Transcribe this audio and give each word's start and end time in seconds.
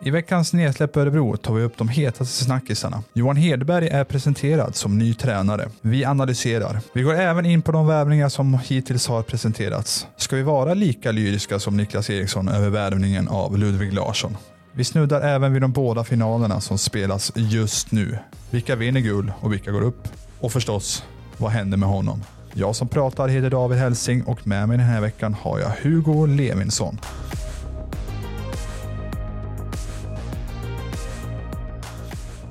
I 0.00 0.10
veckans 0.10 0.52
nedsläpp 0.52 0.96
Örebro 0.96 1.36
tar 1.36 1.54
vi 1.54 1.62
upp 1.62 1.76
de 1.78 1.88
hetaste 1.88 2.44
snackisarna. 2.44 3.02
Johan 3.12 3.36
Hedberg 3.36 3.88
är 3.88 4.04
presenterad 4.04 4.76
som 4.76 4.98
ny 4.98 5.14
tränare. 5.14 5.68
Vi 5.80 6.04
analyserar. 6.04 6.80
Vi 6.92 7.02
går 7.02 7.14
även 7.14 7.46
in 7.46 7.62
på 7.62 7.72
de 7.72 7.86
värvningar 7.86 8.28
som 8.28 8.58
hittills 8.64 9.08
har 9.08 9.22
presenterats. 9.22 10.06
Ska 10.16 10.36
vi 10.36 10.42
vara 10.42 10.74
lika 10.74 11.12
lyriska 11.12 11.58
som 11.58 11.76
Niklas 11.76 12.10
Eriksson 12.10 12.48
över 12.48 12.70
värvningen 12.70 13.28
av 13.28 13.58
Ludvig 13.58 13.92
Larsson? 13.92 14.36
Vi 14.72 14.84
snuddar 14.84 15.20
även 15.20 15.52
vid 15.52 15.62
de 15.62 15.72
båda 15.72 16.04
finalerna 16.04 16.60
som 16.60 16.78
spelas 16.78 17.32
just 17.34 17.92
nu. 17.92 18.18
Vilka 18.50 18.76
vinner 18.76 19.00
guld 19.00 19.32
och 19.40 19.52
vilka 19.52 19.70
går 19.70 19.82
upp? 19.82 20.08
Och 20.40 20.52
förstås, 20.52 21.04
vad 21.36 21.50
händer 21.50 21.78
med 21.78 21.88
honom? 21.88 22.22
Jag 22.54 22.76
som 22.76 22.88
pratar 22.88 23.28
heter 23.28 23.50
David 23.50 23.78
Helsing 23.78 24.22
och 24.22 24.46
med 24.46 24.68
mig 24.68 24.78
den 24.78 24.86
här 24.86 25.00
veckan 25.00 25.34
har 25.34 25.58
jag 25.58 25.72
Hugo 25.82 26.26
Levinsson. 26.26 26.98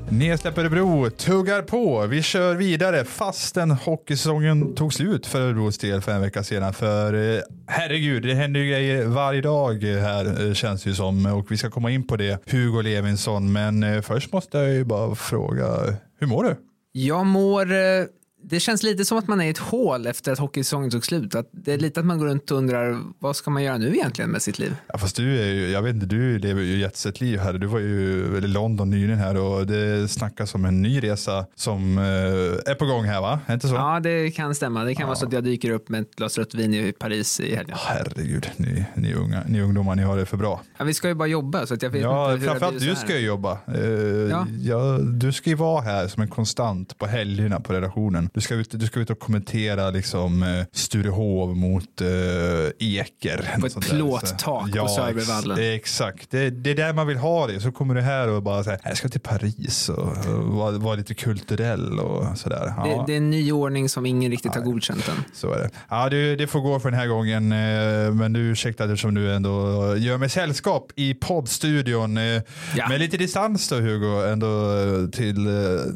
Nedsläpp 0.09 0.57
Örebro 0.57 1.09
tuggar 1.09 1.61
på. 1.61 2.07
Vi 2.07 2.21
kör 2.21 2.55
vidare 2.55 3.05
fastän 3.05 3.71
hockeysäsongen 3.71 4.75
tog 4.75 4.93
slut 4.93 5.25
för 5.25 5.41
Örebros 5.41 5.77
del 5.77 6.01
för 6.01 6.11
en 6.11 6.21
vecka 6.21 6.43
sedan. 6.43 6.73
För 6.73 7.13
eh, 7.35 7.41
herregud, 7.67 8.23
det 8.23 8.33
händer 8.33 8.59
ju 8.59 8.69
grejer 8.69 9.05
varje 9.05 9.41
dag 9.41 9.83
här 9.83 10.47
eh, 10.47 10.53
känns 10.53 10.83
det 10.83 10.89
ju 10.89 10.95
som. 10.95 11.25
Och 11.25 11.51
vi 11.51 11.57
ska 11.57 11.69
komma 11.69 11.91
in 11.91 12.07
på 12.07 12.15
det, 12.15 12.51
Hugo 12.51 12.81
Levinsson. 12.81 13.51
Men 13.51 13.83
eh, 13.83 14.01
först 14.01 14.31
måste 14.31 14.57
jag 14.57 14.69
ju 14.69 14.83
bara 14.83 15.15
fråga, 15.15 15.65
hur 16.19 16.27
mår 16.27 16.43
du? 16.43 16.55
Jag 16.91 17.25
mår 17.25 17.65
det 18.49 18.59
känns 18.59 18.83
lite 18.83 19.05
som 19.05 19.17
att 19.17 19.27
man 19.27 19.41
är 19.41 19.45
i 19.45 19.49
ett 19.49 19.57
hål 19.57 20.07
efter 20.07 20.31
att 20.31 20.39
hockeysäsongen 20.39 20.89
tog 20.89 21.05
slut. 21.05 21.35
Att 21.35 21.49
det 21.51 21.73
är 21.73 21.77
lite 21.77 21.99
att 21.99 22.05
man 22.05 22.19
går 22.19 22.25
runt 22.25 22.51
och 22.51 22.57
undrar 22.57 23.01
vad 23.19 23.35
ska 23.35 23.51
man 23.51 23.63
göra 23.63 23.77
nu 23.77 23.95
egentligen 23.95 24.31
med 24.31 24.41
sitt 24.41 24.59
liv? 24.59 24.75
Ja, 24.87 24.97
fast 24.97 25.15
du 25.15 25.41
är 25.41 25.53
ju, 25.53 25.69
jag 25.69 25.81
vet 25.81 25.95
inte, 25.95 26.05
du 26.05 26.39
lever 26.39 26.61
ju 26.61 26.77
jetset 26.77 27.21
liv 27.21 27.39
här. 27.39 27.53
Du 27.53 27.67
var 27.67 27.79
ju 27.79 28.37
i 28.37 28.47
London 28.47 28.89
nyligen 28.89 29.19
här 29.19 29.37
och 29.37 29.67
det 29.67 30.11
snackas 30.11 30.55
om 30.55 30.65
en 30.65 30.81
ny 30.81 31.03
resa 31.03 31.45
som 31.55 31.97
eh, 31.97 32.03
är 32.71 32.75
på 32.75 32.85
gång 32.85 33.03
här 33.03 33.21
va? 33.21 33.39
Är 33.45 33.53
inte 33.53 33.67
så? 33.67 33.75
Ja, 33.75 33.99
det 33.99 34.31
kan 34.31 34.55
stämma. 34.55 34.83
Det 34.83 34.95
kan 34.95 35.01
ja. 35.01 35.07
vara 35.07 35.15
så 35.15 35.25
att 35.25 35.33
jag 35.33 35.43
dyker 35.43 35.71
upp 35.71 35.89
med 35.89 36.01
ett 36.01 36.15
glas 36.15 36.37
rött 36.37 36.55
vin 36.55 36.73
i 36.73 36.93
Paris 36.99 37.39
i 37.39 37.55
helgen. 37.55 37.77
Herregud, 37.79 38.49
ni, 38.57 38.85
ni, 38.95 39.13
unga, 39.13 39.43
ni 39.47 39.61
ungdomar, 39.61 39.95
ni 39.95 40.03
har 40.03 40.17
det 40.17 40.25
för 40.25 40.37
bra. 40.37 40.61
Ja, 40.77 40.85
vi 40.85 40.93
ska 40.93 41.07
ju 41.07 41.13
bara 41.13 41.27
jobba 41.27 41.65
så 41.65 41.73
att 41.73 41.81
jag 41.81 41.89
vet 41.89 42.01
ja, 42.01 42.33
inte 42.33 42.39
hur 42.39 42.47
framförallt 42.47 42.79
du 42.79 42.95
ska 42.95 43.19
ju 43.19 43.25
jobba. 43.25 43.57
Eh, 43.67 43.81
ja. 44.29 44.47
ja. 44.59 44.97
du 44.97 45.31
ska 45.31 45.49
ju 45.49 45.55
vara 45.55 45.81
här 45.81 46.07
som 46.07 46.23
en 46.23 46.29
konstant 46.29 46.97
på 46.97 47.05
helgerna 47.05 47.59
på 47.59 47.73
redaktionen. 47.73 48.29
Du 48.37 48.41
ska 48.41 48.55
ut, 48.55 48.71
du 48.71 48.85
ska 48.85 48.99
ut 48.99 49.09
och 49.09 49.19
kommentera 49.19 49.89
liksom 49.89 50.43
eh, 50.43 50.65
Sturehov 50.71 51.57
mot 51.57 52.01
eh, 52.01 52.07
Eker. 52.79 53.59
På 53.59 53.67
ett 53.67 53.79
plåttak 53.79 54.69
ja, 54.73 54.81
på 54.81 54.87
Södervallen. 54.87 55.75
Exakt, 55.75 56.31
det, 56.31 56.49
det 56.49 56.69
är 56.69 56.75
där 56.75 56.93
man 56.93 57.07
vill 57.07 57.17
ha 57.17 57.47
det. 57.47 57.59
Så 57.59 57.71
kommer 57.71 57.95
du 57.95 58.01
här 58.01 58.27
och 58.27 58.43
bara 58.43 58.63
säger 58.63 58.79
jag 58.83 58.97
ska 58.97 59.09
till 59.09 59.21
Paris 59.21 59.89
och, 59.89 60.27
och 60.27 60.43
vara, 60.43 60.71
vara 60.71 60.95
lite 60.95 61.13
kulturell 61.13 61.99
och 61.99 62.37
sådär. 62.37 62.73
Ja. 62.77 62.83
Det, 62.83 63.03
det, 63.07 63.13
är 63.13 63.17
en 63.17 63.29
ny 63.29 63.51
ordning 63.51 63.89
som 63.89 64.05
ingen 64.05 64.31
riktigt 64.31 64.51
ja, 64.55 64.61
har 64.61 64.65
godkänt 64.65 65.07
än. 65.07 65.23
Så 65.33 65.53
är 65.53 65.59
det. 65.59 65.69
Ja, 65.89 66.09
det, 66.09 66.35
det 66.35 66.47
får 66.47 66.59
gå 66.59 66.79
för 66.79 66.91
den 66.91 66.99
här 66.99 67.07
gången. 67.07 67.51
Eh, 67.51 68.13
men 68.13 68.33
du 68.33 68.39
ursäkta 68.39 68.83
eftersom 68.83 69.13
du 69.13 69.33
ändå 69.33 69.49
gör 69.97 70.17
mig 70.17 70.29
sällskap 70.29 70.91
i 70.95 71.13
poddstudion. 71.13 72.17
Ja. 72.75 72.89
Med 72.89 72.99
lite 72.99 73.17
distans 73.17 73.69
då 73.69 73.75
Hugo, 73.75 74.31
ändå 74.31 74.47
till 75.11 75.47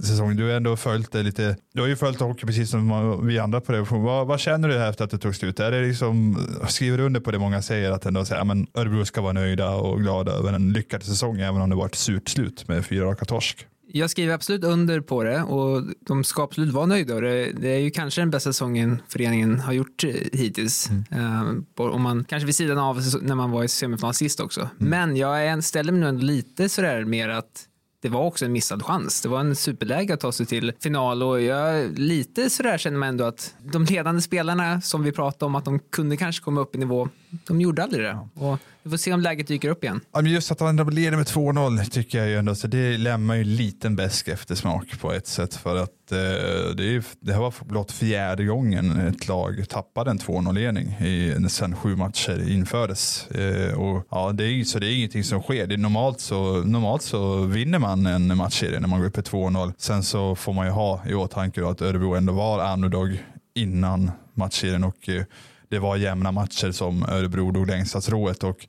säsongen. 0.04 0.38
Du 0.38 0.44
har 0.44 0.52
ändå 0.52 0.78
följt 0.78 1.12
det 1.12 1.24
lite. 1.24 1.56
Du 1.74 1.82
har 1.82 1.88
ju 1.88 1.96
följt 1.96 2.21
hockey 2.26 2.46
precis 2.46 2.70
som 2.70 3.28
vi 3.28 3.40
andra 3.40 3.62
på 3.62 3.74
revision. 3.74 4.04
Vad, 4.04 4.28
vad, 4.28 4.40
känner 4.40 4.68
du 4.70 4.86
efter 4.86 5.06
att 5.06 5.12
det 5.12 5.18
tog 5.18 5.36
slut? 5.36 5.60
Är 5.60 5.72
det 5.72 5.82
liksom, 5.88 6.38
skriver 6.68 6.98
du 6.98 7.04
under 7.04 7.20
på 7.20 7.32
det 7.32 7.40
många 7.40 7.62
säger 7.62 7.92
att 7.92 8.06
ändå 8.06 8.26
säger, 8.26 8.44
men 8.44 8.68
Örebro 8.74 9.06
ska 9.06 9.22
vara 9.22 9.34
nöjda 9.34 9.76
och 9.76 10.02
glada 10.02 10.32
över 10.32 10.54
en 10.54 10.74
lyckad 10.74 11.04
säsong 11.04 11.40
även 11.40 11.62
om 11.62 11.70
det 11.70 11.76
var 11.76 11.86
ett 11.86 11.96
surt 11.96 12.30
slut 12.30 12.68
med 12.68 12.86
fyra 12.86 13.06
raka 13.06 13.26
torsk? 13.26 13.68
Jag 13.94 14.10
skriver 14.10 14.34
absolut 14.34 14.64
under 14.64 15.02
på 15.02 15.24
det 15.24 15.42
och 15.42 15.84
de 16.00 16.24
ska 16.24 16.44
absolut 16.44 16.74
vara 16.74 16.86
nöjda. 16.86 17.20
Det, 17.20 17.52
det 17.52 17.70
är 17.70 17.80
ju 17.80 17.92
kanske 17.92 18.22
den 18.22 18.30
bästa 18.30 18.50
säsongen 18.50 19.02
föreningen 19.08 19.60
har 19.60 19.74
gjort 19.74 20.04
eh, 20.04 20.10
hittills. 20.34 20.90
Mm. 20.90 21.66
Uh, 21.80 21.92
om 21.92 22.02
man, 22.02 22.24
kanske 22.24 22.46
vid 22.46 22.56
sidan 22.56 22.78
av 22.78 23.02
när 23.22 23.36
man 23.36 23.52
var 23.52 23.64
i 23.64 23.68
semifinal 23.68 24.14
sist 24.14 24.40
också. 24.40 24.60
Mm. 24.62 24.90
Men 24.90 25.18
jag 25.18 25.64
ställer 25.64 25.92
mig 25.92 26.02
nu 26.02 26.08
ändå 26.08 26.22
lite 26.22 26.70
sådär 26.70 27.06
mer 27.06 27.30
att 27.30 27.68
det 28.02 28.10
var 28.10 28.22
också 28.22 28.46
en 28.46 28.52
missad 28.52 28.84
chans. 28.84 29.22
Det 29.22 29.30
var 29.30 29.40
en 29.40 29.56
superläge 29.56 30.14
att 30.14 30.20
ta 30.20 30.32
sig 30.32 30.46
till 30.46 30.74
final 30.80 31.24
och 31.24 31.42
jag 31.42 32.00
lite 32.00 32.50
sådär 32.50 32.78
känner 32.78 32.98
man 32.98 33.10
ändå 33.10 33.24
att 33.24 33.56
de 33.60 33.86
ledande 33.86 34.22
spelarna 34.22 34.82
som 34.82 35.04
vi 35.04 35.12
pratade 35.12 35.46
om 35.46 35.56
att 35.56 35.66
de 35.66 35.80
kunde 35.80 36.18
kanske 36.18 36.44
komma 36.44 36.62
upp 36.62 36.76
i 36.76 36.78
nivå, 36.78 37.10
de 37.48 37.62
gjorde 37.62 37.84
aldrig 37.84 38.04
det. 38.04 38.20
Och 38.34 38.60
vi 38.84 38.90
får 38.90 38.98
se 38.98 39.14
om 39.14 39.20
läget 39.20 39.48
dyker 39.48 39.70
upp 39.70 39.84
igen. 39.84 40.02
Ja, 40.12 40.22
men 40.22 40.32
just 40.32 40.52
att 40.52 40.60
han 40.60 40.76
leder 40.76 41.18
med 41.18 41.26
2-0 41.26 41.90
tycker 41.90 42.18
jag 42.18 42.28
ju 42.28 42.38
ändå, 42.38 42.56
så 42.56 42.68
det 42.68 42.98
lämnar 42.98 43.36
ju 43.36 43.42
en 43.42 43.56
liten 43.56 43.96
besk 43.96 44.28
eftersmak 44.28 45.00
på 45.00 45.12
ett 45.14 45.28
sätt 45.28 45.56
för 45.56 45.76
att 45.76 46.12
eh, 46.12 46.18
det, 46.76 46.96
är, 46.96 47.04
det 47.20 47.34
här 47.34 47.40
var 47.40 47.54
blott 47.66 47.92
fjärde 47.92 48.46
gången 48.46 49.00
ett 49.00 49.28
lag 49.28 49.70
tappade 49.70 50.12
en 50.12 50.20
2-0-ledning 50.20 50.96
sen 51.52 51.76
sju 51.76 51.96
matcher 51.96 52.50
infördes. 52.50 53.28
Eh, 53.32 53.80
och, 53.80 54.08
ja, 54.12 54.32
det 54.32 54.44
är, 54.44 54.64
så 54.64 54.80
det 54.80 54.88
är 54.88 54.96
ingenting 54.96 55.24
som 55.24 55.42
sker. 55.42 55.68
Det 55.68 55.76
är 55.76 55.78
normalt, 55.78 56.20
så, 56.20 56.64
normalt 56.64 57.02
så 57.02 57.36
vinner 57.36 57.80
man 57.80 58.06
en 58.06 58.38
matchserie 58.38 58.80
när 58.80 58.88
man 58.88 59.00
går 59.00 59.08
upp 59.08 59.18
i 59.18 59.22
2-0. 59.22 59.74
Sen 59.78 60.04
så 60.04 60.36
får 60.36 60.54
man 60.54 60.66
ju 60.66 60.72
ha 60.72 61.02
i 61.08 61.14
åtanke 61.14 61.68
att 61.68 61.82
Örebro 61.82 62.16
ändå 62.16 62.34
var 62.34 62.74
underdog 62.74 63.24
innan 63.56 64.12
matchserien 64.34 64.84
och 64.84 65.10
eh, 65.10 65.24
det 65.72 65.80
var 65.80 65.96
jämna 65.96 66.32
matcher 66.32 66.72
som 66.72 67.04
Örebro 67.04 67.52
drog 67.52 67.68
längstastrået 67.68 68.44
och 68.44 68.68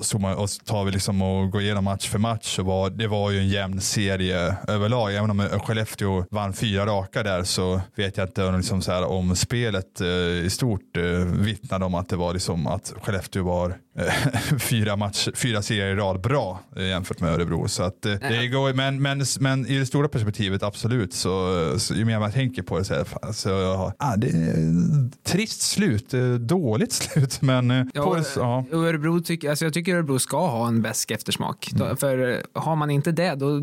så 0.00 0.18
man, 0.18 0.34
och 0.36 0.48
tar 0.64 0.84
vi 0.84 0.90
liksom 0.90 1.22
och 1.22 1.50
går 1.50 1.62
igenom 1.62 1.84
match 1.84 2.08
för 2.08 2.18
match 2.18 2.56
så 2.56 2.62
var 2.62 2.90
det 2.90 3.06
var 3.06 3.30
ju 3.30 3.38
en 3.38 3.48
jämn 3.48 3.80
serie 3.80 4.56
överlag. 4.68 5.14
Även 5.14 5.30
om 5.30 5.40
Skellefteå 5.40 6.24
vann 6.30 6.52
fyra 6.52 6.86
raka 6.86 7.22
där 7.22 7.42
så 7.42 7.80
vet 7.94 8.16
jag 8.16 8.28
inte 8.28 8.52
liksom 8.52 8.82
så 8.82 8.92
här, 8.92 9.04
om 9.04 9.36
spelet 9.36 10.00
eh, 10.00 10.08
i 10.46 10.50
stort 10.50 10.96
eh, 10.96 11.02
vittnade 11.24 11.84
om 11.84 11.94
att 11.94 12.08
det 12.08 12.16
var 12.16 12.32
liksom 12.32 12.66
att 12.66 12.94
Skellefteå 13.02 13.42
var 13.44 13.76
fyra, 14.58 14.96
match, 14.96 15.28
fyra 15.34 15.62
serier 15.62 15.86
i 15.86 15.94
rad 15.94 16.20
bra 16.20 16.60
eh, 16.76 16.86
jämfört 16.86 17.20
med 17.20 17.32
Örebro. 17.32 17.68
Så 17.68 17.82
att, 17.82 18.06
eh, 18.06 18.14
det 18.20 18.48
går, 18.48 18.74
men, 18.74 19.02
men, 19.02 19.24
men 19.40 19.66
i 19.66 19.78
det 19.78 19.86
stora 19.86 20.08
perspektivet 20.08 20.62
absolut 20.62 21.14
så, 21.14 21.74
så 21.78 21.94
ju 21.94 22.04
mer 22.04 22.18
man 22.18 22.32
tänker 22.32 22.62
på 22.62 22.78
det 22.78 22.84
så, 22.84 22.94
här, 22.94 23.32
så 23.32 23.92
ah, 23.98 24.16
det 24.16 24.26
är 24.26 25.10
trist 25.22 25.62
slut, 25.62 26.14
eh, 26.14 26.32
dåligt 26.34 26.92
slut. 27.02 27.42
Men 27.42 27.90
ja, 27.94 28.04
på, 28.04 28.22
ja. 28.36 28.64
Örebro 28.72 29.20
tycker, 29.20 29.50
alltså 29.50 29.64
jag 29.64 29.74
tycker 29.74 29.94
Örebro 29.94 30.18
ska 30.18 30.46
ha 30.46 30.68
en 30.68 30.82
bäsk 30.82 31.10
eftersmak. 31.10 31.72
Mm. 31.72 31.96
För 31.96 32.32
eh, 32.32 32.38
har 32.52 32.76
man 32.76 32.90
inte 32.90 33.12
det, 33.12 33.34
då 33.34 33.60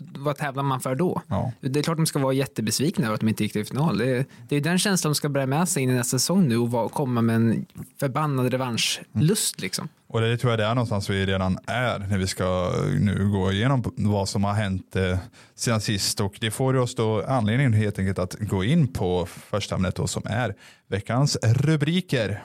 vad 0.00 0.36
tävlar 0.36 0.62
man 0.62 0.80
för 0.80 0.94
då? 0.94 1.22
Ja. 1.28 1.52
Det 1.60 1.78
är 1.78 1.82
klart 1.82 1.96
de 1.96 2.06
ska 2.06 2.18
vara 2.18 2.32
jättebesvikna 2.32 3.04
över 3.04 3.14
att 3.14 3.20
de 3.20 3.28
inte 3.28 3.42
gick 3.42 3.52
till 3.52 3.66
final. 3.66 3.98
Det 3.98 4.16
är, 4.16 4.26
det 4.48 4.56
är 4.56 4.60
den 4.60 4.78
känslan 4.78 5.10
de 5.10 5.14
ska 5.14 5.28
bära 5.28 5.46
med 5.46 5.68
sig 5.68 5.82
in 5.82 5.90
i 5.90 5.92
nästa 5.92 6.18
säsong 6.18 6.48
nu 6.48 6.56
och 6.58 6.92
komma 6.92 7.22
med 7.22 7.36
en 7.36 7.66
förbannad 8.00 8.50
revanschlust. 8.52 9.58
Mm. 9.58 9.62
Liksom. 9.62 9.88
Och 10.08 10.20
det 10.20 10.36
tror 10.36 10.52
jag 10.52 10.58
det 10.58 10.64
är 10.64 10.74
någonstans 10.74 11.10
vi 11.10 11.26
redan 11.26 11.58
är 11.66 11.98
när 11.98 12.18
vi 12.18 12.26
ska 12.26 12.72
nu 13.00 13.28
gå 13.28 13.52
igenom 13.52 13.92
vad 13.96 14.28
som 14.28 14.44
har 14.44 14.52
hänt 14.52 14.96
eh, 14.96 15.18
sedan 15.54 15.80
sist. 15.80 16.20
Och 16.20 16.36
det 16.40 16.50
får 16.50 16.76
oss 16.76 16.94
då 16.94 17.24
anledningen 17.28 17.72
helt 17.72 17.98
enkelt 17.98 18.18
att 18.18 18.34
gå 18.34 18.64
in 18.64 18.92
på 18.92 19.26
första 19.26 19.74
ämnet 19.74 19.94
då, 19.94 20.06
som 20.06 20.22
är 20.26 20.54
veckans 20.88 21.36
rubriker. 21.42 22.42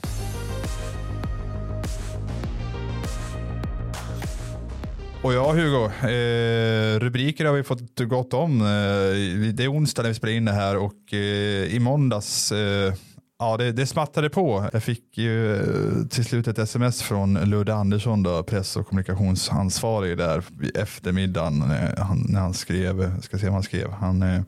Och 5.25 5.33
ja, 5.33 5.51
Hugo, 5.51 5.85
eh, 5.85 6.99
rubriker 6.99 7.45
har 7.45 7.53
vi 7.53 7.63
fått 7.63 7.99
gott 7.99 8.33
om. 8.33 8.61
Eh, 8.61 9.53
det 9.53 9.63
är 9.63 9.71
onsdag 9.71 10.01
när 10.01 10.09
vi 10.09 10.15
spelar 10.15 10.33
in 10.33 10.45
det 10.45 10.51
här 10.51 10.77
och 10.77 11.13
eh, 11.13 11.75
i 11.75 11.79
måndags 11.79 12.51
eh, 12.51 12.93
Ja, 13.39 13.57
det, 13.57 13.71
det 13.71 13.87
smattrade 13.87 14.29
på. 14.29 14.69
Jag 14.73 14.83
fick 14.83 15.17
ju 15.17 15.55
eh, 15.55 16.07
till 16.09 16.25
slut 16.25 16.47
ett 16.47 16.59
sms 16.59 17.01
från 17.01 17.33
Ludde 17.33 17.73
Andersson, 17.73 18.23
då, 18.23 18.43
press 18.43 18.75
och 18.75 18.87
kommunikationsansvarig 18.87 20.17
där 20.17 20.43
i 20.63 20.77
eftermiddagen 20.77 21.61
eh, 21.61 22.03
han, 22.03 22.25
när 22.29 22.39
han 22.39 22.53
skrev, 22.53 23.01
eh, 23.01 23.19
ska 23.19 23.37
se 23.37 23.45
vad 23.45 23.53
han 23.53 23.63
skrev. 23.63 23.91
Han, 23.91 24.21
eh, 24.21 24.41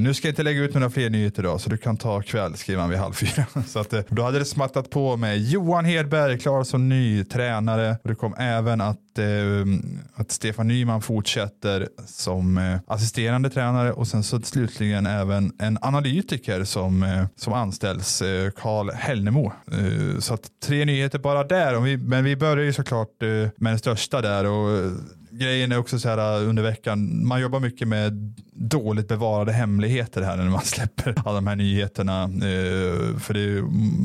nu 0.00 0.14
ska 0.14 0.28
jag 0.28 0.32
inte 0.32 0.42
lägga 0.42 0.60
ut 0.60 0.74
några 0.74 0.90
fler 0.90 1.10
nyheter 1.10 1.42
idag 1.42 1.60
så 1.60 1.70
du 1.70 1.76
kan 1.76 1.96
ta 1.96 2.22
kväll, 2.22 2.56
skriver 2.56 2.80
han 2.80 2.90
vid 2.90 2.98
halv 2.98 3.12
fyra. 3.12 3.46
Så 3.66 3.78
att, 3.78 3.94
då 4.08 4.22
hade 4.22 4.38
det 4.38 4.44
smattat 4.44 4.90
på 4.90 5.16
med 5.16 5.38
Johan 5.38 5.84
Hedberg, 5.84 6.38
klar 6.38 6.64
som 6.64 6.88
ny 6.88 7.24
tränare. 7.24 7.96
Och 8.02 8.08
det 8.08 8.14
kom 8.14 8.34
även 8.38 8.80
att 8.80 9.00
att, 9.14 9.18
eh, 9.18 9.90
att 10.14 10.32
Stefan 10.32 10.68
Nyman 10.68 11.02
fortsätter 11.02 11.88
som 12.06 12.58
eh, 12.58 12.78
assisterande 12.86 13.50
tränare 13.50 13.92
och 13.92 14.06
sen 14.06 14.22
så 14.22 14.40
slutligen 14.40 15.06
även 15.06 15.52
en 15.58 15.78
analytiker 15.80 16.64
som, 16.64 17.02
eh, 17.02 17.24
som 17.36 17.52
anställs, 17.52 18.22
eh, 18.22 18.50
Karl 18.50 18.90
Hellnemo. 18.90 19.52
Eh, 19.72 20.18
så 20.18 20.34
att 20.34 20.42
tre 20.62 20.84
nyheter 20.84 21.18
bara 21.18 21.44
där, 21.44 21.80
vi, 21.80 21.96
men 21.96 22.24
vi 22.24 22.36
börjar 22.36 22.64
ju 22.64 22.72
såklart 22.72 23.22
eh, 23.22 23.28
med 23.56 23.72
den 23.72 23.78
största 23.78 24.20
där 24.20 24.46
och 24.46 24.70
eh, 24.78 24.92
grejen 25.38 25.72
är 25.72 25.78
också 25.78 25.98
så 25.98 26.08
här 26.08 26.42
uh, 26.42 26.48
under 26.48 26.62
veckan, 26.62 27.26
man 27.26 27.40
jobbar 27.40 27.60
mycket 27.60 27.88
med 27.88 28.34
dåligt 28.52 29.08
bevarade 29.08 29.52
hemligheter 29.52 30.22
här 30.22 30.36
när 30.36 30.44
man 30.44 30.60
släpper 30.64 31.14
alla 31.24 31.34
de 31.34 31.46
här 31.46 31.56
nyheterna. 31.56 32.24
Uh, 32.24 33.18
för 33.18 33.34
det 33.34 33.40
är, 33.40 33.62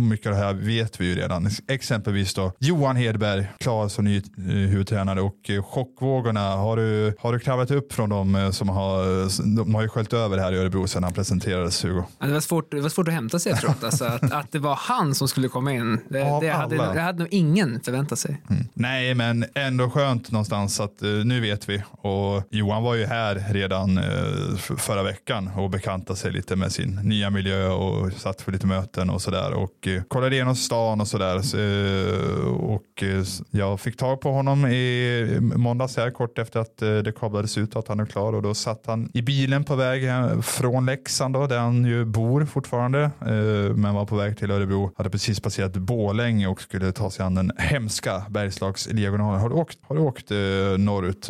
mycket 0.09 0.27
av 0.27 0.33
det 0.33 0.39
här 0.39 0.53
vet 0.53 1.01
vi 1.01 1.05
ju 1.05 1.15
redan. 1.15 1.49
Exempelvis 1.67 2.33
då 2.33 2.51
Johan 2.59 2.95
Hedberg, 2.95 3.47
klar 3.59 3.87
som 3.87 4.05
ny 4.05 4.17
uh, 4.17 4.45
huvudtränare 4.45 5.21
och 5.21 5.49
uh, 5.49 5.63
chockvågorna. 5.63 6.55
Har 6.55 6.77
du, 6.77 7.15
har 7.19 7.33
du 7.33 7.39
kravlat 7.39 7.71
upp 7.71 7.93
från 7.93 8.09
dem 8.09 8.49
som 8.53 8.69
har, 8.69 9.55
de 9.55 9.75
har 9.75 9.81
ju 9.81 9.87
sköljt 9.87 10.13
över 10.13 10.37
här 10.37 10.51
i 10.51 10.57
Örebro 10.57 10.87
sedan 10.87 11.03
han 11.03 11.13
presenterades 11.13 11.85
Hugo? 11.85 12.03
Ja, 12.19 12.27
det, 12.27 12.33
var 12.33 12.39
svårt, 12.39 12.71
det 12.71 12.81
var 12.81 12.89
svårt 12.89 13.07
att 13.07 13.13
hämta 13.13 13.39
sig 13.39 13.51
efteråt, 13.51 13.83
alltså, 13.83 14.05
att, 14.05 14.31
att 14.31 14.51
det 14.51 14.59
var 14.59 14.75
han 14.75 15.15
som 15.15 15.27
skulle 15.27 15.47
komma 15.47 15.73
in. 15.73 15.99
Det, 16.09 16.19
det, 16.41 16.49
hade, 16.49 16.75
det 16.75 17.01
hade 17.01 17.19
nog 17.19 17.27
ingen 17.31 17.81
förväntat 17.81 18.19
sig. 18.19 18.41
Mm. 18.49 18.63
Nej, 18.73 19.15
men 19.15 19.45
ändå 19.55 19.89
skönt 19.89 20.31
någonstans 20.31 20.79
att 20.79 21.01
nu 21.23 21.39
vet 21.39 21.69
vi. 21.69 21.83
Och 21.91 22.43
Johan 22.49 22.83
var 22.83 22.95
ju 22.95 23.05
här 23.05 23.43
redan 23.49 23.97
eh, 23.97 24.57
förra 24.57 25.03
veckan 25.03 25.49
och 25.55 25.69
bekantade 25.69 26.19
sig 26.19 26.31
lite 26.31 26.55
med 26.55 26.71
sin 26.71 26.99
nya 27.03 27.29
miljö 27.29 27.69
och 27.69 28.13
satt 28.13 28.41
för 28.41 28.51
lite 28.51 28.67
möten 28.67 29.09
och 29.09 29.21
sådär 29.21 29.53
och 29.53 29.87
eh, 29.87 30.03
kollade 30.03 30.35
igenom 30.35 30.55
stan 30.55 31.01
och 31.01 31.07
sådär. 31.07 31.35
Eh, 31.35 32.47
och 32.47 33.03
eh, 33.03 33.23
jag 33.51 33.79
fick 33.79 33.97
tag 33.97 34.21
på 34.21 34.31
honom 34.31 34.65
i 34.65 35.37
måndags 35.41 35.97
här 35.97 36.11
kort 36.11 36.39
efter 36.39 36.59
att 36.59 36.81
eh, 36.81 36.97
det 36.97 37.11
kablades 37.11 37.57
ut 37.57 37.75
att 37.75 37.87
han 37.87 37.99
är 37.99 38.05
klar 38.05 38.33
och 38.33 38.41
då 38.41 38.53
satt 38.53 38.85
han 38.85 39.11
i 39.13 39.21
bilen 39.21 39.63
på 39.63 39.75
väg 39.75 40.03
från 40.43 40.85
Leksand 40.85 41.33
då, 41.33 41.47
där 41.47 41.59
han 41.59 41.85
ju 41.85 42.05
bor 42.05 42.45
fortfarande 42.45 43.01
eh, 43.01 43.75
men 43.75 43.95
var 43.95 44.05
på 44.05 44.15
väg 44.15 44.37
till 44.37 44.51
Örebro. 44.51 44.91
Hade 44.95 45.09
precis 45.09 45.39
passerat 45.39 45.73
Bålänge 45.73 46.47
och 46.47 46.61
skulle 46.61 46.91
ta 46.91 47.09
sig 47.09 47.25
an 47.25 47.35
den 47.35 47.51
hemska 47.57 48.25
Bergslagsdiagonalen. 48.29 49.41
Har 49.41 49.49
du 49.49 49.55
åkt, 49.55 49.79
har 49.81 49.95
du 49.95 50.01
åkt 50.01 50.31
norrut 51.09 51.29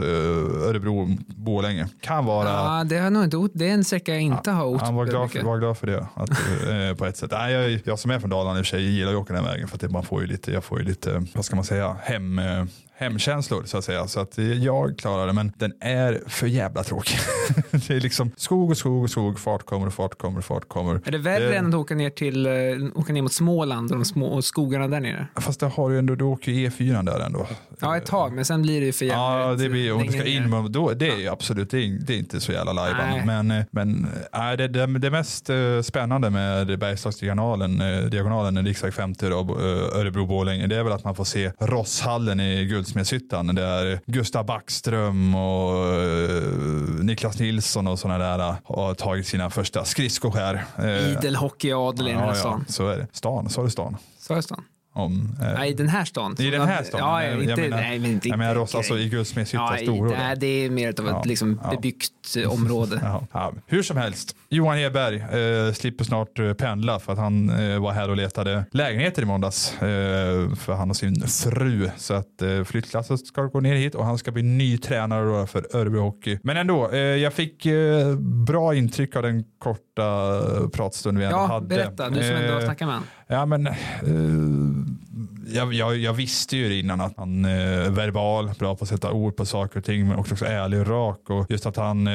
Örebro, 0.69 1.17
Borlänge. 1.27 1.87
Kan 2.01 2.25
vara. 2.25 2.49
Ja, 2.49 2.83
det, 2.83 2.97
har 2.97 3.09
nog 3.09 3.23
inte, 3.23 3.37
det 3.53 3.69
är 3.69 3.73
en 3.73 3.83
sträcka 3.83 4.11
jag 4.11 4.21
inte 4.21 4.49
ja, 4.49 4.51
har 4.51 4.65
åkt. 4.65 4.83
Han 4.83 4.95
var 4.95 5.05
glad, 5.05 5.31
för, 5.31 5.43
var 5.43 5.57
glad 5.57 5.77
för 5.77 5.87
det. 5.87 6.07
Att, 6.13 6.29
eh, 6.29 6.97
på 6.97 7.05
ett 7.05 7.17
sätt. 7.17 7.31
Nej, 7.31 7.53
jag, 7.53 7.81
jag 7.83 7.99
som 7.99 8.11
är 8.11 8.19
från 8.19 8.29
Dalarna 8.29 8.59
i 8.59 8.61
och 8.61 8.65
för 8.65 8.69
sig 8.69 8.83
gillar 8.83 9.11
att 9.11 9.17
åka 9.17 9.33
den 9.33 9.43
här 9.43 9.51
vägen 9.51 9.67
för 9.67 9.75
att 9.75 9.81
det, 9.81 9.89
man 9.89 10.03
får 10.03 10.21
ju 10.21 10.27
lite, 10.27 10.51
jag 10.51 10.63
får 10.63 10.79
ju 10.79 10.85
lite, 10.85 11.23
vad 11.33 11.45
ska 11.45 11.55
man 11.55 11.65
säga, 11.65 11.95
hem, 12.01 12.39
eh, 12.39 12.65
hemkänslor 12.99 13.63
så 13.65 13.77
att 13.77 13.83
säga. 13.83 14.07
Så 14.07 14.19
att 14.19 14.37
jag 14.37 14.97
klarar 14.97 15.27
det, 15.27 15.33
men 15.33 15.51
den 15.57 15.73
är 15.79 16.21
för 16.27 16.47
jävla 16.47 16.83
tråkig. 16.83 17.17
det 17.71 17.89
är 17.89 17.99
liksom 17.99 18.31
skog 18.35 18.69
och 18.69 18.77
skog 18.77 19.03
och 19.03 19.09
skog, 19.09 19.39
fart 19.39 19.65
kommer 19.65 19.87
och 19.87 19.93
fart 19.93 20.17
kommer 20.17 20.37
och 20.37 20.45
fart 20.45 20.67
kommer. 20.67 21.01
Är 21.05 21.11
det 21.11 21.17
värre 21.17 21.49
det... 21.49 21.55
än 21.55 21.67
att 21.67 21.73
åka 21.73 21.95
ner, 21.95 22.09
till, 22.09 22.45
äh, 22.45 22.51
åka 22.95 23.13
ner 23.13 23.21
mot 23.21 23.33
Småland 23.33 23.91
och 23.91 23.97
de 23.97 24.05
små 24.05 24.41
skogarna 24.41 24.87
där 24.87 24.99
nere? 24.99 25.27
Fast 25.35 25.59
det 25.59 25.65
har 25.65 25.89
ju 25.89 25.99
ändå, 25.99 26.15
du 26.15 26.23
åker 26.23 26.51
ju 26.51 26.69
E4 26.69 27.05
där 27.05 27.19
ändå. 27.19 27.47
Ja, 27.79 27.97
ett 27.97 28.05
tag, 28.05 28.33
men 28.33 28.45
sen 28.45 28.61
blir 28.61 28.79
det 28.79 28.85
ju 28.85 28.93
för 28.93 29.05
jävla 29.05 29.49
Ja, 29.49 29.55
det 29.55 29.69
blir, 29.69 29.93
om 29.93 30.03
du 30.03 30.11
ska 30.11 30.25
in, 30.25 30.49
med, 30.49 30.71
då, 30.71 30.93
det 30.93 31.07
är 31.07 31.17
ju 31.17 31.27
absolut, 31.27 31.71
det 31.71 31.77
är, 31.77 31.99
det 32.05 32.13
är 32.13 32.17
inte 32.17 32.39
så 32.39 32.51
jävla 32.51 32.73
lajban. 32.73 33.25
Men, 33.25 33.51
eh, 33.51 33.65
men 33.71 34.07
äh, 34.33 34.51
det, 34.57 34.67
det, 34.67 34.99
det 34.99 35.11
mest 35.11 35.49
spännande 35.83 36.29
med 36.29 36.79
Bergslagsdiagonalen, 36.79 37.81
diagonalen, 38.09 38.65
riksväg 38.65 38.93
50 38.93 39.29
då, 39.29 39.57
Örebro-Borlänge, 39.95 40.67
det 40.67 40.75
är 40.75 40.83
väl 40.83 40.93
att 40.93 41.03
man 41.03 41.15
får 41.15 41.23
se 41.23 41.51
Rosshallen 41.59 42.39
i 42.39 42.65
Guldsmedshyttan 42.89 43.55
där 43.55 43.99
Gustav 44.05 44.45
Backström 44.45 45.35
och 45.35 45.95
uh, 45.95 47.03
Niklas 47.03 47.39
Nilsson 47.39 47.87
och 47.87 47.99
sådana 47.99 48.37
där 48.37 48.55
har 48.63 48.93
tagit 48.93 49.27
sina 49.27 49.49
första 49.49 49.85
skridskoskär. 49.85 50.65
Uh, 50.79 51.11
Idel 51.11 51.35
hockeyadel 51.35 52.07
i 52.07 52.11
den 52.11 52.19
här 52.19 52.33
stan. 52.33 52.63
Ja, 52.67 52.73
så 52.73 52.87
är 52.87 52.97
det. 52.97 53.07
Stan, 53.11 53.49
sa 53.49 53.63
du 53.63 53.69
stan? 53.69 53.97
Sa 54.19 54.33
jag 54.33 54.43
stan? 54.43 54.63
Om, 54.93 55.37
eh, 55.41 55.53
nej, 55.53 55.73
den 55.73 55.89
här 55.89 56.05
stan. 56.05 56.35
I 56.39 56.49
den 56.49 56.67
här 56.67 56.83
stan? 56.83 56.99
Ja, 56.99 57.31
inte, 57.31 57.49
jag 57.49 57.59
menar, 57.59 57.77
nej, 57.77 57.99
men 57.99 58.11
inte, 58.11 58.29
jag 58.29 58.37
menar 58.37 58.55
Ross, 58.55 58.75
alltså 58.75 58.97
i 58.97 59.09
Guldsmedshyttan 59.09 59.77
ja, 59.79 59.83
storår. 59.83 60.15
Nej, 60.17 60.35
det 60.37 60.47
är 60.47 60.69
mer 60.69 60.87
av 60.87 61.07
ett 61.07 61.11
ja, 61.11 61.23
liksom, 61.25 61.59
ja. 61.63 61.69
bebyggt 61.69 62.37
område. 62.47 62.99
Ja, 63.09 63.27
ja. 63.33 63.53
Hur 63.65 63.83
som 63.83 63.97
helst, 63.97 64.35
Johan 64.49 64.77
Hedberg 64.77 65.15
eh, 65.15 65.73
slipper 65.73 66.03
snart 66.03 66.39
eh, 66.39 66.53
pendla 66.53 66.99
för 66.99 67.13
att 67.13 67.19
han 67.19 67.49
eh, 67.49 67.79
var 67.79 67.91
här 67.91 68.09
och 68.09 68.17
letade 68.17 68.65
lägenheter 68.71 69.21
i 69.21 69.25
måndags 69.25 69.73
eh, 69.73 70.53
för 70.55 70.73
han 70.73 70.89
och 70.89 70.95
sin 70.95 71.21
fru. 71.21 71.89
Så 71.97 72.13
att 72.13 72.41
eh, 72.41 72.63
flyttlasset 72.63 73.27
ska 73.27 73.43
gå 73.43 73.59
ner 73.59 73.75
hit 73.75 73.95
och 73.95 74.05
han 74.05 74.17
ska 74.17 74.31
bli 74.31 74.43
ny 74.43 74.77
tränare 74.77 75.47
för 75.47 75.75
Örebro 75.75 76.01
Hockey. 76.01 76.39
Men 76.43 76.57
ändå, 76.57 76.89
eh, 76.91 76.99
jag 76.99 77.33
fick 77.33 77.65
eh, 77.65 78.15
bra 78.17 78.75
intryck 78.75 79.15
av 79.15 79.23
den 79.23 79.43
korta 79.59 79.88
pratstund 80.71 81.17
vi 81.17 81.23
ja, 81.23 81.45
hade. 81.45 81.67
Berätta, 81.67 82.09
du 82.09 82.23
som 82.23 82.35
ändå 82.35 82.53
har 82.53 82.61
snackat 82.61 82.87
med 82.87 82.95
honom. 82.95 83.07
Ja, 83.27 83.45
men 83.45 83.67
jag, 85.51 85.73
jag, 85.73 85.97
jag, 85.97 86.13
visste 86.13 86.57
ju 86.57 86.79
innan 86.79 87.01
att 87.01 87.13
han 87.17 87.45
är 87.45 87.85
eh, 87.85 87.91
verbal, 87.91 88.51
bra 88.59 88.75
på 88.75 88.83
att 88.83 88.89
sätta 88.89 89.11
ord 89.11 89.35
på 89.35 89.45
saker 89.45 89.79
och 89.79 89.85
ting, 89.85 90.07
men 90.07 90.17
också, 90.17 90.33
också 90.33 90.45
ärlig 90.45 90.79
och 90.79 90.87
rak. 90.87 91.29
Och 91.29 91.51
just 91.51 91.65
att 91.65 91.75
han, 91.75 92.07
eh, 92.07 92.13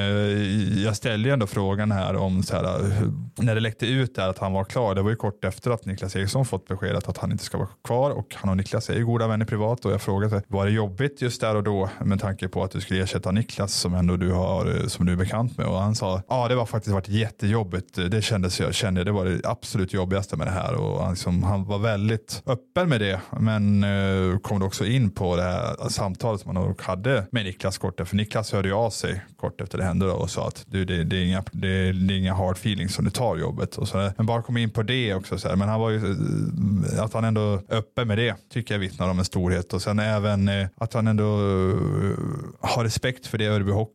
jag 0.85 0.97
ställde 0.97 1.29
ju 1.29 1.33
ändå 1.33 1.47
frågan 1.47 1.93
här 1.93 2.17
om 2.17 2.43
så 2.43 2.57
här, 2.57 2.65
eh, 2.65 3.11
när 3.39 3.55
det 3.55 3.61
läckte 3.61 3.87
ut 3.87 4.15
där 4.15 4.29
att 4.29 4.39
han 4.39 4.53
var 4.53 4.65
klar. 4.65 4.95
Det 4.95 5.03
var 5.03 5.11
ju 5.11 5.17
kort 5.17 5.45
efter 5.45 5.71
att 5.71 5.85
Niklas 5.85 6.17
Eriksson 6.17 6.45
fått 6.45 6.69
beskedet 6.69 7.09
att 7.09 7.19
han 7.19 7.33
inte 7.33 7.45
ska 7.45 7.59
vara 7.59 7.69
kvar 7.85 8.11
och 8.11 8.35
han 8.35 8.51
och 8.51 8.57
Niklas 8.57 8.91
är 8.91 8.95
ju 8.95 9.07
goda 9.07 9.27
vänner 9.27 9.47
privat 9.47 9.85
och 9.85 9.93
jag 9.93 10.03
frågade 10.03 10.43
var 10.49 10.67
det 10.67 10.73
jobbigt 10.73 11.23
just 11.23 11.41
där 11.41 11.57
och 11.57 11.63
då 11.63 11.91
med 12.01 12.21
tanke 12.21 12.49
på 12.49 12.65
att 12.65 12.71
du 12.71 12.81
skulle 12.81 13.03
ersätta 13.03 13.31
Niklas 13.31 13.75
som 13.75 13.95
ändå 13.95 14.17
du 14.17 14.33
har 14.33 14.81
eh, 14.81 14.87
som 14.87 15.07
du 15.07 15.13
är 15.13 15.17
bekant 15.17 15.59
med 15.59 15.67
och 15.67 15.79
han 15.79 15.95
sa 15.95 16.23
ja 16.29 16.49
det 16.49 16.55
var 16.55 16.67
faktiskt 16.67 16.95
varit 16.95 17.09
jättejobbigt. 17.09 17.95
Det 18.11 18.23
kändes 18.23 18.61
jag 18.61 18.75
kände 18.75 19.05
det 19.05 19.13
var 19.13 19.25
det 19.25 19.41
absolut 19.45 19.93
jobbigaste 19.93 20.37
med 20.37 20.47
det 20.47 20.51
här 20.51 20.75
och 20.75 21.03
han, 21.03 21.11
liksom, 21.11 21.43
han 21.43 21.65
var 21.65 21.79
väldigt 21.79 22.43
öppen 22.47 22.89
med 22.89 23.01
det 23.01 23.21
men 23.41 23.85
eh, 23.85 24.39
kom 24.39 24.63
också 24.63 24.87
in 24.87 25.11
på 25.11 25.37
det 25.37 25.43
här 25.43 25.89
samtalet 25.89 26.41
som 26.41 26.55
man 26.55 26.75
hade 26.79 27.27
med 27.31 27.45
Niklas 27.45 27.79
kort 27.79 28.01
efter. 28.01 28.17
Niklas 28.17 28.53
hörde 28.53 28.69
ju 28.69 28.75
av 28.75 28.91
sig 28.91 29.23
kort 29.37 29.61
efter 29.61 29.79
det 29.79 29.85
hände 29.85 30.07
då 30.07 30.13
och 30.13 30.31
sa 30.31 30.49
att 30.49 30.65
du, 30.67 30.85
det, 30.85 31.05
det, 31.05 31.17
är 31.17 31.25
inga, 31.25 31.45
det, 31.53 31.93
det, 31.93 32.15
är 32.15 32.19
inga 32.19 32.35
hard 32.35 32.57
feelings 32.57 32.95
som 32.95 33.05
du 33.05 33.11
tar 33.11 33.37
jobbet. 33.37 33.77
Och 33.77 33.89
så, 33.89 34.11
men 34.17 34.27
bara 34.27 34.43
kom 34.43 34.57
in 34.57 34.71
på 34.71 34.83
det 34.83 35.15
också. 35.15 35.39
Så 35.39 35.49
här. 35.49 35.57
Men 35.57 35.69
han 35.69 35.81
var 35.81 35.91
ju, 35.91 35.97
eh, 35.97 37.03
att 37.05 37.13
han 37.13 37.25
ändå 37.25 37.63
öppen 37.69 38.09
med 38.09 38.19
det 38.19 38.35
tycker 38.53 38.75
jag 38.75 38.79
vittnar 38.79 39.11
om 39.11 39.19
en 39.19 39.25
storhet. 39.25 39.73
Och 39.73 39.83
sen 39.83 39.99
även 39.99 40.49
eh, 40.49 40.67
att 40.77 40.95
han 40.95 41.07
ändå 41.07 41.25
eh, 41.25 42.19
har 42.61 42.85
respekt 42.85 43.27
för 43.27 43.39
det 43.39 43.47
Örby 43.47 43.73
Hockey. 43.73 43.95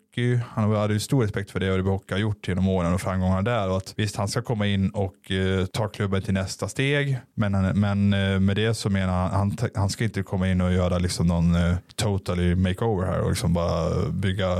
Han 0.49 0.75
hade 0.75 0.93
ju 0.93 0.99
stor 0.99 1.21
respekt 1.21 1.51
för 1.51 1.59
det 1.59 1.67
Örebro 1.67 1.91
Hockey 1.91 2.13
har 2.13 2.19
gjort 2.19 2.47
genom 2.47 2.67
åren 2.67 2.93
och 2.93 3.01
framgångarna 3.01 3.41
där. 3.41 3.69
Och 3.69 3.77
att 3.77 3.93
visst, 3.97 4.15
han 4.15 4.27
ska 4.27 4.41
komma 4.41 4.67
in 4.67 4.89
och 4.89 5.31
eh, 5.31 5.65
ta 5.65 5.87
klubben 5.87 6.21
till 6.21 6.33
nästa 6.33 6.67
steg. 6.67 7.19
Men, 7.33 7.79
men 7.79 8.13
eh, 8.13 8.39
med 8.39 8.55
det 8.55 8.73
så 8.73 8.89
menar 8.89 9.13
han 9.13 9.31
han, 9.31 9.57
han 9.75 9.89
ska 9.89 10.03
inte 10.03 10.23
komma 10.23 10.47
in 10.49 10.61
och 10.61 10.73
göra 10.73 10.97
liksom 10.97 11.27
någon 11.27 11.55
eh, 11.55 11.75
totally 11.95 12.55
makeover 12.55 13.05
här 13.05 13.21
och 13.21 13.29
liksom 13.29 13.53
bara 13.53 14.09
bygga 14.09 14.55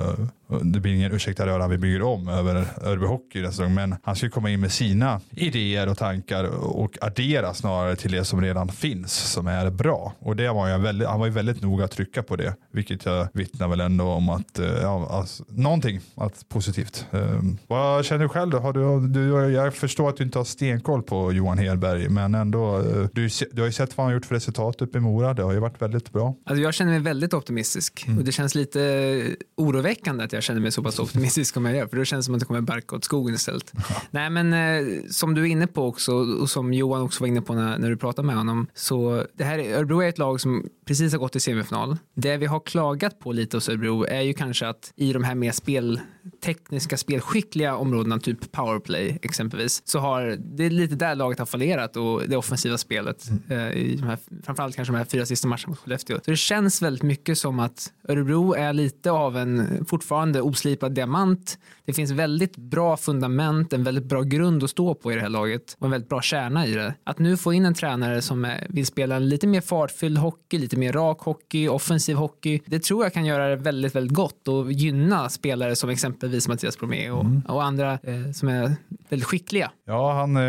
det 0.50 0.79
blir 0.79 0.94
ingen 0.94 1.12
ursäkta 1.12 1.46
röra 1.46 1.68
vi 1.68 1.77
bygger 1.77 2.01
om 2.01 2.27
över 2.27 2.65
Örby 2.82 3.06
Hockey 3.06 3.41
nästa 3.41 3.51
säsong. 3.51 3.74
Men 3.74 3.96
han 4.03 4.15
ska 4.15 4.29
komma 4.29 4.50
in 4.50 4.60
med 4.60 4.72
sina 4.72 5.22
idéer 5.32 5.89
och 5.89 5.98
tankar 5.98 6.44
och 6.44 6.98
addera 7.01 7.53
snarare 7.53 7.96
till 7.96 8.12
det 8.12 8.25
som 8.25 8.41
redan 8.41 8.70
finns 8.70 9.13
som 9.13 9.48
är 9.48 9.70
bra. 9.70 10.13
Och 10.20 10.36
det 10.36 10.50
var 10.50 10.68
jag 10.68 10.79
väldigt, 10.79 11.08
han 11.08 11.20
var 11.20 11.27
ju 11.27 11.34
väldigt 11.34 11.62
noga 11.62 11.86
att 11.86 11.91
trycka 11.91 12.24
på 12.24 12.36
det. 12.36 12.56
Vilket 12.72 13.06
jag 13.06 13.27
vittnar 13.34 13.68
väl 13.68 13.79
ändå 13.79 14.06
om 14.06 14.29
att, 14.29 14.60
eh, 14.60 14.65
ja, 14.65 15.08
alltså, 15.12 15.44
någonting 15.50 16.00
att 16.15 16.50
positivt. 16.50 17.06
Um, 17.12 17.58
vad 17.68 18.06
känner 18.06 18.24
du 18.24 18.29
själv 18.29 18.51
då? 18.51 18.60
Har 18.60 18.74
du, 18.74 19.08
du, 19.08 19.51
jag 19.51 19.74
förstår 19.74 20.10
att 20.10 20.18
du 20.18 20.24
inte 20.24 20.38
har 20.38 20.46
stenkoll 20.46 21.03
på 21.03 21.34
Johan 21.34 21.58
Hedberg, 21.58 22.10
men 22.10 22.36
ändå. 22.36 22.77
Eh, 22.77 23.08
du, 23.13 23.29
du 23.51 23.62
har 23.62 23.65
ju 23.65 23.72
sett 23.72 23.98
vad 23.98 24.06
han 24.06 24.13
gjort 24.13 24.25
för 24.25 24.36
resultat 24.36 24.82
uppe 24.82 24.98
i 24.98 25.01
Mora. 25.01 25.34
Det 25.34 25.44
har 25.44 25.53
ju 25.53 25.60
varit 25.60 25.82
väldigt 25.82 26.12
bra. 26.12 26.36
Alltså 26.46 26.62
jag 26.62 26.74
känner 26.74 26.91
mig 26.91 27.01
väldigt 27.01 27.34
optimistisk 27.34 28.03
mm. 28.08 28.20
och 28.20 28.25
det 28.25 28.32
känns 28.32 28.56
lite 28.56 29.36
oroväckande 29.58 30.24
att 30.24 30.34
jag 30.34 30.38
jag 30.39 30.43
känner 30.43 30.62
mig 30.62 30.72
så 30.72 30.84
pass 30.84 31.00
optimistisk 31.00 31.53
som 31.53 31.65
jag 31.65 31.75
gör, 31.75 31.88
för 31.88 31.98
då 31.98 32.05
känns 32.05 32.25
det 32.25 32.25
som 32.25 32.34
att 32.34 32.39
det 32.39 32.46
kommer 32.46 32.62
barka 32.62 32.96
åt 32.96 33.03
skogen 33.03 33.36
istället. 33.36 33.74
Ja. 33.75 34.01
Nej, 34.12 34.29
men 34.29 34.53
eh, 34.53 35.03
som 35.10 35.36
du 35.36 35.41
är 35.41 35.46
inne 35.46 35.67
på 35.67 35.88
också, 35.88 36.13
och 36.13 36.50
som 36.50 36.74
Johan 36.74 37.01
också 37.01 37.24
var 37.24 37.27
inne 37.27 37.41
på 37.41 37.53
när, 37.53 37.77
när 37.77 37.89
du 37.89 37.98
pratade 37.98 38.25
med 38.25 38.36
honom, 38.36 38.67
så 38.74 39.25
det 39.38 39.43
här 39.43 39.60
Örebro 39.60 40.01
är 40.01 40.10
ett 40.10 40.17
lag 40.17 40.41
som 40.41 40.69
precis 40.86 41.12
har 41.12 41.19
gått 41.19 41.31
till 41.31 41.41
semifinal. 41.41 41.98
Det 42.15 42.38
vi 42.38 42.46
har 42.46 42.60
klagat 42.60 43.19
på 43.19 43.31
lite 43.31 43.58
hos 43.58 43.69
Örebro 43.69 44.03
är 44.03 44.22
ju 44.22 44.34
kanske 44.34 44.67
att 44.67 44.93
i 44.96 45.13
de 45.13 45.24
här 45.24 45.36
mer 45.36 45.51
spel 45.51 46.00
tekniska 46.43 46.98
spelskickliga 46.98 47.75
områdena, 47.75 48.19
typ 48.19 48.51
powerplay 48.51 49.19
exempelvis, 49.22 49.81
så 49.86 50.00
har 50.00 50.38
det 50.39 50.65
är 50.65 50.69
lite 50.69 50.96
där 50.96 51.15
laget 51.15 51.39
har 51.39 51.46
fallerat 51.46 51.98
och 51.98 52.22
det 52.27 52.38
offensiva 52.38 52.77
spelet 52.77 53.29
mm. 53.29 53.67
eh, 53.67 53.74
i 53.74 53.96
de 53.96 54.03
här, 54.03 54.17
framförallt 54.43 54.75
kanske 54.75 54.93
de 54.93 54.98
här 54.98 55.05
fyra 55.05 55.25
sista 55.25 55.48
matcherna 55.48 55.67
mot 55.67 55.79
Skellefteå. 55.79 56.17
Så 56.25 56.31
det 56.31 56.38
känns 56.38 56.81
väldigt 56.81 57.03
mycket 57.03 57.38
som 57.38 57.60
att 57.60 57.93
Örebro 58.08 58.53
är 58.53 58.74
lite 58.74 59.12
av 59.12 59.38
en 59.38 59.86
fortfarande 59.86 60.28
oslipad 60.36 60.91
diamant. 60.91 61.59
Det 61.86 61.93
finns 61.93 62.12
väldigt 62.12 62.57
bra 62.57 62.98
fundament, 62.98 63.74
en 63.74 63.83
väldigt 63.83 64.03
bra 64.03 64.21
grund 64.21 64.63
att 64.63 64.69
stå 64.69 64.95
på 64.95 65.12
i 65.12 65.15
det 65.15 65.21
här 65.21 65.29
laget 65.29 65.75
och 65.79 65.86
en 65.86 65.91
väldigt 65.91 66.09
bra 66.09 66.21
kärna 66.21 66.67
i 66.67 66.74
det. 66.74 66.93
Att 67.03 67.19
nu 67.19 67.38
få 67.38 67.53
in 67.53 67.65
en 67.65 67.74
tränare 67.74 68.21
som 68.21 68.55
vill 68.69 68.86
spela 68.86 69.15
en 69.15 69.29
lite 69.29 69.48
mer 69.48 69.62
fartfylld 69.62 70.17
hockey, 70.17 70.57
lite 70.57 70.77
mer 70.77 70.93
rak 70.93 71.19
hockey, 71.19 71.67
offensiv 71.67 72.15
hockey, 72.15 72.59
det 72.65 72.83
tror 72.83 73.05
jag 73.05 73.13
kan 73.13 73.25
göra 73.25 73.50
det 73.50 73.55
väldigt, 73.55 73.95
väldigt 73.95 74.15
gott 74.15 74.48
och 74.48 74.71
gynna 74.71 75.29
spelare 75.29 75.75
som 75.75 75.89
exempelvis 75.89 76.48
Mattias 76.48 76.79
Bromé 76.79 77.12
och, 77.12 77.25
mm. 77.25 77.41
och 77.48 77.63
andra 77.63 77.93
eh, 77.93 78.31
som 78.33 78.50
är 78.50 78.75
väldigt 79.09 79.27
skickliga. 79.27 79.71
Ja, 79.86 80.13
han, 80.13 80.36
eh, 80.36 80.41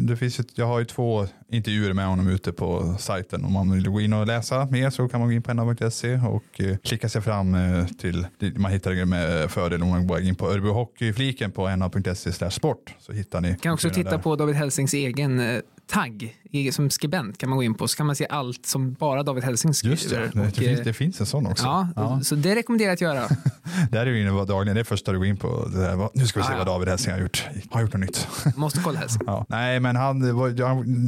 det 0.00 0.16
finns 0.16 0.40
ett, 0.40 0.58
jag 0.58 0.66
har 0.66 0.78
ju 0.78 0.84
två 0.84 1.26
intervjuer 1.52 1.92
med 1.92 2.06
honom 2.06 2.28
ute 2.28 2.52
på 2.52 2.96
sajten. 2.98 3.44
Om 3.44 3.52
man 3.52 3.72
vill 3.72 3.88
gå 3.88 4.00
in 4.00 4.12
och 4.12 4.26
läsa 4.26 4.66
mer 4.70 4.90
så 4.90 5.08
kan 5.08 5.20
man 5.20 5.28
gå 5.28 5.32
in 5.32 5.42
på 5.42 5.52
nr.se 5.52 6.14
och 6.14 6.60
eh, 6.60 6.76
klicka 6.76 7.08
sig 7.08 7.22
fram 7.22 7.54
eh, 7.54 7.86
till, 7.86 8.26
man 8.56 8.72
hittar 8.72 8.92
det 9.02 9.06
med 9.06 9.50
fördel 9.50 9.82
om 9.82 9.88
man 9.88 10.06
går 10.06 10.20
in 10.20 10.34
på 10.34 10.50
Örebro 10.50 10.72
Hockey-fliken 10.72 11.50
på 11.50 11.68
nr.se 11.68 12.50
sport 12.50 12.94
så 12.98 13.12
hittar 13.12 13.40
ni. 13.40 13.56
Kan 13.62 13.72
också 13.72 13.90
titta 13.90 14.10
där. 14.10 14.18
på 14.18 14.36
David 14.36 14.54
Helsings 14.54 14.94
egen 14.94 15.62
tagg 15.86 16.36
som 16.72 16.90
skribent 16.90 17.38
kan 17.38 17.48
man 17.48 17.56
gå 17.56 17.62
in 17.62 17.74
på 17.74 17.88
så 17.88 17.96
kan 17.96 18.06
man 18.06 18.16
se 18.16 18.26
allt 18.30 18.66
som 18.66 18.92
bara 18.92 19.22
David 19.22 19.44
Helsing 19.44 19.74
skriver. 19.74 19.96
Just 19.96 20.10
det, 20.10 20.30
det, 20.34 20.40
och, 20.40 20.54
finns, 20.54 20.80
det 20.80 20.92
finns 20.92 21.20
en 21.20 21.26
sån 21.26 21.46
också. 21.46 21.64
Ja, 21.64 21.88
ja. 21.96 22.20
så 22.22 22.34
det 22.34 22.56
rekommenderar 22.56 22.88
jag 22.88 22.94
att 22.94 23.00
göra. 23.00 23.28
det 23.90 23.98
är 23.98 24.06
ju 24.06 24.20
inne 24.20 24.44
dagligen, 24.44 24.74
det 24.74 24.80
är 24.80 24.84
första 24.84 25.12
du 25.12 25.18
går 25.18 25.26
in 25.26 25.36
på. 25.36 25.68
Där, 25.74 26.08
nu 26.14 26.26
ska 26.26 26.40
vi 26.40 26.46
se 26.46 26.52
ah, 26.52 26.56
vad 26.56 26.66
David 26.66 26.88
Helsing 26.88 27.12
har 27.12 27.20
gjort. 27.20 27.48
Har 27.70 27.80
gjort 27.80 27.92
något 27.92 28.00
nytt. 28.00 28.28
Måste 28.56 28.80
kolla 28.84 28.98
Helsing. 28.98 29.22
Ja. 29.26 29.46
Nej, 29.48 29.80
men 29.80 29.96
han, 29.96 30.22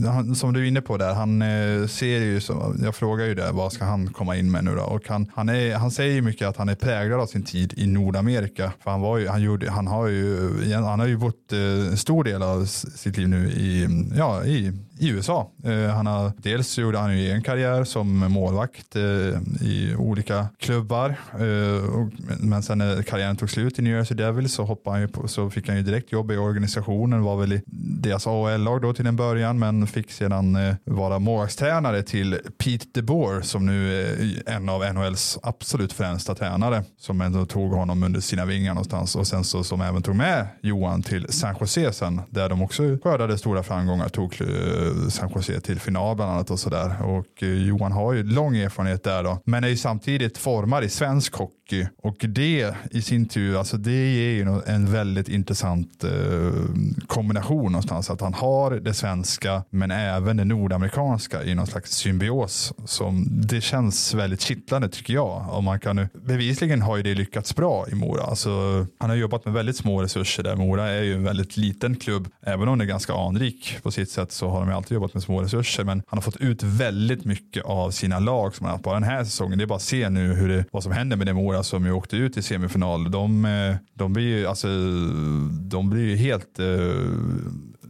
han, 0.06 0.34
som 0.34 0.52
du 0.52 0.60
är 0.60 0.64
inne 0.64 0.80
på 0.80 0.96
där, 0.96 1.14
han 1.14 1.42
eh, 1.42 1.86
ser 1.86 2.18
ju, 2.18 2.40
som, 2.40 2.80
jag 2.82 2.94
frågar 2.94 3.26
ju 3.26 3.34
det, 3.34 3.52
vad 3.52 3.72
ska 3.72 3.84
han 3.84 4.12
komma 4.12 4.36
in 4.36 4.50
med 4.50 4.64
nu 4.64 4.74
då? 4.74 4.82
Och 4.82 5.08
han, 5.08 5.30
han, 5.34 5.48
är, 5.48 5.74
han 5.74 5.90
säger 5.90 6.14
ju 6.14 6.22
mycket 6.22 6.48
att 6.48 6.56
han 6.56 6.68
är 6.68 6.74
präglad 6.74 7.20
av 7.20 7.26
sin 7.26 7.42
tid 7.42 7.74
i 7.76 7.86
Nordamerika. 7.86 8.72
För 8.82 8.90
han, 8.90 9.00
var 9.00 9.18
ju, 9.18 9.28
han, 9.28 9.42
gjorde, 9.42 9.70
han, 9.70 9.86
har 9.86 10.06
ju, 10.06 10.50
han 10.72 11.00
har 11.00 11.06
ju 11.06 11.16
bott 11.16 11.52
eh, 11.52 11.58
en 11.58 11.96
stor 11.96 12.24
del 12.24 12.42
av 12.42 12.64
sitt 12.64 13.16
liv 13.16 13.28
nu 13.28 13.50
i, 13.50 13.88
ja, 14.16 14.44
i 14.44 14.72
i 14.98 15.08
USA. 15.08 15.50
Eh, 15.64 15.86
han 15.86 16.06
har, 16.06 16.32
dels 16.36 16.78
gjorde 16.78 16.98
han 16.98 17.18
ju 17.18 17.30
en 17.30 17.42
karriär 17.42 17.84
som 17.84 18.18
målvakt 18.18 18.96
eh, 18.96 19.02
i 19.60 19.94
olika 19.98 20.46
klubbar. 20.58 21.14
Eh, 21.32 22.06
men 22.40 22.62
sen 22.62 22.78
när 22.78 23.02
karriären 23.02 23.36
tog 23.36 23.50
slut 23.50 23.78
i 23.78 23.82
New 23.82 23.96
Jersey 23.96 24.16
Devils 24.16 24.54
så, 24.54 24.64
hoppade 24.64 24.94
han 24.94 25.00
ju 25.00 25.08
på, 25.08 25.28
så 25.28 25.50
fick 25.50 25.68
han 25.68 25.76
ju 25.76 25.82
direkt 25.82 26.12
jobb 26.12 26.30
i 26.30 26.36
organisationen. 26.36 27.22
Var 27.22 27.36
väl 27.36 27.52
i 27.52 27.62
deras 28.02 28.26
AHL-lag 28.26 28.82
då 28.82 28.94
till 28.94 29.06
en 29.06 29.16
början 29.16 29.58
men 29.58 29.86
fick 29.86 30.10
sedan 30.10 30.58
vara 30.84 31.18
målvaktstränare 31.18 32.02
till 32.02 32.38
Pete 32.58 32.86
DeBoer 32.92 33.40
som 33.40 33.66
nu 33.66 34.02
är 34.02 34.42
en 34.46 34.68
av 34.68 34.94
NHLs 34.94 35.38
absolut 35.42 35.92
främsta 35.92 36.34
tränare 36.34 36.84
som 36.98 37.20
ändå 37.20 37.46
tog 37.46 37.72
honom 37.72 38.02
under 38.02 38.20
sina 38.20 38.44
vingar 38.44 38.74
någonstans 38.74 39.16
och 39.16 39.26
sen 39.26 39.44
så 39.44 39.64
som 39.64 39.80
även 39.80 40.02
tog 40.02 40.16
med 40.16 40.46
Johan 40.62 41.02
till 41.02 41.26
San 41.32 41.56
Jose 41.60 41.92
sen 41.92 42.20
där 42.30 42.48
de 42.48 42.62
också 42.62 42.82
skördade 43.02 43.38
stora 43.38 43.62
framgångar. 43.62 44.08
Tog 44.08 44.34
San 45.10 45.30
Jose 45.34 45.60
till 45.60 45.80
final 45.80 46.16
bland 46.16 46.30
annat 46.30 46.50
och 46.50 46.58
sådär. 46.60 47.02
Och 47.02 47.42
eh, 47.42 47.48
Johan 47.48 47.92
har 47.92 48.12
ju 48.12 48.22
lång 48.22 48.56
erfarenhet 48.56 49.04
där 49.04 49.22
då. 49.22 49.38
Men 49.44 49.64
är 49.64 49.68
ju 49.68 49.76
samtidigt 49.76 50.38
formad 50.38 50.84
i 50.84 50.88
svensk 50.88 51.34
hockey 51.34 51.54
och 52.02 52.16
det 52.18 52.74
i 52.90 53.02
sin 53.02 53.28
tur, 53.28 53.58
alltså 53.58 53.76
det 53.76 54.14
ger 54.14 54.30
ju 54.30 54.60
en 54.66 54.92
väldigt 54.92 55.28
intressant 55.28 56.04
eh, 56.04 56.10
kombination 57.06 57.72
någonstans. 57.72 58.10
Att 58.10 58.20
han 58.20 58.34
har 58.34 58.70
det 58.70 58.94
svenska 58.94 59.62
men 59.70 59.90
även 59.90 60.36
det 60.36 60.44
nordamerikanska 60.44 61.44
i 61.44 61.54
någon 61.54 61.66
slags 61.66 61.90
symbios 61.92 62.72
som 62.84 63.26
det 63.30 63.60
känns 63.60 64.14
väldigt 64.14 64.40
kittlande 64.40 64.88
tycker 64.88 65.14
jag. 65.14 65.48
Och 65.50 65.64
man 65.64 65.80
kan, 65.80 66.08
bevisligen 66.26 66.82
har 66.82 66.96
ju 66.96 67.02
det 67.02 67.14
lyckats 67.14 67.56
bra 67.56 67.86
i 67.92 67.94
Mora. 67.94 68.22
Alltså, 68.22 68.86
han 68.98 69.10
har 69.10 69.16
jobbat 69.16 69.44
med 69.44 69.54
väldigt 69.54 69.76
små 69.76 70.02
resurser 70.02 70.42
där. 70.42 70.56
Mora 70.56 70.88
är 70.88 71.02
ju 71.02 71.14
en 71.14 71.24
väldigt 71.24 71.56
liten 71.56 71.96
klubb. 71.96 72.28
Även 72.42 72.68
om 72.68 72.78
det 72.78 72.84
är 72.84 72.86
ganska 72.86 73.14
anrik 73.14 73.78
på 73.82 73.90
sitt 73.90 74.10
sätt 74.10 74.32
så 74.32 74.48
har 74.48 74.66
de 74.66 74.74
alltid 74.74 74.94
jobbat 74.94 75.14
med 75.14 75.22
små 75.22 75.42
resurser, 75.42 75.84
men 75.84 76.02
han 76.06 76.18
har 76.18 76.22
fått 76.22 76.36
ut 76.36 76.62
väldigt 76.62 77.24
mycket 77.24 77.64
av 77.64 77.90
sina 77.90 78.18
lag 78.18 78.54
som 78.54 78.64
han 78.64 78.70
har 78.70 78.76
haft 78.76 78.84
bara 78.84 78.94
den 78.94 79.08
här 79.08 79.24
säsongen. 79.24 79.58
Det 79.58 79.64
är 79.64 79.66
bara 79.66 79.76
att 79.76 79.82
se 79.82 80.08
nu 80.08 80.34
hur 80.34 80.48
det, 80.48 80.64
vad 80.70 80.82
som 80.82 80.92
händer 80.92 81.16
med 81.16 81.26
det 81.26 81.32
Mora 81.32 81.53
som 81.62 81.84
ju 81.84 81.92
åkte 81.92 82.16
ut 82.16 82.36
i 82.36 82.42
semifinal. 82.42 83.10
De, 83.10 83.44
eh, 83.44 83.76
de 83.94 84.12
blir 84.12 84.38
ju 84.38 84.46
alltså, 84.46 84.68
de 85.50 85.90
blir 85.90 86.04
ju 86.04 86.16
helt 86.16 86.60
uh, 86.60 87.10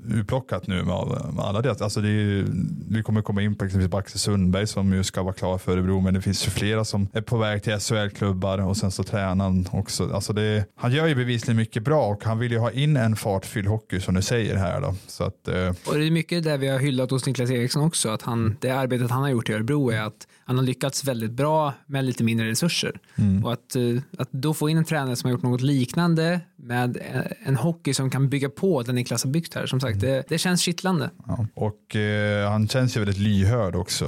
utplockat 0.09 0.67
nu 0.67 0.75
med, 0.75 1.35
med 1.35 1.45
alla 1.45 1.63
det. 1.63 1.81
Alltså 1.81 2.01
det 2.01 2.09
är, 2.09 2.47
vi 2.91 3.03
kommer 3.03 3.23
komma 3.23 3.43
in 3.43 3.55
på 3.55 3.65
exempelvis 3.65 3.95
Axel 3.95 4.19
Sundberg 4.19 4.67
som 4.67 4.93
ju 4.93 5.05
ska 5.05 5.23
vara 5.23 5.35
klar 5.35 5.59
för 5.59 5.73
Örebro, 5.73 6.01
men 6.01 6.15
det 6.15 6.21
finns 6.21 6.47
ju 6.47 6.51
flera 6.51 6.85
som 6.85 7.09
är 7.13 7.21
på 7.21 7.37
väg 7.37 7.63
till 7.63 7.73
SHL-klubbar 7.73 8.59
och 8.59 8.77
sen 8.77 8.91
så 8.91 9.03
tränar 9.03 9.45
han 9.45 9.67
också. 9.73 10.11
Alltså 10.15 10.33
det, 10.33 10.65
han 10.77 10.93
gör 10.93 11.07
ju 11.07 11.15
bevisligen 11.15 11.57
mycket 11.57 11.83
bra 11.83 12.07
och 12.07 12.25
han 12.25 12.39
vill 12.39 12.53
ju 12.53 12.59
ha 12.59 12.71
in 12.71 12.97
en 12.97 13.17
fartfylld 13.17 13.69
hockey 13.69 14.01
som 14.01 14.15
du 14.15 14.23
säger 14.23 14.57
här. 14.57 14.81
Då. 14.81 14.95
Så 15.07 15.25
att, 15.25 15.49
uh... 15.49 15.69
Och 15.87 15.99
det 15.99 16.07
är 16.07 16.11
mycket 16.11 16.45
där 16.45 16.59
vi 16.59 16.69
har 16.69 16.79
hyllat 16.79 17.11
hos 17.11 17.27
Niklas 17.27 17.51
Eriksson 17.51 17.85
också, 17.85 18.09
att 18.09 18.23
han, 18.23 18.57
det 18.61 18.71
arbetet 18.71 19.11
han 19.11 19.23
har 19.23 19.29
gjort 19.29 19.51
i 19.51 19.53
Örebro 19.53 19.91
är 19.91 20.03
att 20.03 20.27
han 20.45 20.57
har 20.59 20.65
lyckats 20.65 21.05
väldigt 21.05 21.33
bra 21.33 21.73
med 21.87 22.05
lite 22.05 22.25
mindre 22.25 22.51
resurser. 22.51 23.01
Mm. 23.17 23.45
Och 23.45 23.53
att, 23.53 23.77
eh, 23.77 23.83
att 24.19 24.33
då 24.33 24.55
få 24.55 24.69
in 24.69 24.79
en 24.79 24.85
tränare 24.85 25.17
som 25.17 25.29
har 25.29 25.33
gjort 25.33 25.43
något 25.43 25.61
liknande 25.61 26.41
med 26.57 26.99
en 27.45 27.57
hockey 27.57 27.95
som 27.95 28.11
kan 28.11 28.29
bygga 28.29 28.49
på 28.49 28.83
den 28.83 28.95
Niklas 28.95 29.25
har 29.25 29.31
byggt 29.31 29.55
här. 29.55 29.67
Som 29.67 29.81
sagt, 29.81 30.03
mm. 30.03 30.15
det, 30.15 30.25
det 30.29 30.39
känns 30.39 30.61
kittlande. 30.61 31.11
Ja. 31.27 31.47
Och 31.55 31.97
eh, 31.97 32.51
han 32.51 32.69
känns 32.69 32.97
ju 32.97 33.01
väldigt 33.01 33.19
lyhörd 33.19 33.77
också, 33.77 34.05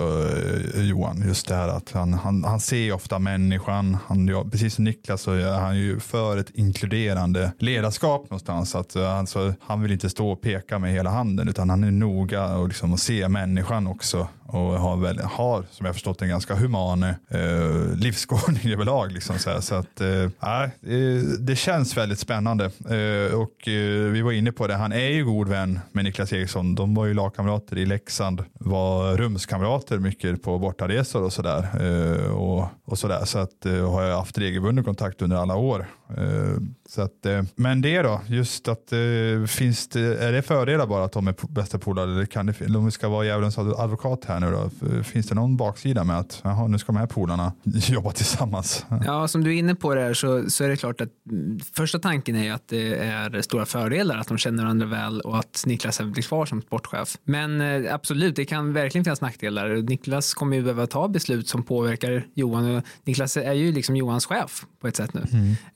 eh, 0.75 0.83
Johan. 0.83 1.23
Just 1.27 1.49
det 1.49 1.55
här 1.55 1.69
att 1.69 1.93
han, 1.93 2.13
han, 2.13 2.45
han 2.45 2.61
ser 2.61 2.93
ofta 2.93 3.19
människan. 3.19 3.97
Han, 4.07 4.29
ja, 4.29 4.45
precis 4.51 4.75
som 4.75 4.85
Niklas 4.85 5.23
så 5.23 5.33
är 5.33 5.59
han 5.59 5.79
ju 5.79 6.01
för 6.01 6.37
ett 6.37 6.51
inkluderande 6.55 7.53
ledarskap 7.59 8.23
någonstans. 8.23 8.75
Att, 8.75 8.97
eh, 8.97 9.19
alltså, 9.19 9.55
han 9.61 9.83
vill 9.83 9.93
inte 9.93 10.11
stå 10.11 10.31
och 10.31 10.41
peka 10.41 10.79
med 10.79 10.93
hela 10.93 11.11
handen 11.11 11.49
utan 11.49 11.71
han 11.71 11.85
är 11.85 11.91
noga 11.91 12.57
och 12.57 12.69
liksom, 12.69 12.99
se 12.99 13.29
människan 13.29 13.87
också 13.87 14.29
och 14.47 14.61
har, 14.61 14.97
väl, 14.97 15.21
har 15.21 15.65
som 15.71 15.87
jag 15.87 15.95
förstått 15.95 16.23
en 16.27 16.31
ganska 16.31 16.55
human 16.55 17.03
eh, 17.03 17.15
livsskådning 17.97 18.73
överlag. 18.73 19.13
Liksom, 19.13 19.39
så, 19.39 19.63
så 19.63 19.75
att, 19.75 20.01
eh, 20.01 20.31
det 21.39 21.57
känns 21.57 21.97
väldigt 21.97 22.19
spännande 22.19 22.65
eh, 22.65 23.35
och 23.35 23.69
eh, 23.69 24.11
vi 24.13 24.23
var 24.23 24.33
inne 24.33 24.53
på 24.53 24.67
det, 24.67 24.75
han 24.75 24.93
är 24.93 25.09
ju 25.09 25.25
god 25.25 25.49
vän 25.49 25.81
med 25.93 26.05
Niklas 26.05 26.33
Eriksson. 26.33 26.75
De 26.75 26.95
var 26.95 27.07
ju 27.07 27.15
lagkamrater 27.15 27.79
i 27.79 27.87
Leksand, 27.87 28.45
var 28.53 29.17
rumskamrater 29.17 29.99
mycket 29.99 30.43
på 30.43 30.59
bortaresor 30.59 31.23
och 31.23 31.33
sådär. 31.33 31.69
Eh, 31.81 32.33
och, 32.33 32.69
och 32.85 32.99
sådär. 32.99 33.25
Så 33.25 33.39
att, 33.39 33.67
eh, 33.67 33.91
har 33.93 34.03
jag 34.03 34.17
haft 34.17 34.39
regelbunden 34.39 34.85
kontakt 34.85 35.23
under 35.23 35.37
alla 35.37 35.57
år. 35.57 35.87
Eh, 36.09 36.57
så 36.89 37.03
att, 37.03 37.27
eh, 37.27 37.43
men 37.55 37.81
det 37.81 38.03
då, 38.03 38.21
just 38.27 38.69
att 38.69 38.93
eh, 38.93 39.47
finns 39.47 39.89
det, 39.89 40.01
är 40.01 40.33
det 40.33 40.43
fördelar 40.43 40.87
bara 40.87 41.05
att 41.05 41.13
de 41.13 41.29
är 41.29 41.35
bästa 41.49 41.79
polare 41.79 42.11
eller 42.11 42.27
kan 42.27 42.47
det, 42.47 42.77
om 42.77 42.85
vi 42.85 42.91
ska 42.91 43.09
vara 43.09 43.25
djävulens 43.25 43.59
advokat 43.59 44.25
här 44.25 44.41
nu 44.41 44.51
då, 44.51 44.71
finns 45.03 45.27
det 45.27 45.35
någon 45.35 45.57
baksida 45.57 46.05
med 46.05 46.16
att 46.19 46.41
jaha, 46.45 46.67
nu 46.67 46.79
ska 46.79 46.93
de 46.93 46.99
här 46.99 47.07
polarna 47.07 47.53
jobba 47.65 48.13
tillsammans? 48.13 48.87
Ja, 49.05 49.29
som 49.29 49.45
du 49.45 49.55
är 49.55 49.59
inne 49.59 49.75
på 49.75 49.95
där 49.95 50.15
så, 50.15 50.51
så 50.51 50.65
är 50.65 50.69
det 50.69 50.77
klart 50.77 51.01
att 51.01 51.09
första 51.73 51.99
tanken 51.99 52.37
är 52.37 52.45
ju 52.45 52.51
att 52.51 52.69
det 52.69 52.95
är 52.95 53.43
stora 53.43 53.67
fördelar 53.67 54.19
att 54.19 54.29
de 54.29 54.39
känner 54.39 54.63
varandra 54.63 54.87
väl 54.87 55.21
och 55.21 55.39
att 55.39 55.63
Niklas 55.67 56.01
blir 56.01 56.23
kvar 56.23 56.47
som 56.47 56.63
sportchef. 56.63 57.17
Men 57.25 57.63
absolut, 57.89 58.37
det 58.37 58.45
kan 58.45 58.73
verkligen 58.73 59.05
finnas 59.05 59.21
nackdelar. 59.21 59.77
Niklas 59.77 60.35
kommer 60.35 60.57
ju 60.57 60.63
behöva 60.63 60.87
ta 60.87 61.09
beslut 61.09 61.49
som 61.49 61.63
påverkar 61.63 62.27
Johan 62.35 62.83
Niklas 63.05 63.37
är 63.37 63.53
ju 63.53 63.73
liksom 63.73 63.97
Johans 63.97 64.27
chef 64.27 64.67
på 64.81 64.89
ett 64.89 64.97
sätt 64.97 65.15
nu. 65.15 65.25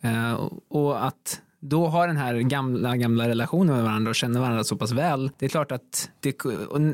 Mm. 0.02 0.36
och 0.68 1.06
att 1.06 1.40
då 1.60 1.86
har 1.86 2.06
den 2.06 2.16
här 2.16 2.34
gamla, 2.34 2.96
gamla 2.96 3.28
relationen 3.28 3.74
med 3.74 3.84
varandra 3.84 4.10
och 4.10 4.14
känner 4.14 4.40
varandra 4.40 4.64
så 4.64 4.76
pass 4.76 4.92
väl. 4.92 5.30
Det 5.38 5.46
är 5.46 5.50
klart 5.50 5.72
att 5.72 6.10
det, 6.20 6.44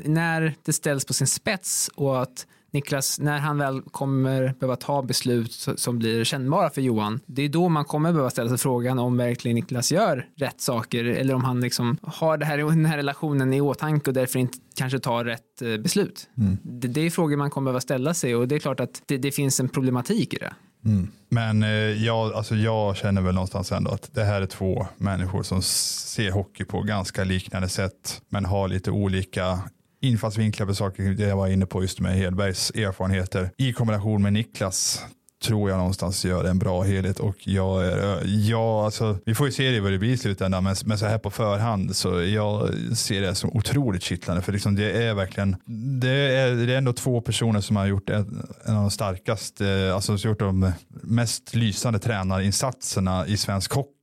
när 0.05 0.55
det 0.63 0.73
ställs 0.73 1.05
på 1.05 1.13
sin 1.13 1.27
spets 1.27 1.91
och 1.95 2.23
att 2.23 2.47
Niklas, 2.77 3.21
när 3.21 3.39
han 3.39 3.59
väl 3.59 3.83
kommer 3.83 4.55
behöva 4.61 4.77
ta 4.77 5.03
beslut 5.03 5.53
som 5.77 5.99
blir 5.99 6.25
kännbara 6.25 6.71
för 6.71 6.81
Johan, 6.81 7.21
det 7.27 7.43
är 7.43 7.49
då 7.49 7.69
man 7.69 7.85
kommer 7.85 8.13
behöva 8.13 8.31
ställa 8.31 8.49
sig 8.49 8.59
frågan 8.59 8.99
om 8.99 9.17
verkligen 9.17 9.55
Niklas 9.55 9.93
gör 9.93 10.27
rätt 10.37 10.61
saker 10.61 11.05
eller 11.05 11.35
om 11.35 11.45
han 11.45 11.61
liksom 11.61 11.99
har 12.03 12.39
det 12.39 12.45
här, 12.45 12.59
den 12.59 12.85
här 12.85 12.97
relationen 12.97 13.55
i 13.55 13.61
åtanke 13.61 14.11
och 14.11 14.15
därför 14.15 14.39
inte 14.39 14.59
kanske 14.77 14.99
tar 14.99 15.25
rätt 15.25 15.63
eh, 15.63 15.77
beslut. 15.77 16.29
Mm. 16.39 16.59
Det, 16.63 16.89
det, 16.89 17.01
är 17.01 17.11
frågor 17.11 17.37
man 17.37 17.51
kommer 17.51 17.65
behöva 17.65 17.81
ställa 17.81 18.15
sig 18.15 18.37
och 18.37 18.49
det 18.49 18.55
är 18.55 18.59
klart 18.59 18.81
att 18.81 19.03
det, 19.07 19.17
det 19.17 19.33
finns 19.33 19.61
en 19.61 19.69
problematik 19.69 20.35
i 20.35 20.37
det. 20.37 20.55
Mm. 20.85 21.09
Men 21.29 21.63
eh, 21.63 21.69
jag, 22.05 22.33
alltså 22.33 22.55
jag 22.55 22.97
känner 22.97 23.23
väl 23.23 23.35
någonstans 23.35 23.73
ändå 23.73 23.91
att 23.91 24.15
det 24.15 24.25
här 24.25 24.43
är 24.43 24.47
två 24.47 24.87
människor 24.97 25.43
som 25.43 25.63
ser 25.63 26.31
hockey 26.31 26.65
på 26.65 26.83
ganska 26.83 27.25
liknande 27.25 27.69
sätt 27.69 28.23
men 28.29 28.45
har 28.45 28.69
lite 28.69 28.91
olika 28.91 29.59
infallsvinklar 30.07 30.67
på 30.67 30.75
saker. 30.75 31.03
Det 31.03 31.27
jag 31.29 31.37
var 31.37 31.49
inne 31.49 31.67
på 31.67 31.83
just 31.83 32.01
med 32.01 32.17
Hedbergs 32.17 32.71
erfarenheter 32.71 33.51
i 33.59 33.73
kombination 33.73 34.23
med 34.23 34.33
Niklas 34.33 35.05
tror 35.45 35.71
jag 35.71 35.77
någonstans 35.77 36.25
gör 36.25 36.45
en 36.45 36.59
bra 36.59 36.83
helhet 36.83 37.21
och 37.21 37.49
jag 37.49 37.87
är, 37.87 38.23
ja, 38.25 38.85
alltså, 38.85 39.19
vi 39.25 39.35
får 39.35 39.47
ju 39.47 39.53
se 39.53 39.71
det 39.71 39.81
vad 39.81 39.93
det 39.93 39.99
blir 39.99 40.11
i 40.11 40.17
slutändan 40.17 40.65
men, 40.65 40.77
men 40.85 40.99
så 40.99 41.07
här 41.07 41.19
på 41.19 41.31
förhand 41.31 41.97
så 41.97 42.23
jag 42.23 42.75
ser 42.97 43.21
det 43.21 43.35
som 43.35 43.51
otroligt 43.57 44.03
kittlande 44.03 44.43
för 44.43 44.53
liksom 44.53 44.75
det 44.75 45.05
är 45.05 45.15
verkligen 45.15 45.57
det 46.01 46.09
är, 46.11 46.55
det 46.55 46.75
är 46.75 46.79
ändå 46.79 46.93
två 46.93 47.21
personer 47.21 47.61
som 47.61 47.77
har 47.77 47.87
gjort 47.87 48.11
en, 48.11 48.47
en 48.65 48.77
av 48.77 48.81
de 48.81 48.91
starkaste, 48.91 49.69
eh, 49.69 49.95
alltså 49.95 50.19
som 50.19 50.31
gjort 50.31 50.39
de 50.39 50.73
mest 51.03 51.55
lysande 51.55 51.99
tränarinsatserna 51.99 53.27
i 53.27 53.37
svensk 53.37 53.73
hockey 53.73 53.96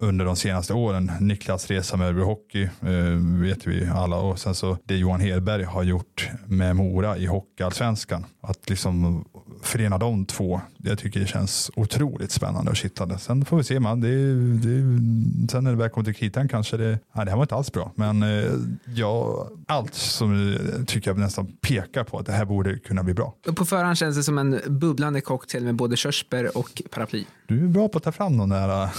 under 0.00 0.24
de 0.24 0.36
senaste 0.36 0.74
åren. 0.74 1.12
Niklas 1.20 1.70
resa 1.70 1.96
med 1.96 2.06
Örebro 2.06 2.24
Hockey 2.24 2.62
eh, 2.62 3.40
vet 3.40 3.66
vi 3.66 3.86
alla 3.94 4.16
och 4.16 4.38
sen 4.38 4.54
så 4.54 4.76
det 4.84 4.96
Johan 4.96 5.20
Hedberg 5.20 5.64
har 5.64 5.82
gjort 5.82 6.30
med 6.46 6.76
Mora 6.76 7.16
i 7.16 7.26
Hockeyallsvenskan. 7.26 8.24
Att 8.40 8.70
liksom 8.70 9.24
förena 9.62 9.98
de 9.98 10.26
två, 10.26 10.60
jag 10.76 10.98
tycker 10.98 11.20
det 11.20 11.26
känns 11.26 11.70
otroligt 11.76 12.30
spännande 12.30 12.70
och 12.70 12.76
kittlande. 12.76 13.18
Sen 13.18 13.44
får 13.44 13.56
vi 13.56 13.64
se, 13.64 13.80
man. 13.80 14.00
Det, 14.00 14.08
det, 14.54 15.50
sen 15.50 15.64
när 15.64 15.70
det 15.70 15.76
väl 15.76 15.90
kommer 15.90 16.04
till 16.04 16.14
kritan 16.14 16.48
kanske 16.48 16.76
det, 16.76 16.98
nej, 17.12 17.24
det 17.24 17.30
här 17.30 17.36
var 17.36 17.44
inte 17.44 17.54
alls 17.54 17.72
bra. 17.72 17.92
Men 17.94 18.22
eh, 18.22 18.52
ja, 18.94 19.48
allt 19.66 19.94
som 19.94 20.56
jag 20.78 20.88
tycker 20.88 21.10
jag 21.10 21.18
nästan 21.18 21.46
pekar 21.46 22.04
på 22.04 22.18
att 22.18 22.26
det 22.26 22.32
här 22.32 22.44
borde 22.44 22.78
kunna 22.78 23.02
bli 23.02 23.14
bra. 23.14 23.34
På 23.56 23.64
förhand 23.64 23.98
känns 23.98 24.16
det 24.16 24.22
som 24.22 24.38
en 24.38 24.60
bubblande 24.66 25.20
cocktail 25.20 25.64
med 25.64 25.74
både 25.74 25.96
körsbär 25.96 26.58
och 26.58 26.82
paraply. 26.90 27.24
Du 27.48 27.64
är 27.64 27.68
bra 27.68 27.88
på 27.88 27.98
att 27.98 28.04
ta 28.04 28.12
fram 28.12 28.38
de 28.38 28.48
där 28.48 28.82
äh, 28.82 28.90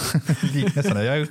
liknelserna. 0.54 1.04
Jag, 1.04 1.26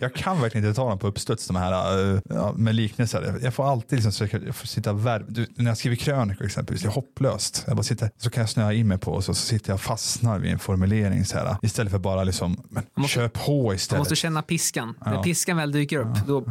jag 0.00 0.14
kan 0.14 0.40
verkligen 0.40 0.66
inte 0.66 0.76
ta 0.76 0.88
dem 0.88 0.98
på 0.98 1.06
uppstuds 1.06 1.46
de 1.46 1.56
här 1.56 2.20
ja, 2.28 2.52
med 2.56 2.74
liknelser. 2.74 3.38
Jag 3.42 3.54
får 3.54 3.70
alltid 3.70 4.04
liksom 4.04 4.28
jag 4.44 4.56
får 4.56 4.66
sitta 4.66 4.92
värv. 4.92 5.24
Du, 5.28 5.46
när 5.56 5.70
jag 5.70 5.78
skriver 5.78 5.96
krönikor 5.96 6.46
exempelvis, 6.46 6.82
det 6.82 6.88
är 6.88 6.92
hopplöst. 6.92 7.64
Jag 7.66 7.76
bara 7.76 7.82
sitter, 7.82 8.10
så 8.16 8.30
kan 8.30 8.40
jag 8.40 8.50
snöa 8.50 8.72
in 8.74 8.88
mig 8.88 8.98
på 8.98 9.12
och 9.12 9.24
så, 9.24 9.34
så 9.34 9.46
sitter 9.46 9.70
jag 9.70 9.74
och 9.74 9.80
fastnar 9.80 10.38
vid 10.38 10.52
en 10.52 10.58
formulering 10.58 11.24
så 11.24 11.38
här, 11.38 11.56
istället 11.62 11.92
för 11.92 11.98
bara 11.98 12.24
liksom, 12.24 12.56
måste, 12.94 13.14
kör 13.14 13.28
på 13.28 13.74
istället. 13.74 13.98
Man 13.98 13.98
måste 13.98 14.16
känna 14.16 14.42
piskan. 14.42 14.94
Ja. 15.04 15.10
När 15.10 15.22
piskan 15.22 15.56
väl 15.56 15.72
dyker 15.72 15.98
upp, 15.98 16.08
ja. 16.14 16.22
då... 16.26 16.44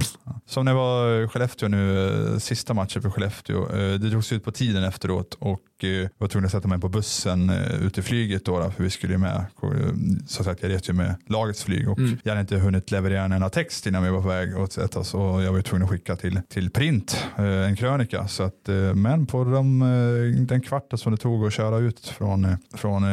Som 0.46 0.66
när 0.66 0.72
jag 0.72 0.78
var 0.80 1.22
i 1.22 1.28
Skellefteå 1.28 1.70
nu, 1.70 2.34
äh, 2.34 2.38
sista 2.38 2.74
matchen 2.74 3.02
för 3.02 3.10
Skellefteå. 3.10 3.68
Det 3.76 3.98
drogs 3.98 4.32
ut 4.32 4.44
på 4.44 4.52
tiden 4.52 4.84
efteråt 4.84 5.38
och 5.40 5.60
jag 5.84 6.10
var 6.18 6.28
tvungen 6.28 6.46
att 6.46 6.52
sätta 6.52 6.68
mig 6.68 6.80
på 6.80 6.90
bussen 6.90 7.50
ut 7.82 7.98
i 7.98 8.02
flyget 8.02 8.46
då, 8.46 8.72
för 8.72 8.84
vi 8.84 8.90
skulle 8.90 9.18
med 9.18 9.46
så 10.28 10.44
sagt, 10.44 10.64
jag 10.64 10.72
reste 10.72 10.92
ju 10.92 10.98
med 10.98 11.16
lagets 11.28 11.64
flyg 11.64 11.90
och 11.90 12.00
mm. 12.00 12.18
jag 12.24 12.32
hade 12.32 12.42
inte 12.42 12.58
hunnit 12.58 12.92
leverera 12.92 13.24
en 13.24 13.32
enda 13.32 13.50
text 13.50 13.88
innan 13.88 14.04
vi 14.04 14.10
var 14.10 14.22
på 14.22 14.28
väg 14.28 14.58
åt 14.58 14.78
ett 14.78 14.96
och 14.96 15.44
jag 15.44 15.54
var 15.54 15.62
tvungen 15.62 15.84
att 15.84 15.92
skicka 15.92 16.16
till, 16.16 16.40
till 16.50 16.70
print 16.70 17.26
eh, 17.38 17.46
en 17.46 17.76
krönika. 17.76 18.28
Så 18.28 18.44
att, 18.44 18.70
eh, 18.70 18.76
men 18.76 19.26
på 19.26 19.44
de, 19.44 19.82
eh, 19.82 20.46
den 20.46 20.62
kvarten 20.62 20.98
som 20.98 21.12
det 21.12 21.18
tog 21.18 21.46
att 21.46 21.54
köra 21.54 21.78
ut 21.78 22.08
från, 22.08 22.58
från 22.74 23.04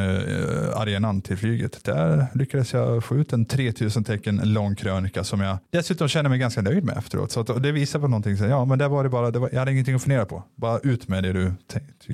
arenan 0.75 1.23
till 1.23 1.37
flyget, 1.37 1.85
där 1.85 2.27
lyckades 2.35 2.73
jag 2.73 3.05
få 3.05 3.17
ut 3.17 3.33
en 3.33 3.45
3000 3.45 4.05
tecken 4.05 4.41
lång 4.45 4.75
krönika 4.75 5.25
som 5.25 5.41
jag 5.41 5.59
dessutom 5.71 6.09
känner 6.09 6.31
mig 6.31 6.39
ganska 6.39 6.63
nöjd 6.63 6.85
med 6.85 6.99
efteråt. 6.99 7.33
Så 7.33 7.41
att, 7.41 7.63
det 7.63 7.73
visar 7.73 8.01
på 8.01 8.09
någonting, 8.09 8.37
så, 8.37 8.45
ja 8.45 8.65
men 8.65 8.79
där 8.79 8.89
var 8.89 9.05
det 9.05 9.11
bara, 9.11 9.31
det 9.31 9.39
var, 9.39 9.49
jag 9.53 9.59
hade 9.59 9.73
ingenting 9.73 9.95
att 9.95 10.03
fundera 10.03 10.25
på. 10.25 10.43
Bara 10.57 10.79
ut 10.79 11.09
med 11.09 11.23
det 11.23 11.33
du 11.33 11.53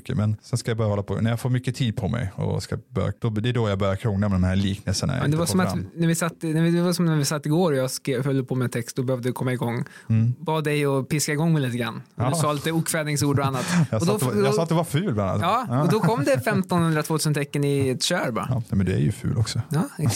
tycker. 0.01 0.15
Men 0.15 0.37
sen 0.43 0.59
ska 0.59 0.71
jag 0.71 0.79
börja 0.79 0.91
hålla 0.91 1.03
på, 1.03 1.15
när 1.15 1.31
jag 1.31 1.41
får 1.41 1.51
mycket 1.51 1.77
tid 1.77 1.97
på 1.97 2.09
mig 2.09 2.33
och 2.35 2.63
ska 2.63 2.79
börja, 2.89 3.13
då, 3.19 3.31
det 3.31 3.49
är 3.49 3.53
då 3.53 3.69
jag 3.69 3.79
börjar 3.79 3.97
krångla 3.97 4.29
med 4.29 4.41
de 4.41 4.45
här 4.45 4.57
liknelserna 4.57 5.17
men 5.27 5.31
det 5.31 5.37
var 5.37 5.47
som 5.47 5.61
att 5.61 5.77
när 5.95 6.07
vi 6.07 6.15
satt, 6.15 6.43
när 6.43 6.63
vi, 6.63 6.71
det 6.71 6.83
var 6.83 6.93
som 6.93 7.05
när 7.05 7.17
vi 7.17 7.25
satt 7.25 7.47
igår 7.47 7.73
och 7.73 7.79
jag 7.79 7.91
skrev, 7.91 8.25
höll 8.25 8.45
på 8.45 8.55
med 8.55 8.73
text 8.73 8.99
och 8.99 9.05
behövde 9.05 9.33
komma 9.33 9.53
igång. 9.53 9.85
Mm. 10.09 10.35
Bad 10.39 10.65
dig 10.65 10.85
att 10.85 11.09
piska 11.09 11.33
igång 11.33 11.53
mig 11.53 11.63
lite 11.63 11.77
grann. 11.77 12.03
Ja. 12.15 12.31
Du 12.31 12.35
sa 12.35 12.53
lite 12.53 12.73
okvädningsord 12.73 13.39
och 13.39 13.47
annat. 13.47 13.65
jag, 13.91 14.01
och 14.01 14.07
då, 14.07 14.19
sa 14.19 14.31
att, 14.31 14.37
jag 14.37 14.55
sa 14.55 14.63
att 14.63 14.69
du 14.69 14.75
var 14.75 14.85
ful 14.85 15.15
bland 15.15 15.31
annat. 15.31 15.43
Ja, 15.43 15.67
ja, 15.69 15.83
och 15.83 15.89
då 15.89 16.01
kom 16.01 16.25
det 16.25 16.37
1500-2000 16.37 17.35
tecken 17.35 17.65
i 17.65 17.89
ett 17.89 18.03
kör 18.03 18.31
bara. 18.31 18.47
Ja, 18.51 18.63
men 18.77 18.87
du 18.87 18.93
är 18.93 18.99
ju 18.99 19.13
ful 19.13 19.39
också. 19.39 19.61
Ja. 19.69 19.83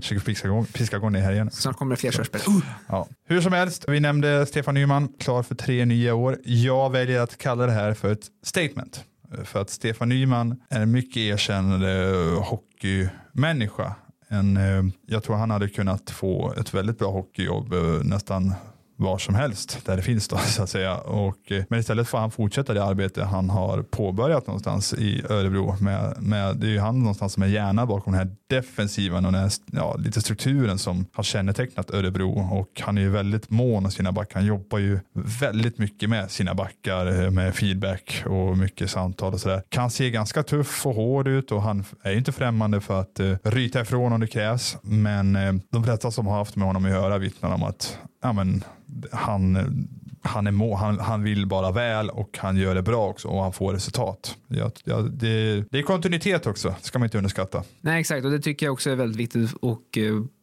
Försöker 0.00 0.24
piska 0.24 0.48
igång, 0.48 0.64
piska 0.64 0.96
igång 0.96 1.12
dig 1.12 1.22
här 1.22 1.32
igen. 1.32 1.50
Snart 1.50 1.76
kommer 1.76 1.90
det 1.90 2.00
fler 2.00 2.10
körsbär. 2.10 2.40
Uh. 2.48 2.58
Ja. 2.86 3.08
Hur 3.28 3.40
som 3.40 3.52
helst, 3.52 3.84
vi 3.88 4.00
nämnde 4.00 4.46
Stefan 4.46 4.74
Nyman, 4.74 5.08
klar 5.18 5.42
för 5.42 5.54
tre 5.54 5.84
nya 5.84 6.14
år. 6.14 6.38
Jag 6.44 6.90
väljer 6.90 7.20
att 7.20 7.38
kalla 7.38 7.66
det 7.66 7.72
här 7.72 7.94
för 7.94 8.12
ett 8.12 8.26
statement. 8.44 8.97
Eh, 9.34 9.44
för 9.44 9.60
att 9.60 9.70
Stefan 9.70 10.08
Nyman 10.08 10.62
är 10.68 10.80
en 10.80 10.90
mycket 10.90 11.16
erkänd 11.16 11.84
eh, 11.84 12.42
hockeymänniska. 12.42 13.94
En, 14.28 14.56
eh, 14.56 14.82
jag 15.06 15.22
tror 15.22 15.36
han 15.36 15.50
hade 15.50 15.68
kunnat 15.68 16.10
få 16.10 16.52
ett 16.52 16.74
väldigt 16.74 16.98
bra 16.98 17.10
hockeyjobb 17.10 17.74
nästan 18.02 18.54
var 18.98 19.18
som 19.18 19.34
helst 19.34 19.78
där 19.84 19.96
det 19.96 20.02
finns 20.02 20.28
då 20.28 20.38
så 20.46 20.62
att 20.62 20.70
säga. 20.70 20.96
Och, 20.96 21.52
eh, 21.52 21.64
men 21.68 21.80
istället 21.80 22.08
får 22.08 22.18
han 22.18 22.30
fortsätta 22.30 22.74
det 22.74 22.84
arbete 22.84 23.24
han 23.24 23.50
har 23.50 23.82
påbörjat 23.82 24.46
någonstans 24.46 24.94
i 24.94 25.22
Örebro. 25.28 25.76
Med, 25.80 26.22
med, 26.22 26.56
det 26.56 26.66
är 26.66 26.70
ju 26.70 26.78
han 26.78 26.98
någonstans 26.98 27.32
som 27.32 27.42
är 27.42 27.46
hjärna 27.46 27.86
bakom 27.86 28.12
den 28.12 28.28
här 28.28 28.36
defensiven 28.46 29.26
och 29.26 29.32
den 29.32 29.40
här, 29.40 29.52
ja, 29.72 29.96
lite 29.98 30.20
strukturen 30.20 30.78
som 30.78 31.06
har 31.12 31.22
kännetecknat 31.22 31.90
Örebro. 31.90 32.58
Och 32.58 32.80
han 32.80 32.98
är 32.98 33.02
ju 33.02 33.10
väldigt 33.10 33.50
mån 33.50 33.84
om 33.84 33.90
sina 33.90 34.12
backar. 34.12 34.40
Han 34.40 34.46
jobbar 34.46 34.78
ju 34.78 35.00
väldigt 35.40 35.78
mycket 35.78 36.10
med 36.10 36.30
sina 36.30 36.54
backar 36.54 37.24
eh, 37.24 37.30
med 37.30 37.54
feedback 37.54 38.24
och 38.26 38.58
mycket 38.58 38.90
samtal 38.90 39.32
och 39.32 39.40
sådär. 39.40 39.62
Kan 39.68 39.90
se 39.90 40.10
ganska 40.10 40.42
tuff 40.42 40.86
och 40.86 40.94
hård 40.94 41.28
ut 41.28 41.52
och 41.52 41.62
han 41.62 41.84
är 42.02 42.10
ju 42.10 42.18
inte 42.18 42.32
främmande 42.32 42.80
för 42.80 43.00
att 43.00 43.20
uh, 43.20 43.36
ryta 43.42 43.80
ifrån 43.80 44.12
om 44.12 44.20
det 44.20 44.26
krävs. 44.26 44.76
Men 44.82 45.36
uh, 45.36 45.54
de 45.70 45.84
flesta 45.84 46.10
som 46.10 46.26
har 46.26 46.36
haft 46.36 46.56
med 46.56 46.66
honom 46.66 46.84
att 46.84 46.90
göra 46.90 47.18
vittnar 47.18 47.54
om 47.54 47.62
att 47.62 47.98
ja, 48.22 48.32
men, 48.32 48.64
han, 49.12 49.88
han, 50.22 50.46
är 50.46 50.50
må, 50.50 50.74
han, 50.74 50.98
han 50.98 51.22
vill 51.22 51.46
bara 51.46 51.70
väl 51.70 52.10
och 52.10 52.38
han 52.38 52.56
gör 52.56 52.74
det 52.74 52.82
bra 52.82 53.06
också 53.08 53.28
och 53.28 53.42
han 53.42 53.52
får 53.52 53.72
resultat. 53.72 54.36
Ja, 54.48 54.70
ja, 54.84 54.96
det, 54.96 55.64
det 55.70 55.78
är 55.78 55.82
kontinuitet 55.82 56.46
också, 56.46 56.68
det 56.68 56.86
ska 56.86 56.98
man 56.98 57.06
inte 57.06 57.18
underskatta. 57.18 57.62
Nej, 57.80 58.00
exakt, 58.00 58.24
och 58.24 58.30
det 58.30 58.40
tycker 58.40 58.66
jag 58.66 58.72
också 58.72 58.90
är 58.90 58.96
väldigt 58.96 59.20
viktigt 59.20 59.50
att 59.64 59.96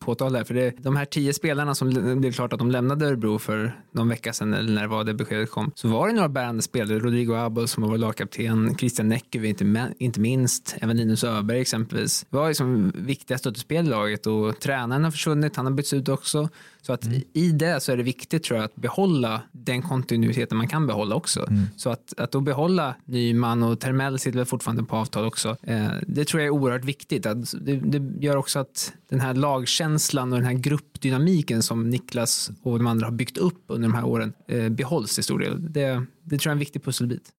påtala. 0.05 0.45
För 0.45 0.53
det, 0.53 0.73
de 0.77 0.95
här 0.95 1.05
tio 1.05 1.33
spelarna 1.33 1.75
som 1.75 1.93
det 1.93 2.15
blev 2.15 2.31
klart 2.31 2.53
att 2.53 2.59
de 2.59 2.71
lämnade 2.71 3.05
Örebro 3.05 3.39
för 3.39 3.79
någon 3.91 4.09
vecka 4.09 4.33
sedan, 4.33 4.53
eller 4.53 4.73
när 4.73 4.81
det 4.81 4.87
var 4.87 5.03
det 5.03 5.13
beskedet 5.13 5.51
kom, 5.51 5.71
så 5.75 5.87
var 5.87 6.07
det 6.07 6.13
några 6.13 6.29
bärande 6.29 6.61
spelare. 6.61 6.99
Rodrigo 6.99 7.33
Abel 7.33 7.67
som 7.67 7.83
var 7.83 7.97
lagkapten, 7.97 8.77
Christian 8.77 9.09
Näckevi 9.09 9.49
inte, 9.49 9.93
inte 9.97 10.19
minst, 10.19 10.75
även 10.81 10.97
Linus 10.97 11.23
Öberg 11.23 11.61
exempelvis. 11.61 12.25
Det 12.29 12.37
var 12.37 12.47
liksom 12.47 12.91
viktiga 12.95 13.37
stöttespel 13.37 13.85
i 13.85 13.89
laget 13.89 14.27
och 14.27 14.59
tränaren 14.59 15.03
har 15.03 15.11
försvunnit, 15.11 15.55
han 15.55 15.65
har 15.65 15.73
bytts 15.73 15.93
ut 15.93 16.09
också. 16.09 16.49
Så 16.85 16.93
att 16.93 17.05
mm. 17.05 17.21
i 17.33 17.51
det 17.51 17.79
så 17.79 17.91
är 17.91 17.97
det 17.97 18.03
viktigt 18.03 18.43
tror 18.43 18.57
jag 18.57 18.65
att 18.65 18.75
behålla 18.75 19.41
den 19.51 19.81
kontinuiteten 19.81 20.57
man 20.57 20.67
kan 20.67 20.87
behålla 20.87 21.15
också. 21.15 21.47
Mm. 21.47 21.63
Så 21.77 21.89
att, 21.89 22.13
att 22.17 22.31
då 22.31 22.41
behålla 22.41 22.95
Nyman 23.05 23.63
och 23.63 23.79
Termell 23.79 24.19
sitter 24.19 24.37
väl 24.37 24.45
fortfarande 24.45 24.83
på 24.83 24.95
avtal 24.95 25.25
också. 25.25 25.57
Eh, 25.63 25.87
det 26.07 26.25
tror 26.25 26.41
jag 26.41 26.47
är 26.47 26.51
oerhört 26.51 26.85
viktigt. 26.85 27.25
Att 27.25 27.53
det, 27.61 27.75
det, 27.75 28.25
gör 28.25 28.35
också 28.35 28.59
att 28.59 28.93
den 29.09 29.19
här 29.19 29.33
lagkänslan 29.33 29.94
och 30.33 30.39
den 30.39 30.45
här 30.45 30.53
gruppdynamiken 30.53 31.63
som 31.63 31.89
Niklas 31.89 32.51
och 32.63 32.77
de 32.77 32.87
andra 32.87 33.07
har 33.07 33.11
byggt 33.11 33.37
upp 33.37 33.63
under 33.67 33.89
de 33.89 33.95
här 33.95 34.05
åren 34.05 34.33
eh, 34.47 34.69
behålls 34.69 35.19
i 35.19 35.23
stor 35.23 35.39
del. 35.39 35.73
Det, 35.73 36.05
det 36.23 36.37
tror 36.37 36.41
jag 36.43 36.45
är 36.45 36.51
en 36.51 36.59
viktig 36.59 36.83
pusselbit. 36.83 37.29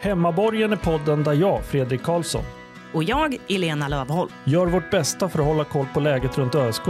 Hemmaborgen 0.00 0.72
är 0.72 0.76
podden 0.76 1.22
där 1.22 1.32
jag, 1.32 1.64
Fredrik 1.64 2.02
Karlsson 2.02 2.44
och 2.94 3.04
jag, 3.04 3.36
Elena 3.48 3.88
Lövholm, 3.88 4.30
gör 4.44 4.66
vårt 4.66 4.90
bästa 4.90 5.28
för 5.28 5.38
att 5.38 5.46
hålla 5.46 5.64
koll 5.64 5.86
på 5.94 6.00
läget 6.00 6.38
runt 6.38 6.54
ÖSK. 6.54 6.82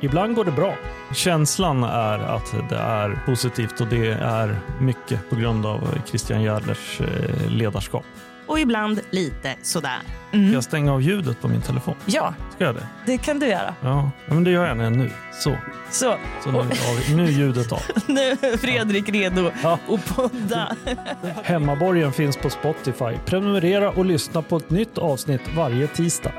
Ibland 0.00 0.34
går 0.34 0.44
det 0.44 0.52
bra. 0.52 0.74
Känslan 1.14 1.84
är 1.84 2.18
att 2.18 2.54
det 2.68 2.76
är 2.76 3.22
positivt 3.26 3.80
och 3.80 3.86
det 3.86 4.08
är 4.10 4.60
mycket 4.80 5.30
på 5.30 5.36
grund 5.36 5.66
av 5.66 5.98
Christian 6.06 6.42
Järdlers 6.42 7.00
eh, 7.00 7.50
ledarskap. 7.50 8.04
Och 8.48 8.58
ibland 8.58 9.00
lite 9.10 9.56
sådär. 9.62 9.98
Mm. 10.32 10.46
Ska 10.46 10.54
jag 10.54 10.64
stänga 10.64 10.92
av 10.92 11.02
ljudet 11.02 11.40
på 11.40 11.48
min 11.48 11.62
telefon? 11.62 11.94
Ja, 12.06 12.34
Ska 12.54 12.64
jag 12.64 12.74
det? 12.74 12.86
det 13.06 13.18
kan 13.18 13.38
du 13.38 13.46
göra. 13.46 13.74
Ja, 13.82 14.10
men 14.26 14.44
det 14.44 14.50
gör 14.50 14.66
jag 14.66 14.92
nu. 14.92 15.10
Så. 15.32 15.56
Så, 15.90 16.16
Så 16.44 16.50
nu, 16.50 16.58
av, 16.58 16.66
nu 17.16 17.24
är 17.24 17.30
ljudet 17.30 17.72
av. 17.72 17.80
nu 18.06 18.20
är 18.20 18.56
Fredrik 18.56 19.08
redo 19.08 19.50
ja. 19.62 19.78
att 19.88 20.16
podda. 20.16 20.76
Hemmaborgen 21.42 22.12
finns 22.12 22.36
på 22.36 22.50
Spotify. 22.50 23.18
Prenumerera 23.26 23.90
och 23.90 24.04
lyssna 24.04 24.42
på 24.42 24.56
ett 24.56 24.70
nytt 24.70 24.98
avsnitt 24.98 25.42
varje 25.56 25.86
tisdag 25.86 26.32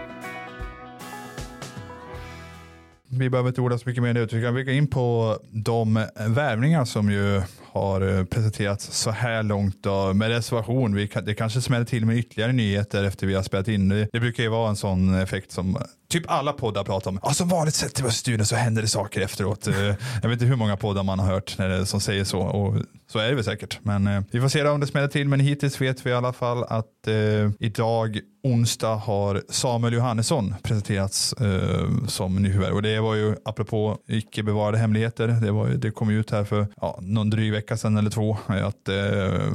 vi 3.11 3.29
behöver 3.29 3.49
inte 3.49 3.61
orda 3.61 3.77
så 3.77 3.89
mycket 3.89 4.03
mer 4.03 4.13
nu. 4.13 4.25
Vi 4.31 4.41
kan 4.41 4.53
gå 4.53 4.71
in 4.71 4.87
på 4.87 5.37
de 5.51 6.05
värvningar 6.27 6.85
som 6.85 7.11
ju 7.11 7.41
har 7.71 8.17
eh, 8.17 8.25
presenterats 8.25 8.97
så 8.97 9.11
här 9.11 9.43
långt 9.43 9.83
då, 9.83 10.13
med 10.13 10.29
reservation. 10.29 10.95
Vi 10.95 11.09
det 11.25 11.33
kanske 11.33 11.61
smäller 11.61 11.85
till 11.85 12.05
med 12.05 12.17
ytterligare 12.17 12.51
nyheter 12.51 13.03
efter 13.03 13.27
vi 13.27 13.33
har 13.33 13.43
spelat 13.43 13.67
in. 13.67 13.89
Det, 13.89 14.19
brukar 14.19 14.43
ju 14.43 14.49
vara 14.49 14.69
en 14.69 14.75
sån 14.75 15.15
effekt 15.15 15.51
som 15.51 15.77
typ 16.09 16.23
alla 16.27 16.53
poddar 16.53 16.83
pratar 16.83 17.11
om. 17.11 17.19
Ja, 17.23 17.33
som 17.33 17.49
vanligt 17.49 17.75
sätter 17.75 18.03
vi 18.03 18.09
oss 18.09 18.15
i 18.15 18.17
studion 18.17 18.45
så 18.45 18.55
händer 18.55 18.81
det 18.81 18.87
saker 18.87 19.21
efteråt. 19.21 19.67
Eh, 19.67 19.75
jag 20.21 20.29
vet 20.29 20.31
inte 20.31 20.45
hur 20.45 20.55
många 20.55 20.77
poddar 20.77 21.03
man 21.03 21.19
har 21.19 21.27
hört 21.27 21.57
när 21.57 21.69
det, 21.69 21.85
som 21.85 22.01
säger 22.01 22.23
så. 22.23 22.39
Och 22.39 22.75
så 23.11 23.19
är 23.19 23.29
det 23.29 23.35
väl 23.35 23.43
säkert. 23.43 23.79
Men 23.81 24.07
eh, 24.07 24.21
vi 24.31 24.41
får 24.41 24.49
se 24.49 24.67
om 24.67 24.79
det 24.79 24.87
smäller 24.87 25.07
till. 25.07 25.27
Men 25.27 25.39
hittills 25.39 25.81
vet 25.81 26.05
vi 26.05 26.09
i 26.09 26.13
alla 26.13 26.33
fall 26.33 26.63
att 26.63 27.07
eh, 27.07 27.51
idag 27.59 28.19
onsdag 28.43 28.95
har 28.95 29.43
Samuel 29.49 29.93
Johannesson 29.93 30.55
presenterats 30.63 31.33
eh, 31.33 31.89
som 32.07 32.35
nyförvärv. 32.35 32.73
Och 32.73 32.81
det 32.81 32.99
var 32.99 33.15
ju 33.15 33.35
apropå 33.45 33.97
icke 34.07 34.43
bevarade 34.43 34.77
hemligheter. 34.77 35.27
Det, 35.27 35.51
var, 35.51 35.67
det 35.67 35.91
kom 35.91 36.09
ut 36.09 36.31
här 36.31 36.43
för 36.43 36.67
ja, 36.81 36.99
någon 37.01 37.29
dryg 37.29 37.51
vecka 37.51 37.58
sedan 37.77 37.97
eller 37.97 38.09
två. 38.09 38.37
Att 38.47 38.89
eh, 38.89 39.51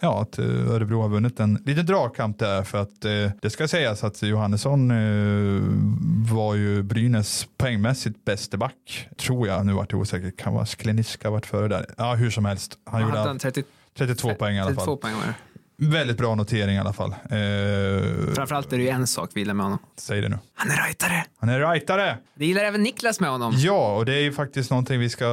ja, 0.00 0.22
att 0.22 0.38
eh, 0.38 0.70
Örebro 0.70 1.00
har 1.02 1.08
vunnit 1.08 1.40
en 1.40 1.62
liten 1.66 1.86
dragkamp 1.86 2.38
där 2.38 2.62
för 2.62 2.82
att 2.82 3.04
eh, 3.04 3.30
det 3.42 3.50
ska 3.50 3.68
sägas 3.68 4.04
att 4.04 4.22
Johannesson 4.22 4.90
eh, 4.90 5.62
var 6.34 6.54
ju 6.54 6.82
Brynäs 6.82 7.46
poängmässigt 7.56 8.24
bäste 8.24 8.56
back, 8.58 9.08
tror 9.18 9.48
jag. 9.48 9.66
Nu 9.66 9.72
vart 9.72 9.90
det 9.90 9.96
osäkert, 9.96 10.36
kan 10.36 10.54
vara 10.54 10.66
Skleniska 10.66 11.30
varit 11.30 11.46
före 11.46 11.68
där. 11.68 11.86
Ja, 11.96 12.14
hur 12.14 12.30
som 12.30 12.44
helst. 12.44 12.78
Han 12.84 12.92
Han 12.94 13.02
gjorde 13.02 13.18
hade 13.18 13.30
han 13.30 13.38
30, 13.38 13.62
32 13.98 14.34
poäng 14.34 14.56
i 14.56 14.60
alla 14.60 14.70
32 14.70 14.84
fall. 14.84 14.96
poäng. 14.96 15.14
Väldigt 15.78 16.18
bra 16.18 16.34
notering 16.34 16.76
i 16.76 16.78
alla 16.78 16.92
fall. 16.92 17.10
Eh, 17.10 18.34
Framförallt 18.34 18.72
är 18.72 18.76
det 18.76 18.82
ju 18.82 18.88
en 18.88 19.06
sak 19.06 19.30
vi 19.34 19.40
gillar 19.40 19.54
med 19.54 19.64
honom. 19.66 19.78
säg 19.96 20.20
det 20.20 20.28
nu. 20.28 20.38
Han 20.54 20.70
är 20.70 20.86
rightare. 20.86 21.24
Han 21.40 21.48
är 21.48 21.60
rightare. 21.72 22.18
Det 22.34 22.46
gillar 22.46 22.64
även 22.64 22.82
Niklas 22.82 23.20
med 23.20 23.30
honom. 23.30 23.52
Ja, 23.56 23.96
och 23.96 24.04
det 24.06 24.14
är 24.14 24.20
ju 24.20 24.32
faktiskt 24.32 24.70
någonting 24.70 25.00
vi 25.00 25.08
ska, 25.08 25.24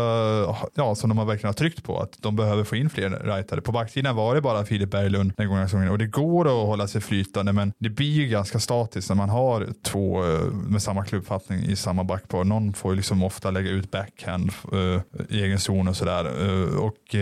ja, 0.75 0.95
som 0.95 1.09
de 1.09 1.17
har 1.17 1.25
verkligen 1.25 1.47
har 1.47 1.53
tryckt 1.53 1.83
på, 1.83 1.99
att 2.01 2.17
de 2.19 2.35
behöver 2.35 2.63
få 2.63 2.75
in 2.75 2.89
fler 2.89 3.09
rightare. 3.09 3.61
På 3.61 3.71
backsidan 3.71 4.15
var 4.15 4.35
det 4.35 4.41
bara 4.41 4.65
Filip 4.65 4.91
Berglund 4.91 5.33
den 5.37 5.47
gången 5.47 5.67
säsongen 5.67 5.89
och 5.89 5.97
det 5.97 6.07
går 6.07 6.45
att 6.45 6.67
hålla 6.67 6.87
sig 6.87 7.01
flytande, 7.01 7.53
men 7.53 7.73
det 7.79 7.89
blir 7.89 8.11
ju 8.11 8.27
ganska 8.27 8.59
statiskt 8.59 9.09
när 9.09 9.15
man 9.15 9.29
har 9.29 9.67
två 9.83 10.23
eh, 10.23 10.39
med 10.51 10.81
samma 10.81 11.05
klubbfattning 11.05 11.59
i 11.59 11.75
samma 11.75 12.03
backpar. 12.03 12.43
Någon 12.43 12.73
får 12.73 12.91
ju 12.91 12.95
liksom 12.97 13.23
ofta 13.23 13.51
lägga 13.51 13.69
ut 13.69 13.91
backhand 13.91 14.51
eh, 14.73 15.01
i 15.29 15.43
egen 15.43 15.59
zon 15.59 15.87
och 15.87 15.97
sådär. 15.97 16.25
Eh, 16.25 16.77
och 16.77 17.15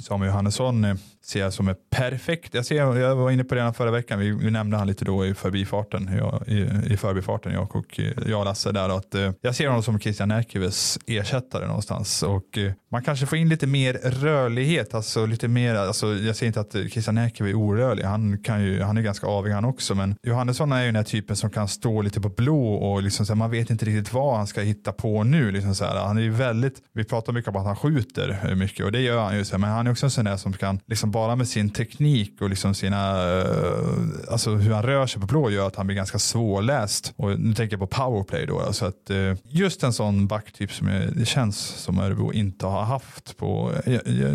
Samuel 0.00 0.28
Johannesson 0.30 0.98
ser 1.24 1.40
jag 1.40 1.52
som 1.52 1.68
är 1.68 1.76
perfekt. 1.90 2.54
Jag, 2.54 2.66
ser, 2.66 2.96
jag 2.96 3.16
var 3.16 3.30
inne 3.30 3.44
på 3.44 3.54
det 3.54 3.60
redan 3.60 3.74
förra 3.74 3.90
veckan, 3.90 4.18
vi, 4.18 4.30
vi 4.30 4.50
nämnde 4.50 4.76
han 4.76 4.86
lite 4.86 5.04
då 5.04 5.26
i 5.26 5.34
förbifarten, 5.34 6.10
jag, 6.18 6.42
i, 6.46 6.92
i 6.92 6.96
förbifarten, 6.96 7.52
jag 7.52 7.76
och 7.76 8.00
eh, 8.00 8.12
jag 8.26 8.38
och 8.38 8.44
Lasse 8.44 8.72
där, 8.72 8.96
att 8.98 9.14
eh, 9.14 9.32
jag 9.40 9.54
ser 9.54 9.66
honom 9.66 9.82
som 9.82 10.00
Christian 10.00 10.28
Närkives 10.28 10.98
ersättare 11.06 11.66
någonstans 11.66 12.22
och 12.22 12.58
eh, 12.58 12.72
man 12.90 13.04
kanske 13.04 13.26
får 13.26 13.38
in 13.38 13.48
lite 13.48 13.66
mer 13.66 13.94
rörlighet, 14.02 14.94
alltså 14.94 15.26
lite 15.26 15.48
mer, 15.48 15.74
alltså 15.74 16.14
jag 16.14 16.36
ser 16.36 16.46
inte 16.46 16.60
att 16.60 16.72
Christian 16.72 17.14
Närkive 17.14 17.50
är 17.50 17.54
orörlig, 17.54 18.04
han, 18.04 18.42
kan 18.42 18.62
ju, 18.62 18.82
han 18.82 18.96
är 18.96 19.02
ganska 19.02 19.26
avig 19.26 19.52
han 19.52 19.64
också, 19.64 19.94
men 19.94 20.16
Johannesson 20.22 20.72
är 20.72 20.80
ju 20.80 20.86
den 20.86 20.96
här 20.96 21.02
typen 21.02 21.36
som 21.36 21.50
kan 21.50 21.68
stå 21.68 22.02
lite 22.02 22.20
på 22.20 22.28
blå 22.28 22.74
och 22.74 23.02
liksom 23.02 23.26
så 23.26 23.32
här, 23.32 23.38
man 23.38 23.50
vet 23.50 23.70
inte 23.70 23.84
riktigt 23.84 24.12
vad 24.12 24.36
han 24.36 24.46
ska 24.46 24.60
hitta 24.60 24.92
på 24.92 25.24
nu. 25.24 25.50
Liksom 25.50 25.74
så 25.74 25.84
här, 25.84 26.06
han 26.06 26.18
är 26.18 26.22
ju 26.22 26.30
väldigt, 26.30 26.74
vi 26.94 27.04
pratar 27.04 27.32
mycket 27.32 27.48
om 27.48 27.56
att 27.56 27.66
han 27.66 27.76
skjuter 27.76 28.54
mycket 28.54 28.84
och 28.84 28.92
det 28.92 29.00
gör 29.00 29.22
han 29.22 29.36
ju, 29.36 29.44
så 29.44 29.52
här, 29.52 29.58
men 29.58 29.70
han 29.70 29.86
är 29.86 29.90
också 29.90 30.06
en 30.06 30.10
sån 30.10 30.24
där 30.24 30.36
som 30.36 30.52
kan, 30.52 30.80
liksom 30.86 31.10
bara 31.14 31.36
med 31.36 31.48
sin 31.48 31.70
teknik 31.70 32.40
och 32.40 32.50
liksom 32.50 32.74
sina, 32.74 33.30
eh, 33.32 34.32
alltså 34.32 34.50
hur 34.50 34.72
han 34.74 34.82
rör 34.82 35.06
sig 35.06 35.20
på 35.20 35.26
blå 35.26 35.50
gör 35.50 35.66
att 35.66 35.76
han 35.76 35.86
blir 35.86 35.96
ganska 35.96 36.18
svårläst. 36.18 37.12
Och 37.16 37.40
nu 37.40 37.54
tänker 37.54 37.76
jag 37.78 37.90
på 37.90 37.96
powerplay 37.96 38.46
då, 38.46 38.60
alltså 38.60 38.84
att 38.86 39.10
eh, 39.10 39.34
just 39.48 39.82
en 39.82 39.92
sån 39.92 40.26
backtyp 40.26 40.72
som 40.72 40.88
jag, 40.88 41.16
det 41.16 41.26
känns 41.26 41.58
som 41.58 41.98
Örebro 41.98 42.32
inte 42.32 42.66
har 42.66 42.82
haft 42.82 43.36
på, 43.36 43.72
jag, 43.86 44.00
jag, 44.06 44.34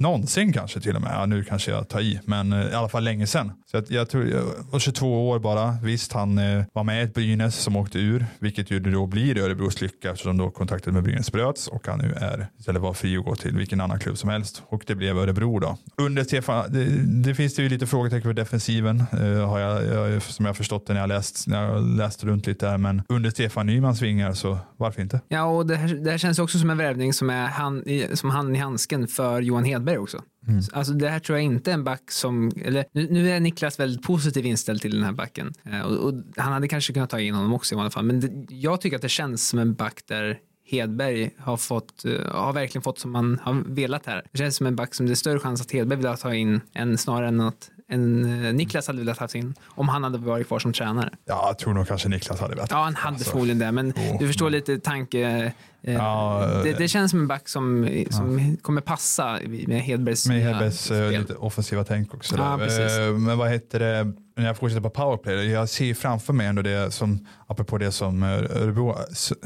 någonsin 0.00 0.52
kanske 0.52 0.80
till 0.80 0.96
och 0.96 1.02
med, 1.02 1.12
ja, 1.14 1.26
nu 1.26 1.44
kanske 1.44 1.70
jag 1.70 1.88
tar 1.88 2.00
i, 2.00 2.20
men 2.24 2.52
eh, 2.52 2.66
i 2.66 2.74
alla 2.74 2.88
fall 2.88 3.04
länge 3.04 3.26
sedan. 3.26 3.52
Så 3.70 3.76
jag, 3.76 3.84
jag 3.88 4.08
tror, 4.08 4.28
jag 4.28 4.42
var 4.70 4.78
22 4.78 5.28
år 5.28 5.38
bara, 5.38 5.76
visst 5.82 6.12
han 6.12 6.38
eh, 6.38 6.64
var 6.72 6.84
med 6.84 7.00
i 7.00 7.04
ett 7.04 7.14
Brynäs 7.14 7.56
som 7.56 7.76
åkte 7.76 7.98
ur, 7.98 8.26
vilket 8.38 8.70
ju 8.70 8.80
då 8.80 9.06
blir 9.06 9.38
Örebros 9.38 9.80
lycka 9.80 10.10
eftersom 10.10 10.36
då 10.36 10.50
kontraktet 10.50 10.94
med 10.94 11.02
Brynäs 11.02 11.32
bröts 11.32 11.68
och 11.68 11.86
han 11.86 11.98
nu 11.98 12.12
är, 12.16 12.46
istället 12.58 12.82
var 12.82 12.92
fri 12.92 13.16
att 13.16 13.24
gå 13.24 13.34
till 13.34 13.56
vilken 13.56 13.80
annan 13.80 13.98
klubb 13.98 14.18
som 14.18 14.30
helst 14.30 14.62
och 14.66 14.82
det 14.86 14.94
blev 14.94 15.18
Örebro 15.18 15.58
då. 15.58 15.78
Under 15.96 16.24
Stefan, 16.24 16.72
det, 16.72 16.84
det 17.28 17.34
finns 17.34 17.54
det 17.54 17.62
ju 17.62 17.68
lite 17.68 17.86
frågetecken 17.86 18.22
för 18.22 18.32
defensiven, 18.32 19.04
eh, 19.12 19.48
har 19.48 19.58
jag, 19.58 19.84
jag, 19.84 20.22
som 20.22 20.44
jag 20.44 20.48
har 20.50 20.54
förstått 20.54 20.86
det 20.86 20.92
när 20.92 21.00
jag 21.00 21.08
läst, 21.08 21.46
när 21.46 21.62
jag 21.62 21.82
läst 21.82 22.24
runt 22.24 22.46
lite 22.46 22.66
där, 22.66 22.78
men 22.78 23.02
under 23.08 23.30
Stefan 23.30 23.66
Nymans 23.66 24.02
vingar 24.02 24.32
så 24.32 24.58
varför 24.76 25.02
inte? 25.02 25.20
Ja, 25.28 25.44
och 25.44 25.66
det 25.66 25.76
här, 25.76 25.94
det 25.94 26.10
här 26.10 26.18
känns 26.18 26.38
också 26.38 26.58
som 26.58 26.70
en 26.70 26.78
värvning 26.78 27.12
som 27.12 27.30
är 27.30 27.46
hand, 27.46 27.84
som 28.14 28.30
handen 28.30 28.56
i 28.56 28.58
handsken 28.58 29.08
för 29.08 29.40
Johan 29.40 29.64
Hedberg 29.64 29.89
också. 29.98 30.22
Mm. 30.48 30.62
Alltså 30.72 30.92
det 30.92 31.08
här 31.08 31.18
tror 31.18 31.38
jag 31.38 31.44
inte 31.44 31.70
är 31.70 31.74
en 31.74 31.84
back 31.84 32.10
som, 32.10 32.52
eller 32.64 32.84
nu, 32.92 33.08
nu 33.10 33.30
är 33.30 33.40
Niklas 33.40 33.80
väldigt 33.80 34.02
positiv 34.02 34.46
inställd 34.46 34.80
till 34.80 34.94
den 34.94 35.04
här 35.04 35.12
backen. 35.12 35.52
Eh, 35.64 35.80
och, 35.80 35.96
och 35.96 36.14
han 36.36 36.52
hade 36.52 36.68
kanske 36.68 36.92
kunnat 36.92 37.10
ta 37.10 37.20
in 37.20 37.34
honom 37.34 37.54
också 37.54 37.74
i 37.74 37.78
alla 37.78 37.90
fall, 37.90 38.04
men 38.04 38.20
det, 38.20 38.54
jag 38.54 38.80
tycker 38.80 38.96
att 38.96 39.02
det 39.02 39.08
känns 39.08 39.48
som 39.48 39.58
en 39.58 39.74
back 39.74 40.02
där 40.06 40.38
Hedberg 40.70 41.30
har, 41.38 41.56
fått, 41.56 42.04
eh, 42.04 42.32
har 42.32 42.52
verkligen 42.52 42.82
fått 42.82 42.98
som 42.98 43.10
man 43.10 43.38
har 43.42 43.74
velat 43.74 44.06
här. 44.06 44.22
Det 44.32 44.38
känns 44.38 44.56
som 44.56 44.66
en 44.66 44.76
back 44.76 44.94
som 44.94 45.06
det 45.06 45.12
är 45.12 45.14
större 45.14 45.38
chans 45.38 45.60
att 45.60 45.72
Hedberg 45.72 45.96
vill 45.96 46.06
ha 46.06 46.16
ta 46.16 46.34
in 46.34 46.60
än 46.72 46.98
snarare 46.98 47.28
än 47.28 47.40
att 47.40 47.70
en, 47.90 48.44
eh, 48.44 48.52
Niklas 48.54 48.86
hade 48.86 48.98
velat 48.98 49.18
ha 49.18 49.28
in 49.34 49.54
om 49.68 49.88
han 49.88 50.04
hade 50.04 50.18
varit 50.18 50.46
kvar 50.46 50.58
som 50.58 50.72
tränare. 50.72 51.10
Ja, 51.24 51.44
jag 51.46 51.58
tror 51.58 51.74
nog 51.74 51.88
kanske 51.88 52.08
Niklas 52.08 52.40
hade 52.40 52.54
velat. 52.54 52.70
Ja, 52.70 52.76
han 52.84 52.94
hade 52.94 53.14
Alltså, 53.14 53.30
förmodligen 53.30 53.58
det, 53.58 53.72
men 53.72 53.92
jo. 53.96 54.16
du 54.20 54.26
förstår 54.26 54.50
lite 54.50 54.78
tanke. 54.78 55.20
eh, 55.82 55.94
Ja, 55.94 56.46
det, 56.64 56.72
det 56.72 56.88
känns 56.88 57.10
som 57.10 57.20
en 57.20 57.26
back 57.28 57.48
som, 57.48 57.88
som 58.10 58.56
kommer 58.62 58.80
passa 58.80 59.38
med 59.66 59.80
Hedbergs 59.82 60.26
Med 60.26 60.42
Hedbergs 60.42 60.90
eh, 60.90 61.10
lite 61.20 61.34
offensiva 61.34 61.84
tänk 61.84 62.14
också. 62.14 62.36
Ja, 62.36 62.58
precis. 62.58 62.98
Eh, 62.98 63.12
Men 63.12 63.38
vad 63.38 63.50
heter 63.50 63.78
det, 63.78 64.12
när 64.40 64.46
jag 64.46 64.56
fortsätter 64.56 64.80
på 64.82 64.90
powerplay, 64.90 65.50
jag 65.50 65.68
ser 65.68 65.94
framför 65.94 66.32
mig 66.32 66.46
ändå 66.46 66.62
det 66.62 66.90
som, 66.90 67.26
apropå 67.46 67.78
det 67.78 67.92
som 67.92 68.22
eh, 68.22 68.28
Örebro, 68.28 68.96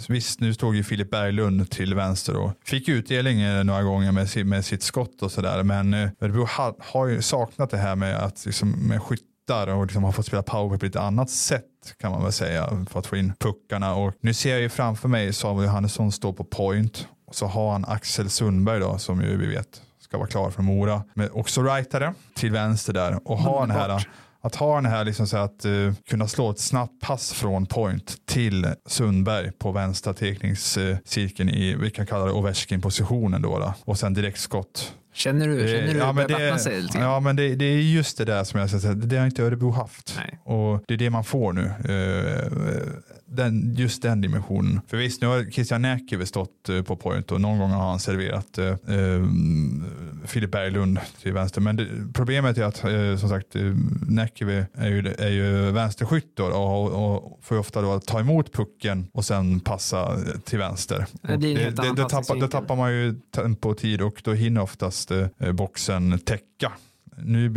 visst 0.08 0.40
nu 0.40 0.54
stod 0.54 0.76
ju 0.76 0.84
Filip 0.84 1.10
Berglund 1.10 1.70
till 1.70 1.94
vänster 1.94 2.36
och 2.36 2.52
fick 2.64 2.88
utdelning 2.88 3.40
eh, 3.40 3.64
några 3.64 3.82
gånger 3.82 4.12
med, 4.12 4.30
si- 4.30 4.44
med 4.44 4.64
sitt 4.64 4.82
skott 4.82 5.22
och 5.22 5.32
sådär, 5.32 5.62
men 5.62 5.94
eh, 5.94 6.10
Örebro 6.20 6.46
har, 6.50 6.74
har 6.78 7.06
ju 7.06 7.22
saknat 7.22 7.70
det 7.70 7.76
här 7.76 7.96
med 7.96 8.16
att 8.16 8.46
liksom, 8.46 8.70
med 8.70 9.02
skyttar 9.02 9.66
och 9.66 9.86
liksom 9.86 10.04
har 10.04 10.12
fått 10.12 10.26
spela 10.26 10.42
powerplay 10.42 10.78
på 10.78 10.86
ett 10.86 11.04
annat 11.04 11.30
sätt 11.30 11.64
kan 12.00 12.10
man 12.12 12.22
väl 12.22 12.32
säga 12.32 12.86
för 12.90 12.98
att 12.98 13.06
få 13.06 13.16
in 13.16 13.32
puckarna. 13.40 13.94
Och 13.94 14.14
nu 14.20 14.34
ser 14.34 14.50
jag 14.50 14.60
ju 14.60 14.68
framför 14.68 15.08
mig 15.08 15.32
Samuel 15.32 15.66
Johannesson 15.66 16.12
stå 16.12 16.32
på 16.32 16.44
point 16.44 17.08
och 17.26 17.34
så 17.34 17.46
har 17.46 17.72
han 17.72 17.84
Axel 17.84 18.30
Sundberg 18.30 18.80
då 18.80 18.98
som 18.98 19.22
ju 19.22 19.36
vi 19.36 19.46
vet 19.46 19.82
ska 20.00 20.18
vara 20.18 20.28
klar 20.28 20.50
för 20.50 20.62
Mora. 20.62 21.02
Men 21.14 21.30
också 21.32 21.62
rightare 21.62 22.14
till 22.34 22.52
vänster 22.52 22.92
där. 22.92 23.18
Och 23.24 23.38
ha 23.38 23.60
den 23.60 23.70
här 23.70 24.08
att 24.44 24.54
ha 24.54 24.74
den 24.74 24.86
här 24.86 25.04
liksom 25.04 25.26
så 25.26 25.36
att 25.36 25.64
eh, 25.64 25.72
kunna 26.08 26.28
slå 26.28 26.50
ett 26.50 26.58
snabbt 26.58 27.00
pass 27.00 27.32
från 27.32 27.66
point 27.66 28.26
till 28.26 28.66
Sundberg 28.86 29.52
på 29.52 29.72
vänstra 29.72 30.14
tekningscirkeln 30.14 31.48
i, 31.48 31.74
vi 31.74 31.90
kan 31.90 32.06
kalla 32.06 32.24
det 32.24 32.32
Ovechkin 32.32 32.80
positionen 32.80 33.42
då, 33.42 33.58
då 33.58 33.74
och 33.84 33.98
sen 33.98 34.14
direktskott. 34.14 34.94
Känner 35.14 35.48
du, 35.48 35.54
känner 35.68 35.94
du 35.94 35.98
ja, 35.98 36.06
det 36.06 36.12
men 36.12 36.26
det, 36.26 36.58
sig 36.58 36.82
lite 36.82 36.98
ja, 36.98 37.20
men 37.20 37.36
det, 37.36 37.54
det 37.54 37.64
är 37.64 37.76
just 37.76 38.18
det 38.18 38.24
där 38.24 38.44
som 38.44 38.60
jag 38.60 38.70
säga, 38.70 38.94
det 38.94 39.16
har 39.16 39.26
inte 39.26 39.42
Örebro 39.42 39.70
haft. 39.70 40.14
Nej. 40.16 40.40
Och 40.44 40.84
det 40.88 40.94
är 40.94 40.98
det 40.98 41.10
man 41.10 41.24
får 41.24 41.52
nu. 41.52 41.70
Den, 43.36 43.74
just 43.74 44.02
den 44.02 44.20
dimensionen. 44.20 44.80
För 44.86 44.96
visst, 44.96 45.22
nu 45.22 45.26
har 45.26 45.50
Christian 45.50 45.82
Näkive 45.82 46.26
stått 46.26 46.68
eh, 46.68 46.82
på 46.82 46.96
point 46.96 47.32
och 47.32 47.40
någon 47.40 47.58
gång 47.58 47.70
har 47.70 47.90
han 47.90 47.98
serverat 47.98 48.58
eh, 48.58 48.66
eh, 48.66 49.24
Filip 50.24 50.50
Berglund 50.50 50.98
till 51.22 51.32
vänster. 51.32 51.60
Men 51.60 51.76
det, 51.76 51.86
problemet 52.14 52.58
är 52.58 52.64
att 52.64 52.84
eh, 52.84 53.16
som 53.16 53.28
sagt 53.28 53.56
eh, 53.56 53.62
Näkive 54.08 54.66
är 54.74 54.88
ju, 54.88 55.14
är 55.18 55.30
ju 55.30 55.70
vänsterskytt 55.70 56.36
då, 56.36 56.44
och, 56.44 57.16
och 57.16 57.38
får 57.42 57.58
ofta 57.58 57.82
då 57.82 58.00
ta 58.00 58.20
emot 58.20 58.52
pucken 58.52 59.06
och 59.12 59.24
sen 59.24 59.60
passa 59.60 60.18
till 60.44 60.58
vänster. 60.58 61.06
Det 61.22 61.32
Och 61.32 61.38
det, 61.38 61.70
då, 61.96 62.08
tappar, 62.08 62.48
tappar 62.48 62.76
man 62.76 62.92
ju 62.92 63.14
tempo 63.34 63.70
och 63.70 63.78
tid 63.78 64.02
och 64.02 64.20
då 64.24 64.32
hinner 64.32 64.60
oftast 64.60 65.10
eh, 65.10 65.52
boxen 65.52 66.18
täcka. 66.18 66.72
Nu, 67.16 67.48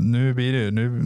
nu, 0.00 0.34
blir 0.34 0.52
det, 0.52 0.70
nu 0.70 1.02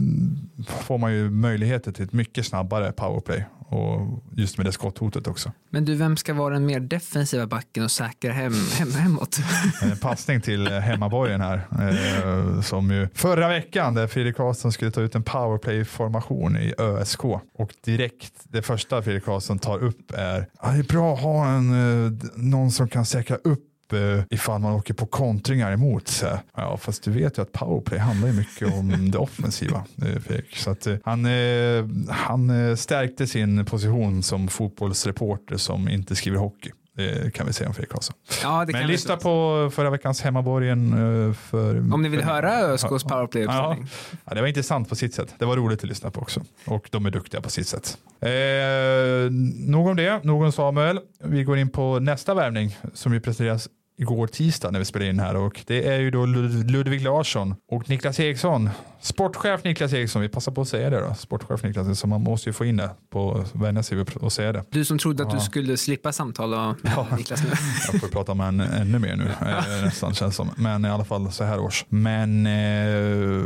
får 0.67 0.97
man 0.97 1.13
ju 1.13 1.29
möjligheter 1.29 1.91
till 1.91 2.03
ett 2.03 2.13
mycket 2.13 2.45
snabbare 2.45 2.91
powerplay 2.91 3.45
och 3.71 4.23
just 4.37 4.57
med 4.57 4.65
det 4.65 4.71
skotthotet 4.71 5.27
också. 5.27 5.51
Men 5.69 5.85
du, 5.85 5.95
vem 5.95 6.17
ska 6.17 6.33
vara 6.33 6.53
den 6.53 6.65
mer 6.65 6.79
defensiva 6.79 7.47
backen 7.47 7.83
och 7.83 7.91
säkra 7.91 8.31
hem, 8.31 8.53
hem, 8.79 8.91
hemåt? 8.91 9.37
En 9.81 9.97
passning 9.97 10.41
till 10.41 10.67
eh, 10.67 10.73
hemmaborgen 10.73 11.41
här 11.41 11.67
eh, 11.79 12.61
som 12.61 12.91
ju 12.91 13.07
förra 13.13 13.47
veckan 13.47 13.93
där 13.93 14.07
Fredrik 14.07 14.37
Karlsson 14.37 14.71
skulle 14.71 14.91
ta 14.91 15.01
ut 15.01 15.15
en 15.15 15.23
powerplay-formation 15.23 16.57
i 16.57 16.73
ÖSK 16.77 17.23
och 17.53 17.73
direkt 17.85 18.33
det 18.43 18.61
första 18.61 19.01
Fredrik 19.01 19.25
Karlsson 19.25 19.59
tar 19.59 19.83
upp 19.83 20.11
är 20.11 20.47
att 20.59 20.73
det 20.73 20.79
är 20.79 20.83
bra 20.83 21.13
att 21.13 21.21
ha 21.21 21.47
en, 21.47 22.05
eh, 22.05 22.11
någon 22.35 22.71
som 22.71 22.87
kan 22.87 23.05
säkra 23.05 23.35
upp 23.35 23.70
eh, 23.93 24.23
ifall 24.29 24.61
man 24.61 24.73
åker 24.73 24.93
på 24.93 25.05
kontringar 25.05 25.71
emot. 25.71 26.07
Så. 26.07 26.25
här. 26.25 26.39
Ja, 26.55 26.77
fast 26.77 27.03
du 27.03 27.11
vet 27.11 27.37
ju 27.37 27.41
att 27.41 27.51
powerplay 27.51 27.99
handlar 27.99 28.27
ju 28.27 28.33
mycket 28.33 28.73
om 28.73 29.11
det 29.11 29.17
offensiva. 29.17 29.83
eh, 30.01 30.19
Fredrik. 30.21 30.57
Så 30.57 30.71
att, 30.71 30.87
eh, 30.87 30.95
han, 31.03 31.25
eh, 31.25 31.85
han 32.09 32.69
eh, 32.69 32.75
stärkte 32.75 33.27
sin 33.27 33.65
position 33.65 34.23
som 34.23 34.47
fotbollsreporter 34.47 35.57
som 35.57 35.89
inte 35.89 36.15
skriver 36.15 36.37
hockey. 36.37 36.71
Det 36.95 37.33
kan 37.33 37.47
vi 37.47 37.53
säga 37.53 37.67
om 37.67 37.73
Fredrik 37.73 37.91
Karlsson. 37.91 38.15
Ja, 38.43 38.65
Men 38.67 38.87
lyssna 38.87 39.17
på 39.17 39.69
förra 39.73 39.89
veckans 39.89 40.21
hemmaborgen. 40.21 40.91
För, 41.33 41.93
Om 41.93 42.01
ni 42.01 42.09
vill 42.09 42.19
för, 42.19 42.27
höra 42.27 42.59
ÖSKs 42.59 43.03
powerplay-uppställning. 43.03 43.87
Ja, 44.25 44.33
det 44.35 44.41
var 44.41 44.47
intressant 44.47 44.89
på 44.89 44.95
sitt 44.95 45.13
sätt. 45.13 45.35
Det 45.37 45.45
var 45.45 45.55
roligt 45.57 45.79
att 45.83 45.89
lyssna 45.89 46.11
på 46.11 46.21
också. 46.21 46.41
Och 46.65 46.87
de 46.91 47.05
är 47.05 47.11
duktiga 47.11 47.41
på 47.41 47.49
sitt 47.49 47.67
sätt. 47.67 47.97
Eh, 48.21 49.31
nog 49.67 49.87
om 49.87 49.95
det, 49.95 50.23
nog 50.23 50.41
om 50.43 50.51
Samuel. 50.51 50.99
Vi 51.23 51.43
går 51.43 51.57
in 51.57 51.69
på 51.69 51.99
nästa 51.99 52.33
värvning 52.33 52.77
som 52.93 53.13
ju 53.13 53.19
presenteras 53.19 53.67
igår 54.01 54.27
tisdag 54.27 54.71
när 54.71 54.79
vi 54.79 54.85
spelade 54.85 55.09
in 55.11 55.19
här 55.19 55.35
och 55.35 55.63
det 55.67 55.87
är 55.87 55.99
ju 55.99 56.11
då 56.11 56.25
Lud 56.25 56.71
Ludvig 56.71 57.01
Larsson 57.01 57.55
och 57.71 57.89
Niklas 57.89 58.19
Eriksson. 58.19 58.69
Sportchef 59.01 59.63
Niklas 59.63 59.93
Eriksson, 59.93 60.21
vi 60.21 60.29
passar 60.29 60.51
på 60.51 60.61
att 60.61 60.67
säga 60.67 60.89
det 60.89 60.99
då. 60.99 61.13
Sportchef 61.13 61.63
Niklas 61.63 61.87
Eriksson, 61.87 62.09
man 62.09 62.21
måste 62.21 62.49
ju 62.49 62.53
få 62.53 62.65
in 62.65 62.77
det 62.77 62.89
på 63.09 63.45
vänja 63.53 63.83
sig 63.83 63.99
och 63.99 64.33
säga 64.33 64.51
det. 64.51 64.63
Du 64.71 64.85
som 64.85 64.97
trodde 64.97 65.23
att 65.23 65.33
Ja. 65.33 65.39
du 65.39 65.45
skulle 65.45 65.77
slippa 65.77 66.11
samtala 66.11 66.75
med 66.81 66.93
Ja. 66.95 67.07
Niklas 67.17 67.43
nu. 67.43 67.49
Jag 67.91 68.01
får 68.01 68.07
prata 68.07 68.33
med 68.33 68.47
en, 68.47 68.59
ännu 68.59 68.99
mer 68.99 69.15
nu 69.15 69.23
eh, 69.41 69.83
nästan 69.85 70.13
känns 70.13 70.35
som. 70.35 70.49
Men 70.55 70.85
i 70.85 70.89
alla 70.89 71.05
fall 71.05 71.31
så 71.31 71.43
här 71.43 71.59
års. 71.59 71.85
Men 71.89 72.45
eh, 72.45 73.43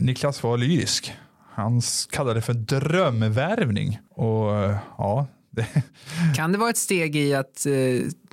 Niklas 0.00 0.42
var 0.42 0.58
lyrisk. 0.58 1.12
Han 1.54 1.82
kallade 2.10 2.38
det 2.38 2.42
för 2.42 2.54
drömvärvning. 2.54 3.98
Och 4.10 4.56
eh, 4.56 4.76
ja, 4.98 5.26
det, 5.50 5.66
Kan 6.36 6.52
det 6.52 6.58
vara 6.58 6.70
ett 6.70 6.76
steg 6.76 7.16
i 7.16 7.34
att 7.34 7.66
eh, 7.66 7.72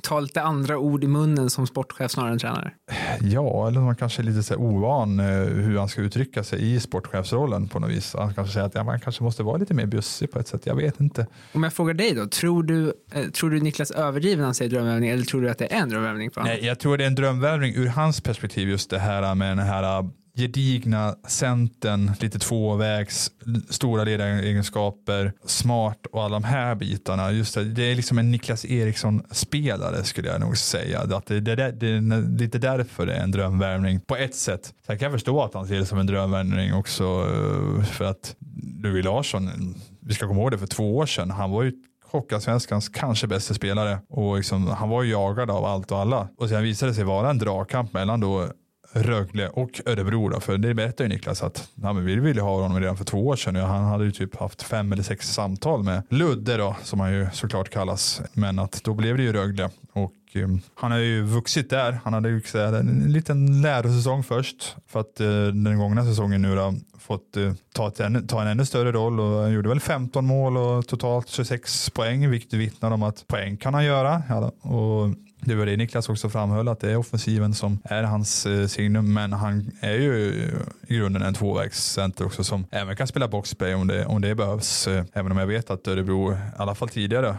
ta 0.02 0.20
lite 0.20 0.42
andra 0.42 0.78
ord 0.78 1.04
i 1.04 1.06
munnen 1.06 1.50
som 1.50 1.66
sportchef 1.66 2.10
snarare 2.10 2.32
än 2.32 2.38
tränare? 2.38 2.72
ja, 3.20 3.68
eller 3.68 3.80
man 3.80 3.96
kanske 3.96 4.22
är 4.22 4.24
lite 4.24 4.42
så 4.42 4.56
ovan 4.56 5.20
eh, 5.20 5.26
hur 5.44 5.78
han 5.78 5.88
ska 5.88 6.00
uttrycka 6.00 6.44
sig 6.44 6.74
i 6.74 6.80
sportchefsrollen 6.80 7.68
på 7.68 7.78
något 7.78 7.90
vis. 7.90 8.14
Han 8.18 8.34
kanske 8.34 8.52
säger 8.52 8.66
att 8.66 8.74
ja, 8.74 8.84
man 8.84 9.00
kanske 9.00 9.24
måste 9.24 9.42
vara 9.42 9.56
lite 9.56 9.74
mer 9.74 9.86
bjussig 9.86 10.30
på 10.30 10.38
ett 10.38 10.48
sätt. 10.48 10.66
Jag 10.66 10.74
vet 10.74 11.00
inte. 11.00 11.26
Om 11.52 11.62
jag 11.62 11.72
frågar 11.72 11.94
dig 11.94 12.14
då, 12.14 12.26
tror 12.26 12.62
du, 12.62 12.92
eh, 13.12 13.24
tror 13.24 13.50
du 13.50 13.60
Niklas 13.60 13.90
överdriver 13.90 14.36
när 14.36 14.44
han 14.44 14.54
säger 14.54 14.70
drömövning 14.70 15.10
eller 15.10 15.24
tror 15.24 15.42
du 15.42 15.50
att 15.50 15.58
det 15.58 15.72
är 15.72 15.82
en 15.82 15.92
honom? 15.92 16.30
Nej, 16.36 16.66
jag 16.66 16.78
tror 16.78 16.96
det 16.96 17.04
är 17.04 17.08
en 17.08 17.14
drömvärvning 17.14 17.74
ur 17.74 17.86
hans 17.86 18.20
perspektiv 18.20 18.68
just 18.68 18.90
det 18.90 18.98
här 18.98 19.34
med 19.34 19.48
den 19.48 19.66
här 19.66 20.08
gedigna 20.36 21.14
centern, 21.28 22.10
lite 22.20 22.38
tvåvägs, 22.38 23.30
stora 23.68 24.04
ledaregenskaper, 24.04 25.32
smart 25.44 26.06
och 26.12 26.22
alla 26.24 26.34
de 26.34 26.44
här 26.44 26.74
bitarna. 26.74 27.32
Just 27.32 27.54
det, 27.54 27.64
det 27.64 27.82
är 27.82 27.94
liksom 27.94 28.18
en 28.18 28.30
Niklas 28.30 28.64
Eriksson-spelare 28.64 30.04
skulle 30.04 30.28
jag 30.28 30.40
nog 30.40 30.58
säga. 30.58 31.00
Att 31.00 31.26
det, 31.26 31.40
det, 31.40 31.56
det, 31.56 31.70
det 31.72 31.86
är 31.86 32.38
lite 32.38 32.58
därför 32.58 33.06
det 33.06 33.14
är 33.14 33.22
en 33.22 33.30
drömvärvning 33.30 34.00
på 34.00 34.16
ett 34.16 34.34
sätt. 34.34 34.74
Sen 34.86 34.98
kan 34.98 35.06
jag 35.06 35.12
förstå 35.12 35.42
att 35.42 35.54
han 35.54 35.66
ser 35.66 35.78
det 35.78 35.86
som 35.86 35.98
en 35.98 36.06
drömvärvning 36.06 36.74
också 36.74 37.04
eh, 37.04 37.84
för 37.84 38.04
att 38.04 38.36
Louis 38.82 39.04
Larsson, 39.04 39.74
vi 40.00 40.14
ska 40.14 40.26
komma 40.26 40.40
ihåg 40.40 40.50
det 40.50 40.58
för 40.58 40.66
två 40.66 40.96
år 40.96 41.06
sedan, 41.06 41.30
han 41.30 41.50
var 41.50 41.62
ju 41.62 41.72
Hockeyallsvenskans 42.12 42.88
kanske 42.88 43.26
bästa 43.26 43.54
spelare 43.54 43.98
och 44.08 44.36
liksom, 44.36 44.66
han 44.66 44.88
var 44.88 45.02
ju 45.02 45.10
jagad 45.10 45.50
av 45.50 45.64
allt 45.64 45.92
och 45.92 45.98
alla. 45.98 46.28
Och 46.36 46.48
sen 46.48 46.62
visade 46.62 46.90
det 46.90 46.94
sig 46.94 47.04
vara 47.04 47.30
en 47.30 47.38
dragkamp 47.38 47.92
mellan 47.92 48.20
då 48.20 48.48
Rögle 48.92 49.48
och 49.48 49.80
Örebro 49.86 50.28
då, 50.28 50.40
för 50.40 50.58
det 50.58 50.74
berättade 50.74 51.02
ju 51.02 51.08
Niklas 51.08 51.42
att 51.42 51.68
nej, 51.74 51.94
men 51.94 52.04
vi 52.04 52.16
ville 52.16 52.42
ha 52.42 52.62
honom 52.62 52.80
redan 52.80 52.96
för 52.96 53.04
två 53.04 53.26
år 53.26 53.36
sedan. 53.36 53.56
och 53.56 53.68
han 53.68 53.84
hade 53.84 54.04
ju 54.04 54.12
typ 54.12 54.36
haft 54.36 54.62
fem 54.62 54.92
eller 54.92 55.02
sex 55.02 55.32
samtal 55.32 55.82
med 55.82 56.02
Ludde 56.08 56.56
då, 56.56 56.76
som 56.82 57.00
han 57.00 57.12
ju 57.12 57.26
såklart 57.32 57.70
kallas. 57.70 58.22
Men 58.32 58.58
att 58.58 58.84
då 58.84 58.94
blev 58.94 59.16
det 59.16 59.22
ju 59.22 59.32
Rögle 59.32 59.70
och 59.92 60.12
ehm, 60.32 60.60
han 60.74 60.92
har 60.92 60.98
ju 60.98 61.22
vuxit 61.22 61.70
där. 61.70 62.00
Han 62.04 62.12
hade 62.12 62.28
ju 62.28 62.42
här 62.54 62.72
en 62.72 63.12
liten 63.12 63.62
lärosäsong 63.62 64.22
först 64.22 64.76
för 64.86 65.00
att 65.00 65.20
eh, 65.20 65.46
den 65.46 65.78
gångna 65.78 66.04
säsongen 66.04 66.42
nu 66.42 66.56
då 66.56 66.74
fått 66.98 67.36
eh, 67.36 67.52
ta, 67.74 67.88
ett, 67.88 68.28
ta 68.28 68.42
en 68.42 68.48
ännu 68.48 68.66
större 68.66 68.92
roll 68.92 69.20
och 69.20 69.42
han 69.42 69.52
gjorde 69.52 69.68
väl 69.68 69.80
15 69.80 70.26
mål 70.26 70.56
och 70.56 70.86
totalt 70.86 71.28
26 71.28 71.90
poäng, 71.90 72.30
vilket 72.30 72.52
vittnar 72.52 72.90
om 72.90 73.02
att 73.02 73.26
poäng 73.26 73.56
kan 73.56 73.74
han 73.74 73.84
göra. 73.84 74.22
Ja, 74.28 74.52
och 74.60 75.08
det 75.44 75.54
var 75.54 75.66
det 75.66 75.76
Niklas 75.76 76.08
också 76.08 76.28
framhöll, 76.28 76.68
att 76.68 76.80
det 76.80 76.90
är 76.90 76.96
offensiven 76.96 77.54
som 77.54 77.78
är 77.84 78.02
hans 78.02 78.46
eh, 78.46 78.66
signum, 78.66 79.14
men 79.14 79.32
han 79.32 79.70
är 79.80 79.92
ju 79.98 80.42
eh, 80.42 80.58
i 80.88 80.96
grunden 80.96 81.22
en 81.22 81.34
tvåvägscenter 81.34 82.24
också 82.26 82.44
som 82.44 82.66
även 82.70 82.96
kan 82.96 83.06
spela 83.06 83.28
boxplay 83.28 83.74
om 83.74 83.86
det, 83.86 84.06
om 84.06 84.20
det 84.20 84.34
behövs. 84.34 84.88
Eh, 84.88 85.04
Även 85.12 85.32
om 85.32 85.38
jag 85.38 85.46
vet 85.46 85.70
att 85.70 85.88
Örebro, 85.88 86.32
i 86.32 86.36
alla 86.56 86.74
fall 86.74 86.88
tidigare, 86.88 87.36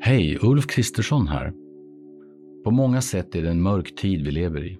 Hej, 0.00 0.38
Ulf 0.42 0.66
Kristersson 0.66 1.28
här. 1.28 1.52
På 2.64 2.70
många 2.70 3.00
sätt 3.00 3.34
är 3.34 3.42
det 3.42 3.50
en 3.50 3.62
mörk 3.62 3.94
tid 3.94 4.24
vi 4.24 4.30
lever 4.30 4.64
i. 4.64 4.78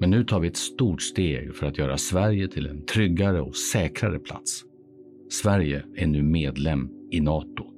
Men 0.00 0.10
nu 0.10 0.24
tar 0.24 0.40
vi 0.40 0.48
ett 0.48 0.56
stort 0.56 1.02
steg 1.02 1.54
för 1.56 1.66
att 1.66 1.78
göra 1.78 1.98
Sverige 1.98 2.48
till 2.48 2.66
en 2.66 2.86
tryggare 2.86 3.40
och 3.40 3.56
säkrare 3.56 4.18
plats. 4.18 4.62
Sverige 5.42 5.82
är 5.96 6.06
nu 6.06 6.22
medlem 6.22 6.88
i 7.10 7.20
Nato. 7.20 7.77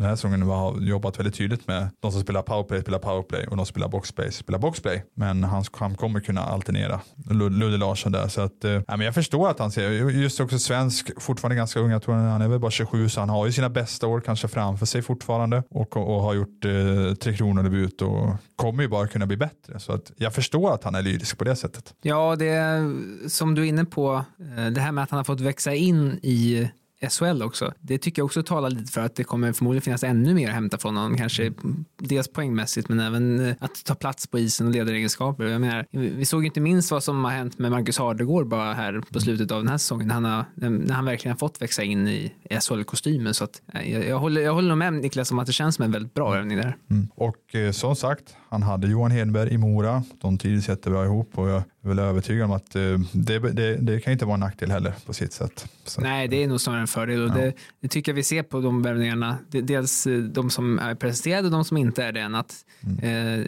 Den 0.00 0.08
här 0.08 0.16
säsongen 0.16 0.42
har 0.42 0.80
jobbat 0.80 1.18
väldigt 1.18 1.34
tydligt 1.34 1.66
med 1.66 1.88
de 2.00 2.12
som 2.12 2.20
spelar 2.20 2.42
powerplay 2.42 2.80
spelar 2.80 2.98
powerplay 2.98 3.46
och 3.46 3.56
de 3.56 3.66
som 3.66 3.66
spelar 3.66 3.88
boxplay 3.88 4.32
spelar 4.32 4.58
boxplay. 4.58 5.04
Men 5.14 5.44
han, 5.44 5.64
han 5.72 5.94
kommer 5.94 6.20
kunna 6.20 6.40
alternera. 6.40 7.00
Ludde 7.30 7.76
Larsson 7.76 8.12
där. 8.12 8.28
Så 8.28 8.40
att, 8.40 8.64
eh, 8.64 8.80
men 8.88 9.00
jag 9.00 9.14
förstår 9.14 9.50
att 9.50 9.58
han 9.58 9.70
ser, 9.70 9.90
just 10.10 10.40
också 10.40 10.58
svensk, 10.58 11.22
fortfarande 11.22 11.56
ganska 11.56 11.80
ung, 11.80 11.90
jag 11.90 12.02
tror 12.02 12.14
han 12.14 12.42
är 12.42 12.48
väl 12.48 12.58
bara 12.58 12.70
27 12.70 13.08
så 13.08 13.20
han 13.20 13.28
har 13.28 13.46
ju 13.46 13.52
sina 13.52 13.68
bästa 13.68 14.06
år 14.06 14.20
kanske 14.20 14.48
framför 14.48 14.86
sig 14.86 15.02
fortfarande 15.02 15.62
och, 15.70 15.96
och 15.96 16.22
har 16.22 16.34
gjort 16.34 16.64
eh, 16.64 17.14
Tre 17.14 17.36
Kronor 17.36 17.62
debut 17.62 18.02
och 18.02 18.30
kommer 18.56 18.82
ju 18.82 18.88
bara 18.88 19.06
kunna 19.06 19.26
bli 19.26 19.36
bättre. 19.36 19.78
Så 19.78 19.92
att 19.92 20.12
jag 20.16 20.34
förstår 20.34 20.74
att 20.74 20.84
han 20.84 20.94
är 20.94 21.02
lyrisk 21.02 21.38
på 21.38 21.44
det 21.44 21.56
sättet. 21.56 21.94
Ja, 22.02 22.36
det 22.36 22.48
är 22.48 22.92
som 23.28 23.54
du 23.54 23.62
är 23.62 23.66
inne 23.66 23.84
på, 23.84 24.24
eh, 24.56 24.66
det 24.66 24.80
här 24.80 24.92
med 24.92 25.04
att 25.04 25.10
han 25.10 25.16
har 25.16 25.24
fått 25.24 25.40
växa 25.40 25.74
in 25.74 26.18
i 26.22 26.70
SHL 27.08 27.42
också. 27.42 27.72
Det 27.80 27.98
tycker 27.98 28.20
jag 28.20 28.26
också 28.26 28.42
talar 28.42 28.70
lite 28.70 28.92
för 28.92 29.00
att 29.00 29.14
det 29.14 29.24
kommer 29.24 29.52
förmodligen 29.52 29.82
finnas 29.82 30.04
ännu 30.04 30.34
mer 30.34 30.48
att 30.48 30.54
hämta 30.54 30.78
från 30.78 30.96
honom. 30.96 31.16
Kanske 31.16 31.52
dels 31.98 32.28
poängmässigt 32.28 32.88
men 32.88 33.00
även 33.00 33.40
eh, 33.48 33.54
att 33.60 33.84
ta 33.84 33.94
plats 33.94 34.26
på 34.26 34.38
isen 34.38 34.66
och 34.66 34.72
ledaregenskaper. 34.72 35.44
Jag 35.44 35.60
menar, 35.60 35.86
vi 35.90 36.24
såg 36.24 36.46
inte 36.46 36.60
minst 36.60 36.90
vad 36.90 37.04
som 37.04 37.24
har 37.24 37.32
hänt 37.32 37.58
med 37.58 37.70
Marcus 37.70 37.98
Hardegård 37.98 38.48
bara 38.48 38.74
här 38.74 39.02
på 39.12 39.20
slutet 39.20 39.50
av 39.50 39.58
den 39.58 39.68
här 39.68 39.78
säsongen. 39.78 40.08
När 40.08 40.14
han, 40.14 40.24
har, 40.24 40.38
eh, 40.38 40.70
när 40.70 40.94
han 40.94 41.04
verkligen 41.04 41.32
har 41.32 41.38
fått 41.38 41.62
växa 41.62 41.82
in 41.82 42.08
i 42.08 42.32
SHL-kostymen. 42.60 43.34
Så 43.34 43.44
att, 43.44 43.62
eh, 43.74 43.92
jag, 43.92 44.06
jag, 44.06 44.18
håller, 44.18 44.40
jag 44.40 44.54
håller 44.54 44.74
med 44.74 44.92
Niklas 44.92 45.30
om 45.30 45.38
att 45.38 45.46
det 45.46 45.52
känns 45.52 45.74
som 45.74 45.84
en 45.84 45.92
väldigt 45.92 46.14
bra 46.14 46.36
övning 46.36 46.56
där. 46.56 46.76
Mm. 46.90 47.08
Och 47.14 47.54
eh, 47.54 47.72
som 47.72 47.96
sagt, 47.96 48.36
han 48.50 48.62
hade 48.62 48.86
Johan 48.88 49.10
Hedberg 49.10 49.50
i 49.52 49.58
Mora. 49.58 50.02
De 50.20 50.38
trivdes 50.38 50.68
jättebra 50.68 51.04
ihop 51.04 51.38
och 51.38 51.48
jag 51.48 51.56
är 51.82 51.88
väl 51.88 51.98
övertygad 51.98 52.44
om 52.44 52.52
att 52.52 52.76
eh, 52.76 52.82
det, 53.12 53.38
det, 53.38 53.76
det 53.76 54.00
kan 54.00 54.12
inte 54.12 54.24
vara 54.24 54.34
en 54.34 54.40
nackdel 54.40 54.70
heller 54.70 54.92
på 55.06 55.12
sitt 55.12 55.32
sätt. 55.32 55.66
Så. 55.84 56.00
Nej, 56.00 56.28
det 56.28 56.42
är 56.42 56.48
nog 56.48 56.60
snarare 56.60 56.80
en 56.80 56.86
fördel 56.86 57.22
och 57.22 57.28
Ja. 57.30 57.34
det, 57.34 57.52
det 57.80 57.88
tycker 57.88 58.12
jag 58.12 58.16
vi 58.16 58.22
ser 58.22 58.42
på 58.42 58.60
de 58.60 58.82
värvningarna. 58.82 59.38
Dels 59.50 60.06
eh, 60.06 60.18
de 60.18 60.50
som 60.50 60.78
är 60.78 60.94
presenterade 60.94 61.46
och 61.46 61.52
de 61.52 61.64
som 61.64 61.76
inte 61.76 62.04
är 62.04 62.12
det. 62.12 62.20
än 62.20 62.34
Att, 62.34 62.54
Mm. 62.82 62.98
eh, 62.98 63.46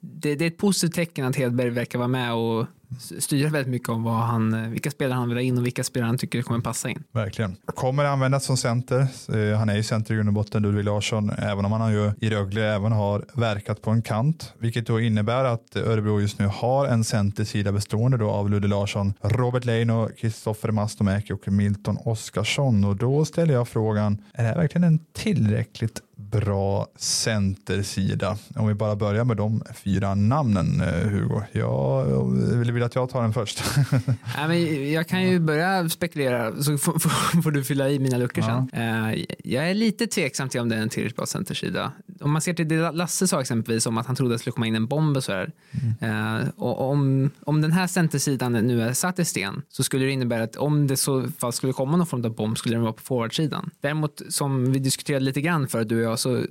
det, 0.00 0.30
är 0.30 0.42
ett 0.42 0.58
positivt 0.58 0.94
tecken 0.94 1.26
att 1.26 1.36
Hedberg 1.36 1.70
verkar 1.70 1.98
vara 1.98 2.08
med 2.08 2.34
och 2.34 2.66
styra 2.98 3.50
väldigt 3.50 3.70
mycket 3.70 3.88
om 3.88 4.02
vad 4.02 4.14
han, 4.14 4.54
eh, 4.54 4.70
vilka 4.70 4.90
spelare 4.90 5.16
han 5.16 5.28
vill 5.28 5.36
ha 5.36 5.42
in 5.42 5.58
och 5.58 5.66
vilka 5.66 5.84
spelare 5.84 6.06
han 6.06 6.18
tycker 6.18 6.42
kommer 6.42 6.60
passa 6.60 6.90
in. 6.90 7.02
Verkligen. 7.12 7.56
Kommer 7.66 8.04
användas 8.04 8.44
som 8.44 8.56
center. 8.56 9.00
Eh, 9.32 9.58
han 9.58 9.68
är 9.68 9.76
ju 9.76 9.82
center 9.82 10.14
i 10.14 10.16
grund 10.16 10.28
och 10.28 10.34
botten, 10.34 10.62
Ludvig 10.62 10.84
Larsson, 10.84 11.30
även 11.30 11.64
om 11.64 11.72
han 11.72 11.92
ju 11.92 12.12
i 12.20 12.30
Rögle 12.30 12.74
även 12.74 12.92
har 12.92 13.24
verkat 13.34 13.82
på 13.82 13.90
en 13.90 14.02
kant, 14.02 14.52
vilket 14.58 14.86
då 14.86 15.00
innebär 15.00 15.44
att 15.44 15.76
Örebro 15.76 16.20
just 16.20 16.38
nu 16.38 16.46
har 16.46 16.86
en 16.86 17.04
centersida 17.04 17.72
bestående 17.72 18.18
då 18.18 18.30
av 18.30 18.50
Ludvig 18.50 18.70
Larsson, 18.70 19.14
Robert 19.22 19.64
Leino, 19.64 20.08
Kristoffer 20.18 20.70
Mastomäki 20.70 21.32
och 21.32 21.48
Milton 21.48 21.98
Oskarsson. 22.04 22.84
Och 22.84 22.96
då 22.96 23.24
ställer 23.24 23.54
jag 23.54 23.68
frågan, 23.68 24.18
är 24.32 24.42
det 24.42 24.48
här 24.48 24.56
verkligen 24.56 24.84
en 24.84 24.98
tillräckligt 25.12 26.00
bra 26.16 26.86
centersida? 26.96 28.36
Om 28.56 28.68
vi 28.68 28.74
bara 28.74 28.96
börjar 28.96 29.24
med 29.24 29.36
de 29.36 29.62
fyra 29.74 30.14
namnen, 30.14 30.80
eh, 30.80 31.08
Hugo. 31.08 31.42
Jag 31.52 32.04
vill 32.58 32.72
vill 32.72 32.82
att 32.82 32.94
jag 32.94 33.10
tar 33.10 33.22
den 33.22 33.32
först. 33.32 33.64
Nej, 34.36 34.48
men 34.48 34.92
jag 34.92 35.08
kan 35.08 35.22
ju 35.22 35.38
börja 35.38 35.88
spekulera 35.88 36.62
så 36.62 36.78
får, 36.78 36.98
får, 36.98 37.42
får 37.42 37.50
du 37.50 37.64
fylla 37.64 37.88
i 37.90 37.98
mina 37.98 38.16
luckor 38.16 38.44
Ja. 38.48 38.66
sen. 38.72 38.80
Eh, 38.82 39.24
jag 39.44 39.70
är 39.70 39.74
lite 39.74 40.06
tveksam 40.06 40.48
till 40.48 40.60
om 40.60 40.68
det 40.68 40.76
är 40.76 40.80
en 40.80 40.88
tillräckligt 40.88 41.16
bra 41.16 41.26
centersida. 41.26 41.92
Om 42.20 42.30
man 42.32 42.40
ser 42.42 42.54
till 42.54 42.68
det 42.68 42.90
Lasse 42.92 43.28
sa 43.28 43.40
exempelvis 43.40 43.86
om 43.86 43.98
att 43.98 44.06
han 44.06 44.16
trodde 44.16 44.34
att 44.34 44.38
det 44.38 44.40
skulle 44.40 44.52
komma 44.52 44.66
in 44.66 44.74
en 44.74 44.86
bomb 44.86 45.16
och 45.16 45.24
sådär. 45.24 45.52
Eh, 46.00 46.48
och 46.56 46.90
om, 46.90 47.30
om 47.44 47.60
den 47.60 47.72
här 47.72 47.86
centersidan 47.86 48.52
nu 48.52 48.82
är 48.82 48.92
satt 48.92 49.18
i 49.18 49.24
sten 49.24 49.62
så 49.68 49.82
skulle 49.82 50.04
det 50.04 50.10
innebära 50.10 50.42
att 50.42 50.56
om 50.56 50.86
det 50.86 50.96
så 50.96 51.28
fall 51.38 51.52
skulle 51.52 51.72
komma 51.72 51.96
någon 51.96 52.06
form 52.06 52.24
av 52.24 52.34
bomb 52.34 52.58
skulle 52.58 52.74
den 52.74 52.82
vara 52.82 52.92
på 52.92 53.02
forwardsidan. 53.02 53.70
Däremot 53.80 54.22
som 54.28 54.72
vi 54.72 54.78
diskuterade 54.78 55.24
lite 55.24 55.40
grann 55.40 55.68
för 55.68 55.84
du 55.84 55.96
och 56.03 56.03
så 56.16 56.46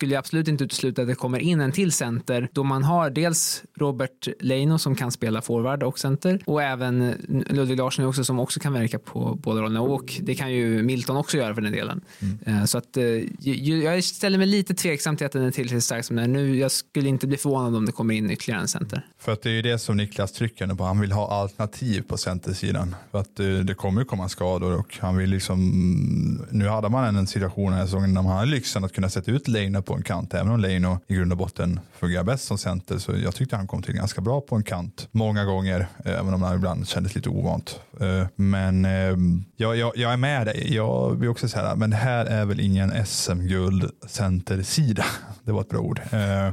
skulle 0.00 0.18
absolut 0.18 0.48
inte 0.48 0.64
utesluta 0.64 1.02
att 1.02 1.08
det 1.08 1.14
kommer 1.14 1.38
in 1.38 1.60
en 1.60 1.72
till 1.72 1.92
center 1.92 2.48
då 2.52 2.64
man 2.64 2.84
har 2.84 3.10
dels 3.10 3.62
Robert 3.76 4.28
Leino 4.40 4.78
som 4.78 4.96
kan 4.96 5.12
spela 5.12 5.42
forward 5.42 5.82
och 5.82 5.98
center 5.98 6.40
och 6.46 6.62
även 6.62 7.14
Ludvig 7.50 7.78
Larsson 7.78 8.04
också 8.04 8.24
som 8.24 8.40
också 8.40 8.60
kan 8.60 8.72
verka 8.72 8.98
på 8.98 9.38
båda 9.42 9.60
rollerna 9.60 9.80
och 9.80 10.20
det 10.20 10.34
kan 10.34 10.52
ju 10.52 10.82
Milton 10.82 11.16
också 11.16 11.36
göra 11.36 11.54
för 11.54 11.62
den 11.62 11.72
delen. 11.72 12.00
Mm. 12.46 12.66
Så 12.66 12.78
att 12.78 12.96
jag 13.42 14.04
ställer 14.04 14.38
mig 14.38 14.46
lite 14.46 14.74
tveksam 14.74 15.16
till 15.16 15.26
att 15.26 15.32
den 15.32 15.42
är 15.42 15.50
tillräckligt 15.50 15.84
stark 15.84 16.04
som 16.04 16.16
den 16.16 16.24
är 16.24 16.28
nu. 16.28 16.56
Jag 16.56 16.70
skulle 16.70 17.08
inte 17.08 17.26
bli 17.26 17.36
förvånad 17.36 17.76
om 17.76 17.86
det 17.86 17.92
kommer 17.92 18.14
in 18.14 18.30
ytterligare 18.30 18.60
en 18.60 18.68
center. 18.68 19.06
För 19.18 19.32
att 19.32 19.42
det 19.42 19.50
är 19.50 19.54
ju 19.54 19.62
det 19.62 19.78
som 19.78 19.96
Niklas 19.96 20.32
trycker 20.32 20.66
på. 20.66 20.84
Han 20.84 21.00
vill 21.00 21.12
ha 21.12 21.30
alternativ 21.30 22.02
på 22.02 22.16
centersidan. 22.16 22.96
För 23.10 23.18
att 23.18 23.36
det 23.64 23.74
kommer 23.74 24.00
ju 24.00 24.04
komma 24.04 24.28
skador 24.28 24.78
och 24.78 24.98
han 25.00 25.16
vill 25.16 25.30
liksom. 25.30 26.46
Nu 26.50 26.68
hade 26.68 26.88
man 26.88 27.16
en 27.16 27.26
situation 27.26 27.72
här 27.72 27.84
säsongen 27.84 28.14
när 28.14 28.22
man 28.22 28.36
hade 28.36 28.50
lyxen 28.50 28.84
att 28.84 28.92
kunna 28.92 29.08
sätta 29.08 29.30
ut 29.30 29.48
Leino 29.48 29.82
på 29.90 29.96
en 29.96 30.02
kant. 30.02 30.34
Även 30.34 30.52
om 30.52 30.60
Leino 30.60 30.98
i 31.06 31.14
grund 31.14 31.32
och 31.32 31.38
botten 31.38 31.80
fungerar 31.92 32.24
bäst 32.24 32.44
som 32.44 32.58
center 32.58 32.98
så 32.98 33.12
jag 33.16 33.34
tyckte 33.34 33.56
han 33.56 33.66
kom 33.66 33.82
till 33.82 33.94
ganska 33.94 34.20
bra 34.20 34.40
på 34.40 34.56
en 34.56 34.62
kant 34.62 35.08
många 35.10 35.44
gånger. 35.44 35.86
Även 36.04 36.34
om 36.34 36.42
han 36.42 36.56
ibland 36.56 36.88
kändes 36.88 37.14
lite 37.14 37.28
ovant. 37.28 37.80
Eh, 38.00 38.26
men 38.34 38.84
ehm, 38.84 39.44
jag, 39.56 39.76
jag, 39.76 39.92
jag 39.96 40.12
är 40.12 40.16
med 40.16 40.46
dig. 40.46 40.74
Jag 40.74 41.14
vill 41.14 41.28
också 41.28 41.48
säga 41.48 41.74
men 41.74 41.90
det 41.90 41.96
här 41.96 42.26
är 42.26 42.44
väl 42.44 42.60
ingen 42.60 43.06
SM-guld 43.06 43.90
centersida. 44.06 45.04
Det 45.44 45.52
var 45.52 45.60
ett 45.60 45.68
bra 45.68 45.80
ord. 45.80 46.00
Eh, 46.10 46.50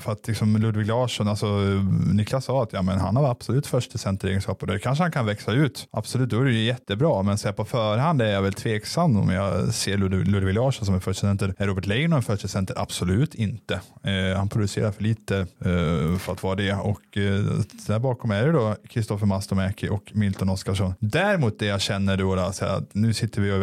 för 0.00 0.12
att 0.12 0.28
liksom 0.28 0.56
Ludvig 0.56 0.86
Larsson, 0.86 1.28
alltså 1.28 1.46
Niklas 2.12 2.44
sa 2.44 2.62
att 2.62 2.72
ja, 2.72 2.82
men 2.82 3.00
han 3.00 3.16
har 3.16 3.30
absolut 3.30 3.66
första 3.66 3.98
centeregenskaper. 3.98 4.66
Det 4.66 4.78
kanske 4.78 5.04
han 5.04 5.12
kan 5.12 5.26
växa 5.26 5.52
ut. 5.52 5.88
Absolut, 5.90 6.30
då 6.30 6.40
är 6.40 6.44
det 6.44 6.52
ju 6.52 6.64
jättebra. 6.64 7.22
Men 7.22 7.38
så 7.38 7.52
på 7.52 7.64
förhand 7.64 8.22
är 8.22 8.26
jag 8.26 8.42
väl 8.42 8.52
tveksam 8.52 9.16
om 9.16 9.30
jag 9.30 9.74
ser 9.74 9.98
Ludvig, 9.98 10.28
Ludvig 10.28 10.54
Larsson 10.54 10.86
som 10.86 10.94
en 10.94 11.00
första 11.00 11.26
center. 11.26 11.54
Är 11.58 11.66
Robert 11.66 11.86
Leino 11.86 12.16
en 12.16 12.22
första 12.22 12.48
center? 12.48 12.78
Absolut 12.78 13.34
inte. 13.34 13.80
Eh, 14.02 14.36
han 14.36 14.48
producerar 14.48 14.92
för 14.92 15.02
lite 15.02 15.38
eh, 15.38 16.18
för 16.18 16.32
att 16.32 16.42
vara 16.42 16.54
det. 16.54 16.72
Och 16.72 17.16
eh, 17.16 17.44
där 17.86 17.98
bakom 17.98 18.30
är 18.30 18.46
det 18.46 18.52
då 18.52 18.76
Kristoffer 18.88 19.26
Mastomäki 19.26 19.88
och 19.88 20.10
Milton 20.14 20.48
Oskarsson. 20.48 20.94
Däremot 20.98 21.58
det 21.58 21.66
jag 21.66 21.80
känner 21.80 22.16
då, 22.16 22.34
då 22.34 22.52
så 22.52 22.64
att 22.64 22.94
nu 22.94 23.14
sitter 23.14 23.40
vi 23.40 23.52
och 23.52 23.62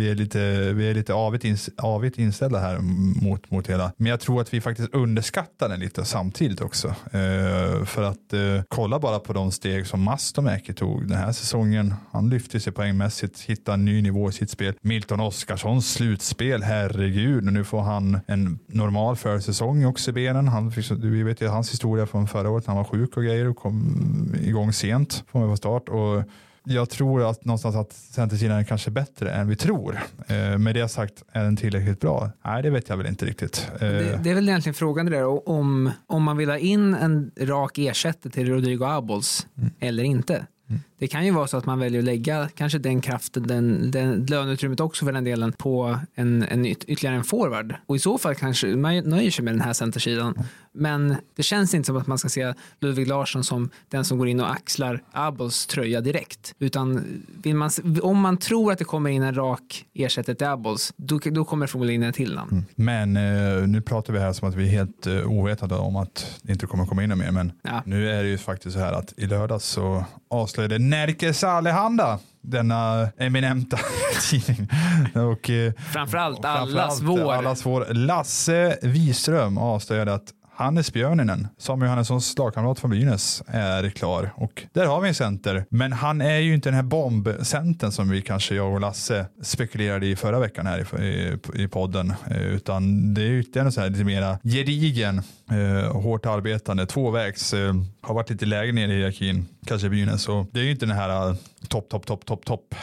vi 0.00 0.10
är 0.10 0.14
lite, 0.14 0.72
vi 0.72 0.90
är 0.90 0.94
lite 0.94 1.14
avigt, 1.14 1.44
ins, 1.44 1.70
avigt 1.76 2.18
inställda 2.18 2.58
här 2.58 2.78
mot, 3.22 3.50
mot 3.50 3.66
hela. 3.66 3.92
Men 3.96 4.10
jag 4.10 4.20
tror 4.20 4.40
att 4.40 4.54
vi 4.54 4.60
faktiskt 4.60 4.94
underskattar 4.94 5.47
uppskatta 5.48 5.68
den 5.68 5.80
lite 5.80 6.04
samtidigt 6.04 6.60
också. 6.60 6.88
Eh, 6.88 7.84
för 7.84 8.02
att 8.02 8.32
eh, 8.32 8.62
kolla 8.68 8.98
bara 8.98 9.18
på 9.18 9.32
de 9.32 9.52
steg 9.52 9.86
som 9.86 10.02
Mastomäki 10.02 10.74
tog 10.74 11.08
den 11.08 11.18
här 11.18 11.32
säsongen. 11.32 11.94
Han 12.12 12.30
lyfte 12.30 12.60
sig 12.60 12.72
poängmässigt, 12.72 13.40
hittade 13.40 13.74
en 13.74 13.84
ny 13.84 14.02
nivå 14.02 14.28
i 14.28 14.32
sitt 14.32 14.50
spel. 14.50 14.74
Milton 14.82 15.20
Oskarssons 15.20 15.92
slutspel, 15.92 16.62
herregud. 16.62 17.44
Nu 17.44 17.64
får 17.64 17.82
han 17.82 18.20
en 18.26 18.58
normal 18.66 19.16
försäsong 19.16 19.84
också 19.84 20.10
i 20.10 20.12
benen. 20.12 20.48
Han 20.48 20.72
fick, 20.72 20.90
vi 20.90 21.22
vet 21.22 21.40
ju 21.40 21.48
hans 21.48 21.72
historia 21.72 22.06
från 22.06 22.28
förra 22.28 22.50
året 22.50 22.66
när 22.66 22.74
han 22.74 22.84
var 22.84 22.90
sjuk 22.90 23.16
och 23.16 23.22
grejer 23.22 23.48
och 23.48 23.56
kom 23.56 24.34
igång 24.42 24.72
sent 24.72 25.24
från 25.32 25.56
start. 25.56 25.88
Och 25.88 26.24
jag 26.68 26.90
tror 26.90 27.30
att 27.30 27.44
någonstans 27.44 27.76
att 27.76 27.92
centersidan 27.92 28.58
är 28.58 28.64
kanske 28.64 28.90
bättre 28.90 29.30
än 29.30 29.48
vi 29.48 29.56
tror. 29.56 29.98
Eh, 30.26 30.58
med 30.58 30.74
det 30.74 30.88
sagt, 30.88 31.24
är 31.32 31.44
den 31.44 31.56
tillräckligt 31.56 32.00
bra? 32.00 32.30
Nej, 32.44 32.62
det 32.62 32.70
vet 32.70 32.88
jag 32.88 32.96
väl 32.96 33.06
inte 33.06 33.26
riktigt. 33.26 33.70
Eh. 33.74 33.78
Det, 33.78 34.20
det, 34.22 34.30
är 34.30 34.34
väl 34.34 34.48
egentligen 34.48 34.74
frågan 34.74 35.06
det 35.06 35.12
där 35.12 35.48
om, 35.48 35.90
om 36.06 36.22
man 36.22 36.36
vill 36.36 36.50
ha 36.50 36.58
in 36.58 36.94
en 36.94 37.30
rak 37.40 37.78
ersättare 37.78 38.32
till 38.32 38.48
Rodrigo 38.48 38.84
Abols 38.84 39.46
mm. 39.56 39.70
eller 39.80 40.04
inte. 40.04 40.46
Mm. 40.68 40.80
Det 40.98 41.08
kan 41.08 41.24
ju 41.24 41.30
vara 41.30 41.46
så 41.46 41.56
att 41.56 41.66
man 41.66 41.78
väljer 41.78 41.98
att 41.98 42.04
lägga 42.04 42.48
kanske 42.54 42.78
den 42.78 43.00
kraften, 43.00 43.46
den, 43.46 43.90
den 43.90 44.26
löneutrymmet 44.26 44.80
också 44.80 45.04
för 45.04 45.12
den 45.12 45.24
delen 45.24 45.52
på 45.52 45.98
en, 46.14 46.42
en 46.42 46.66
ytterligare 46.66 47.16
en 47.16 47.24
forward. 47.24 47.74
Och 47.86 47.96
i 47.96 47.98
så 47.98 48.18
fall 48.18 48.34
kanske 48.34 48.66
man 48.66 48.98
nöjer 48.98 49.30
sig 49.30 49.44
med 49.44 49.54
den 49.54 49.60
här 49.60 49.72
centersidan. 49.72 50.44
Men 50.72 51.16
det 51.36 51.42
känns 51.42 51.74
inte 51.74 51.86
som 51.86 51.96
att 51.96 52.06
man 52.06 52.18
ska 52.18 52.28
se 52.28 52.54
Ludvig 52.80 53.08
Larsson 53.08 53.44
som 53.44 53.70
den 53.88 54.04
som 54.04 54.18
går 54.18 54.28
in 54.28 54.40
och 54.40 54.50
axlar 54.50 55.02
Abols 55.12 55.66
tröja 55.66 56.00
direkt. 56.00 56.54
Utan 56.58 57.04
vill 57.42 57.54
man, 57.54 57.70
om 58.02 58.20
man 58.20 58.36
tror 58.36 58.72
att 58.72 58.78
det 58.78 58.84
kommer 58.84 59.10
in 59.10 59.22
en 59.22 59.34
rak 59.34 59.84
ersättare 59.94 60.36
till 60.36 60.46
Abols, 60.46 60.92
då, 60.96 61.18
då 61.18 61.44
kommer 61.44 61.66
det 61.66 61.70
förmodligen 61.70 62.02
in 62.02 62.06
en 62.06 62.12
till 62.12 62.34
namn. 62.34 62.50
Mm. 62.50 62.64
Men 62.74 63.16
eh, 63.16 63.68
nu 63.68 63.80
pratar 63.80 64.12
vi 64.12 64.18
här 64.18 64.32
som 64.32 64.48
att 64.48 64.54
vi 64.54 64.64
är 64.64 64.70
helt 64.70 65.06
eh, 65.06 65.32
ovetande 65.32 65.74
om 65.74 65.96
att 65.96 66.40
det 66.42 66.52
inte 66.52 66.66
kommer 66.66 66.86
komma 66.86 67.04
in 67.04 67.18
mer. 67.18 67.30
Men 67.30 67.52
ja. 67.62 67.82
nu 67.86 68.10
är 68.10 68.22
det 68.22 68.28
ju 68.28 68.38
faktiskt 68.38 68.74
så 68.74 68.80
här 68.80 68.92
att 68.92 69.14
i 69.16 69.26
lördags 69.26 69.64
så 69.64 70.04
avslöjade 70.30 70.78
Nerikes 70.90 71.44
Allehanda 71.44 72.18
denna 72.40 73.08
eminenta 73.18 73.78
tidning. 74.30 74.68
Och, 75.14 75.50
eh, 75.50 75.72
framförallt 75.92 76.44
allas 76.44 77.00
vår. 77.02 77.32
Allas 77.32 77.66
vår. 77.66 77.86
Lasse 77.90 78.78
Wiström 78.82 79.58
avslöjade 79.58 80.14
att 80.14 80.32
Hannes 80.58 80.92
Björninen, 80.92 81.48
Samuel 81.58 81.88
Johannessons 81.88 82.38
lagkamrat 82.38 82.80
från 82.80 82.90
Brynäs, 82.90 83.42
är 83.46 83.90
klar. 83.90 84.32
Och 84.36 84.64
där 84.72 84.86
har 84.86 85.00
vi 85.00 85.08
en 85.08 85.14
center. 85.14 85.64
Men 85.70 85.92
han 85.92 86.20
är 86.20 86.38
ju 86.38 86.54
inte 86.54 86.68
den 86.68 86.74
här 86.74 86.82
bombcentern 86.82 87.92
som 87.92 88.10
vi 88.10 88.22
kanske, 88.22 88.54
jag 88.54 88.72
och 88.74 88.80
Lasse, 88.80 89.26
spekulerade 89.42 90.06
i 90.06 90.16
förra 90.16 90.38
veckan 90.38 90.66
här 90.66 91.00
i, 91.00 91.04
i, 91.04 91.38
i 91.62 91.68
podden. 91.68 92.14
Utan 92.30 93.14
det 93.14 93.22
är 93.22 93.30
ytterligare 93.30 93.72
så 93.72 93.80
här 93.80 93.90
lite 93.90 94.04
mera 94.04 94.38
gedigen, 94.42 95.22
eh, 95.50 95.92
hårt 95.92 96.26
arbetande, 96.26 96.86
tvåvägs, 96.86 97.54
eh, 97.54 97.74
har 98.00 98.14
varit 98.14 98.30
lite 98.30 98.46
lägre 98.46 98.72
ner 98.72 98.88
i 98.88 98.96
hierarkin, 98.96 99.46
kanske 99.66 99.86
i 99.86 99.90
Brynäs. 99.90 100.22
Så 100.22 100.46
det 100.52 100.60
är 100.60 100.64
ju 100.64 100.70
inte 100.70 100.86
den 100.86 100.96
här 100.96 101.36
topp, 101.68 101.88
topp, 101.88 102.06
topp, 102.06 102.26
topp, 102.26 102.44
topp 102.44 102.74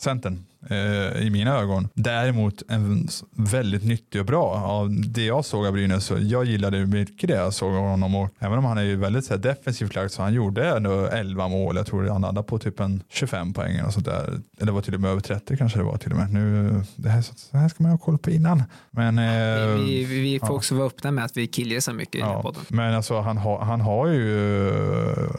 centern 0.00 0.44
eh, 0.70 1.26
i 1.26 1.30
mina 1.30 1.58
ögon. 1.58 1.88
Däremot 1.94 2.62
en 2.68 3.08
väldigt 3.36 3.84
nyttig 3.84 4.20
och 4.20 4.26
bra. 4.26 4.54
Av 4.54 4.90
det 4.90 5.24
jag 5.24 5.44
såg 5.44 5.66
av 5.66 5.72
Brynäs, 5.72 6.04
så 6.04 6.18
jag 6.20 6.44
gillade 6.44 6.86
mycket 6.86 7.28
det 7.28 7.36
jag 7.36 7.54
såg 7.54 7.74
av 7.74 7.82
honom. 7.82 8.14
Och 8.14 8.30
även 8.38 8.58
om 8.58 8.64
han 8.64 8.78
är 8.78 8.82
ju 8.82 8.96
väldigt 8.96 9.24
så 9.24 9.34
här, 9.34 9.40
defensivt 9.40 9.94
lagd 9.94 10.10
så 10.10 10.22
han 10.22 10.34
gjorde 10.34 10.76
ändå 10.76 11.06
11 11.06 11.48
mål. 11.48 11.76
Jag 11.76 11.86
tror 11.86 12.08
han 12.08 12.24
hade 12.24 12.42
på 12.42 12.58
typ 12.58 12.80
en 12.80 13.02
25 13.08 13.52
poäng 13.52 13.82
och 13.82 13.92
sånt 13.92 14.06
där. 14.06 14.40
Eller 14.60 14.72
var 14.72 14.82
till 14.82 14.94
och 14.94 15.00
med 15.00 15.10
över 15.10 15.20
30 15.20 15.56
kanske 15.56 15.78
det 15.78 15.84
var 15.84 15.96
till 15.96 16.12
och 16.12 16.18
med. 16.18 16.32
Nu, 16.32 16.70
det 16.96 17.08
här, 17.08 17.22
så 17.22 17.58
här 17.58 17.68
ska 17.68 17.82
man 17.82 17.92
ha 17.92 17.98
koll 17.98 18.18
på 18.18 18.30
innan. 18.30 18.62
Men, 18.90 19.18
eh, 19.18 19.74
vi, 19.74 20.04
vi, 20.04 20.20
vi, 20.20 20.38
får 20.38 20.48
ja. 20.48 20.54
också 20.54 20.74
vara 20.74 20.86
öppna 20.86 21.10
med 21.10 21.24
att 21.24 21.36
vi 21.36 21.46
killgissar 21.46 21.92
mycket 21.92 22.20
ja. 22.20 22.38
i 22.38 22.42
podden. 22.42 22.62
Men 22.68 22.94
alltså 22.94 23.20
han, 23.20 23.38
har, 23.38 23.58
han, 23.58 23.80
har 23.80 24.06
ju, 24.06 24.72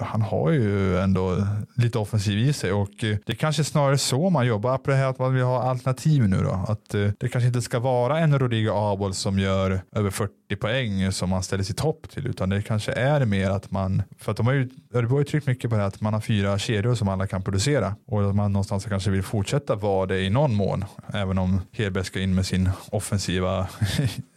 han 0.01 0.21
har 0.21 0.51
ju 0.51 0.97
ändå 0.99 1.47
lite 1.75 1.97
offensiv 1.97 2.37
i 2.37 2.53
sig 2.53 2.71
och 2.71 2.89
det 3.25 3.35
kanske 3.35 3.63
snarare 3.63 3.97
så 3.97 4.29
man 4.29 4.47
jobbar. 4.47 4.77
På 4.77 4.91
det 4.91 4.97
här 4.97 5.12
att 5.13 5.19
man 5.19 5.33
vill 5.33 5.43
ha 5.43 5.63
alternativ 5.63 6.27
nu 6.27 6.43
då. 6.43 6.65
Att 6.67 6.93
eh, 6.93 7.09
det 7.19 7.29
kanske 7.29 7.47
inte 7.47 7.61
ska 7.61 7.79
vara 7.79 8.19
en 8.19 8.39
Rodrigo 8.39 8.71
Abol 8.73 9.13
som 9.13 9.39
gör 9.39 9.81
över 9.91 10.09
40 10.09 10.33
poäng 10.59 11.11
som 11.11 11.29
man 11.29 11.43
ställer 11.43 11.63
sig 11.63 11.75
topp 11.75 12.09
till 12.09 12.27
utan 12.27 12.49
det 12.49 12.61
kanske 12.61 12.91
är 12.91 13.25
mer 13.25 13.49
att 13.49 13.71
man, 13.71 14.03
för 14.19 14.31
att 14.31 14.37
de 14.37 14.45
har 14.45 14.53
ju, 14.53 14.69
Örebro 14.93 15.15
har 15.15 15.19
ju 15.19 15.25
tryckt 15.25 15.47
mycket 15.47 15.69
på 15.69 15.77
det 15.77 15.85
att 15.85 16.01
man 16.01 16.13
har 16.13 16.21
fyra 16.21 16.59
kedjor 16.59 16.95
som 16.95 17.07
alla 17.07 17.27
kan 17.27 17.43
producera 17.43 17.95
och 18.07 18.29
att 18.29 18.35
man 18.35 18.53
någonstans 18.53 18.85
kanske 18.85 19.11
vill 19.11 19.23
fortsätta 19.23 19.75
vara 19.75 20.05
det 20.05 20.21
i 20.21 20.29
någon 20.29 20.55
mån 20.55 20.85
även 21.13 21.37
om 21.37 21.61
Hedberg 21.71 22.05
ska 22.05 22.19
in 22.19 22.35
med 22.35 22.45
sin 22.45 22.69
offensiva 22.91 23.59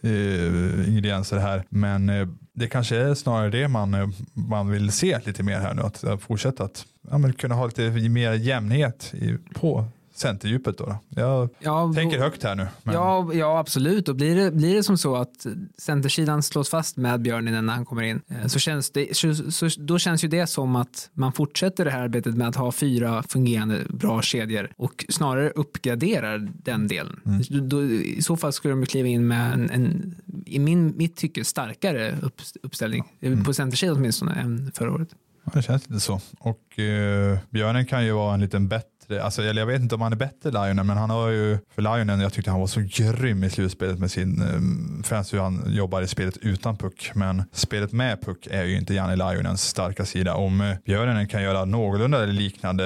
eh, 0.01 0.89
ingredienser 0.89 1.37
här. 1.37 1.63
Men 1.69 2.09
eh, 2.09 2.27
det 2.53 2.67
kanske 2.67 2.97
är 2.97 3.15
snarare 3.15 3.49
det 3.49 3.67
man, 3.67 3.93
eh, 3.93 4.07
man 4.33 4.69
vill 4.69 4.91
se 4.91 5.19
lite 5.25 5.43
mer 5.43 5.59
här 5.59 5.73
nu, 5.73 5.81
att, 5.81 6.03
att 6.03 6.21
fortsätta 6.21 6.63
att 6.63 6.85
ja, 7.11 7.31
kunna 7.37 7.55
ha 7.55 7.65
lite 7.65 7.89
mer 8.09 8.33
jämnhet 8.33 9.13
i, 9.13 9.37
på 9.53 9.85
centerdjupet 10.17 10.77
då? 10.77 10.85
då? 10.85 10.99
Jag 11.09 11.49
ja, 11.59 11.91
tänker 11.95 12.19
högt 12.19 12.43
här 12.43 12.55
nu. 12.55 12.67
Men... 12.83 12.95
Ja, 12.95 13.33
ja, 13.33 13.59
absolut. 13.59 14.09
Och 14.09 14.15
blir 14.15 14.35
det, 14.35 14.51
blir 14.51 14.75
det 14.75 14.83
som 14.83 14.97
så 14.97 15.15
att 15.15 15.45
centersidan 15.77 16.43
slås 16.43 16.69
fast 16.69 16.97
med 16.97 17.21
Björninen 17.21 17.65
när 17.65 17.73
han 17.73 17.85
kommer 17.85 18.03
in 18.03 18.21
eh, 18.27 18.47
så 18.47 18.59
känns 18.59 18.91
det, 18.91 19.17
så, 19.17 19.33
så, 19.51 19.69
då 19.77 19.99
känns 19.99 20.23
ju 20.23 20.27
det 20.27 20.47
som 20.47 20.75
att 20.75 21.09
man 21.13 21.33
fortsätter 21.33 21.85
det 21.85 21.91
här 21.91 22.01
arbetet 22.01 22.35
med 22.35 22.47
att 22.47 22.55
ha 22.55 22.71
fyra 22.71 23.23
fungerande 23.23 23.85
bra 23.89 24.21
kedjor 24.21 24.71
och 24.77 25.05
snarare 25.09 25.49
uppgraderar 25.49 26.49
den 26.53 26.87
delen. 26.87 27.19
Mm. 27.25 27.69
Då, 27.69 27.83
I 27.83 28.21
så 28.21 28.37
fall 28.37 28.53
skulle 28.53 28.73
de 28.73 28.85
kliva 28.85 29.07
in 29.07 29.27
med 29.27 29.53
en, 29.53 29.69
en 29.69 30.15
i 30.45 30.59
min, 30.59 30.97
mitt 30.97 31.15
tycke 31.15 31.43
starkare 31.43 32.15
upp, 32.21 32.41
uppställning, 32.63 33.03
mm. 33.21 33.43
på 33.43 33.53
centersidan 33.53 33.97
åtminstone, 33.97 34.33
än 34.33 34.71
förra 34.75 34.91
året. 34.91 35.09
Ja, 35.45 35.51
det 35.53 35.61
känns 35.61 35.89
lite 35.89 35.99
så. 35.99 36.21
Och 36.39 36.79
eh, 36.79 37.37
Björnen 37.49 37.85
kan 37.85 38.05
ju 38.05 38.11
vara 38.11 38.33
en 38.33 38.39
liten 38.39 38.67
bett 38.67 38.96
bättre, 39.07 39.23
alltså, 39.23 39.41
eller 39.41 39.61
jag 39.61 39.67
vet 39.67 39.81
inte 39.81 39.95
om 39.95 40.01
han 40.01 40.11
är 40.13 40.17
bättre 40.17 40.51
Lionen, 40.51 40.87
men 40.87 40.97
han 40.97 41.09
har 41.09 41.29
ju, 41.29 41.57
för 41.75 41.81
Lionen, 41.81 42.19
jag 42.19 42.33
tyckte 42.33 42.51
han 42.51 42.59
var 42.59 42.67
så 42.67 42.81
grym 42.89 43.43
i 43.43 43.49
slutspelet 43.49 43.99
med 43.99 44.11
sin, 44.11 44.41
eh, 44.41 45.03
främst 45.03 45.33
hur 45.33 45.39
han 45.39 45.63
jobbar 45.67 46.01
i 46.01 46.07
spelet 46.07 46.37
utan 46.37 46.77
puck, 46.77 47.11
men 47.15 47.43
spelet 47.51 47.91
med 47.91 48.21
puck 48.21 48.47
är 48.51 48.63
ju 48.63 48.77
inte 48.77 48.93
Janne 48.93 49.15
Lionens 49.15 49.63
starka 49.63 50.05
sida. 50.05 50.35
Om 50.35 50.61
eh, 50.61 50.75
Björnen 50.85 51.27
kan 51.27 51.43
göra 51.43 51.65
någorlunda 51.65 52.25
liknande 52.25 52.85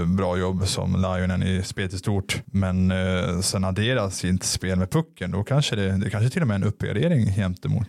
eh, 0.00 0.06
bra 0.06 0.38
jobb 0.38 0.66
som 0.66 0.96
Lionen 0.96 1.42
i 1.42 1.62
spelet 1.62 1.94
i 1.94 1.98
stort, 1.98 2.42
men 2.46 2.92
sen 3.42 3.64
adderas 3.64 4.16
sitt 4.16 4.44
spel 4.44 4.78
med 4.78 4.90
pucken, 4.90 5.30
då 5.30 5.44
kanske 5.44 5.76
det, 5.76 5.96
det 5.96 6.10
kanske 6.10 6.30
till 6.30 6.42
och 6.42 6.48
med 6.48 6.54
är 6.54 6.58
en 6.58 6.64
uppgradering 6.64 7.34
gentemot 7.34 7.88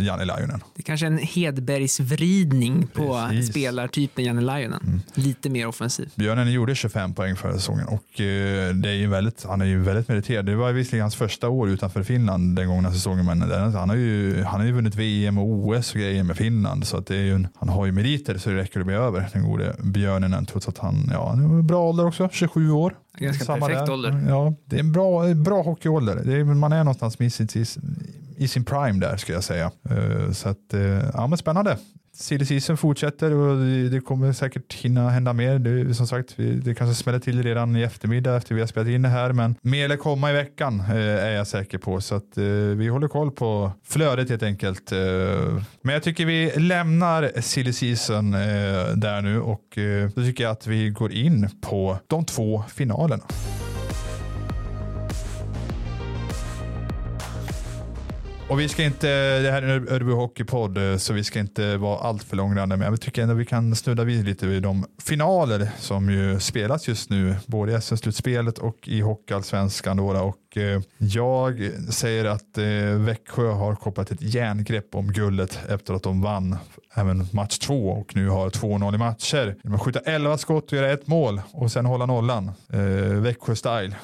Janne 0.00 0.24
Lionen. 0.24 0.60
Det 0.76 0.82
kanske 0.82 1.06
är 1.06 1.10
en 1.10 1.18
Hedbergsvridning 1.18 2.86
på 2.86 3.26
Precis. 3.30 3.50
spelartypen 3.50 4.24
Janne 4.24 4.40
Lionen, 4.40 4.80
mm. 4.86 5.00
lite 5.14 5.50
mer 5.50 5.66
offensiv. 5.66 6.10
Björnen 6.14 6.52
gjorde 6.52 6.65
gjorde 6.66 6.74
25 6.74 7.14
poäng 7.14 7.36
förra 7.36 7.52
säsongen 7.52 7.86
och 7.86 8.20
eh, 8.20 8.74
det 8.74 8.88
är 8.88 8.94
ju 8.94 9.06
väldigt, 9.06 9.44
han 9.44 9.60
är 9.60 9.64
ju 9.64 9.82
väldigt 9.82 10.08
meriterad. 10.08 10.46
Det 10.46 10.56
var 10.56 10.72
visserligen 10.72 11.02
hans 11.02 11.16
första 11.16 11.48
år 11.48 11.68
utanför 11.68 12.02
Finland 12.02 12.56
den 12.56 12.68
gångna 12.68 12.92
säsongen 12.92 13.26
men 13.26 13.42
han 13.74 13.88
har 13.88 13.96
ju, 13.96 14.42
han 14.42 14.60
har 14.60 14.66
ju 14.66 14.72
vunnit 14.72 14.94
VM 14.94 15.38
och 15.38 15.46
OS 15.46 15.94
och 15.94 16.00
grejer 16.00 16.22
med 16.22 16.36
Finland 16.36 16.86
så 16.86 16.96
att 16.96 17.06
det 17.06 17.16
är 17.16 17.34
en, 17.34 17.48
han 17.54 17.68
har 17.68 17.86
ju 17.86 17.92
meriter 17.92 18.38
så 18.38 18.50
det 18.50 18.56
räcker 18.56 18.78
det 18.78 18.84
bli 18.84 18.94
över 18.94 19.28
den 19.32 19.42
gode 19.42 19.76
björnen 19.82 20.46
trots 20.46 20.68
att 20.68 20.78
han, 20.78 21.10
ja, 21.12 21.28
han 21.28 21.58
är 21.58 21.62
bra 21.62 21.82
ålder 21.82 22.06
också, 22.06 22.28
27 22.32 22.70
år. 22.70 22.94
Ganska 23.18 23.44
Samma 23.44 23.66
perfekt 23.66 23.86
där. 23.86 23.92
ålder. 23.92 24.24
Ja, 24.28 24.54
det 24.64 24.76
är 24.76 24.80
en 24.80 24.92
bra, 24.92 25.34
bra 25.34 25.62
hockeyålder. 25.62 26.22
Det 26.24 26.34
är, 26.34 26.44
man 26.44 26.72
är 26.72 26.84
någonstans 26.84 27.20
i 27.20 27.30
sin, 27.30 27.48
i 28.36 28.48
sin 28.48 28.64
prime 28.64 29.00
där 29.06 29.16
skulle 29.16 29.36
jag 29.36 29.44
säga. 29.44 29.70
Eh, 29.90 30.32
Så 30.32 30.48
att, 30.48 30.74
eh, 30.74 30.80
ja 31.14 31.26
men 31.26 31.38
spännande. 31.38 31.76
Silly 32.18 32.44
season 32.44 32.76
fortsätter 32.76 33.32
och 33.34 33.56
det- 33.90 34.00
kommer 34.00 34.32
säkert 34.32 34.74
hinna 34.74 35.10
hända 35.10 35.32
mer. 35.32 35.58
Det, 35.58 35.94
som 35.94 36.06
sagt, 36.06 36.34
det 36.36 36.74
kanske 36.74 36.94
smäller 37.02 37.18
till 37.18 37.42
redan 37.42 37.76
i 37.76 37.82
eftermiddag 37.82 38.36
efter 38.36 38.54
vi 38.54 38.60
har 38.60 38.68
spelat 38.68 38.88
in 38.88 39.02
det 39.02 39.08
här. 39.08 39.32
Men 39.32 39.54
mer 39.62 39.88
lär 39.88 39.96
komma 39.96 40.30
i 40.30 40.32
veckan 40.32 40.80
eh, 40.80 40.96
är 40.96 41.30
jag 41.30 41.46
säker 41.46 41.78
på. 41.78 42.00
Så 42.00 42.14
att 42.14 42.38
eh, 42.38 42.44
vi 42.76 42.88
håller 42.88 43.08
koll 43.08 43.30
på 43.30 43.72
flödet 43.84 44.30
helt 44.30 44.42
enkelt. 44.42 44.92
Eh. 44.92 44.98
Men 45.82 45.92
jag 45.94 46.02
tycker 46.02 46.26
vi 46.26 46.52
lämnar 46.56 47.40
silly 47.40 47.72
season 47.72 48.30
där 48.30 49.22
nu 49.22 49.40
och 49.40 49.78
då 50.14 50.22
tycker 50.22 50.44
jag 50.44 50.50
att 50.50 50.66
vi 50.66 50.90
går 50.90 51.12
in 51.12 51.48
på 51.60 51.98
de 52.06 52.24
två 52.24 52.64
finalerna. 52.68 53.24
Och 58.48 58.60
vi 58.60 58.68
ska 58.68 58.84
inte, 58.84 59.08
det 59.40 59.50
här 59.50 59.62
är 59.62 59.76
en 59.76 59.88
Örebro 59.88 60.14
Hockeypodd 60.14 60.78
eh, 60.78 60.96
så 60.96 61.12
vi 61.12 61.24
ska 61.24 61.38
inte 61.38 61.76
vara 61.76 61.98
alltför 61.98 62.36
långrandiga 62.36 62.76
men 62.76 62.90
jag 62.90 63.00
tycker 63.00 63.22
ändå 63.22 63.34
vi 63.34 63.46
kan 63.46 63.76
snudda 63.76 64.04
vid 64.04 64.24
lite 64.24 64.46
vid 64.46 64.62
de 64.62 64.86
finaler 65.02 65.68
som 65.78 66.10
ju 66.10 66.40
spelas 66.40 66.88
just 66.88 67.10
nu 67.10 67.36
både 67.46 67.72
i 67.72 67.80
SM-slutspelet 67.80 68.58
och 68.58 68.88
i 68.88 69.00
Hockeyallsvenskan. 69.00 69.98
Och 69.98 70.34
och 70.56 70.62
eh, 70.62 70.80
jag 70.98 71.70
säger 71.90 72.24
att 72.24 72.58
eh, 72.58 72.98
Växjö 72.98 73.50
har 73.50 73.74
kopplat 73.74 74.10
ett 74.10 74.22
järngrepp 74.22 74.94
om 74.94 75.12
guldet 75.12 75.58
efter 75.68 75.94
att 75.94 76.02
de 76.02 76.22
vann 76.22 76.56
även 76.94 77.26
match 77.32 77.58
två 77.58 77.88
och 77.88 78.16
nu 78.16 78.28
har 78.28 78.50
2-0 78.50 78.94
i 78.94 78.98
matcher. 78.98 79.56
De 79.62 79.78
skjuta 79.78 79.98
11 79.98 80.38
skott 80.38 80.72
och 80.72 80.78
göra 80.78 80.92
ett 80.92 81.06
mål 81.06 81.40
och 81.52 81.72
sen 81.72 81.86
hålla 81.86 82.06
nollan. 82.06 82.50
Eh, 82.72 82.80
Växjö-style, 83.20 83.94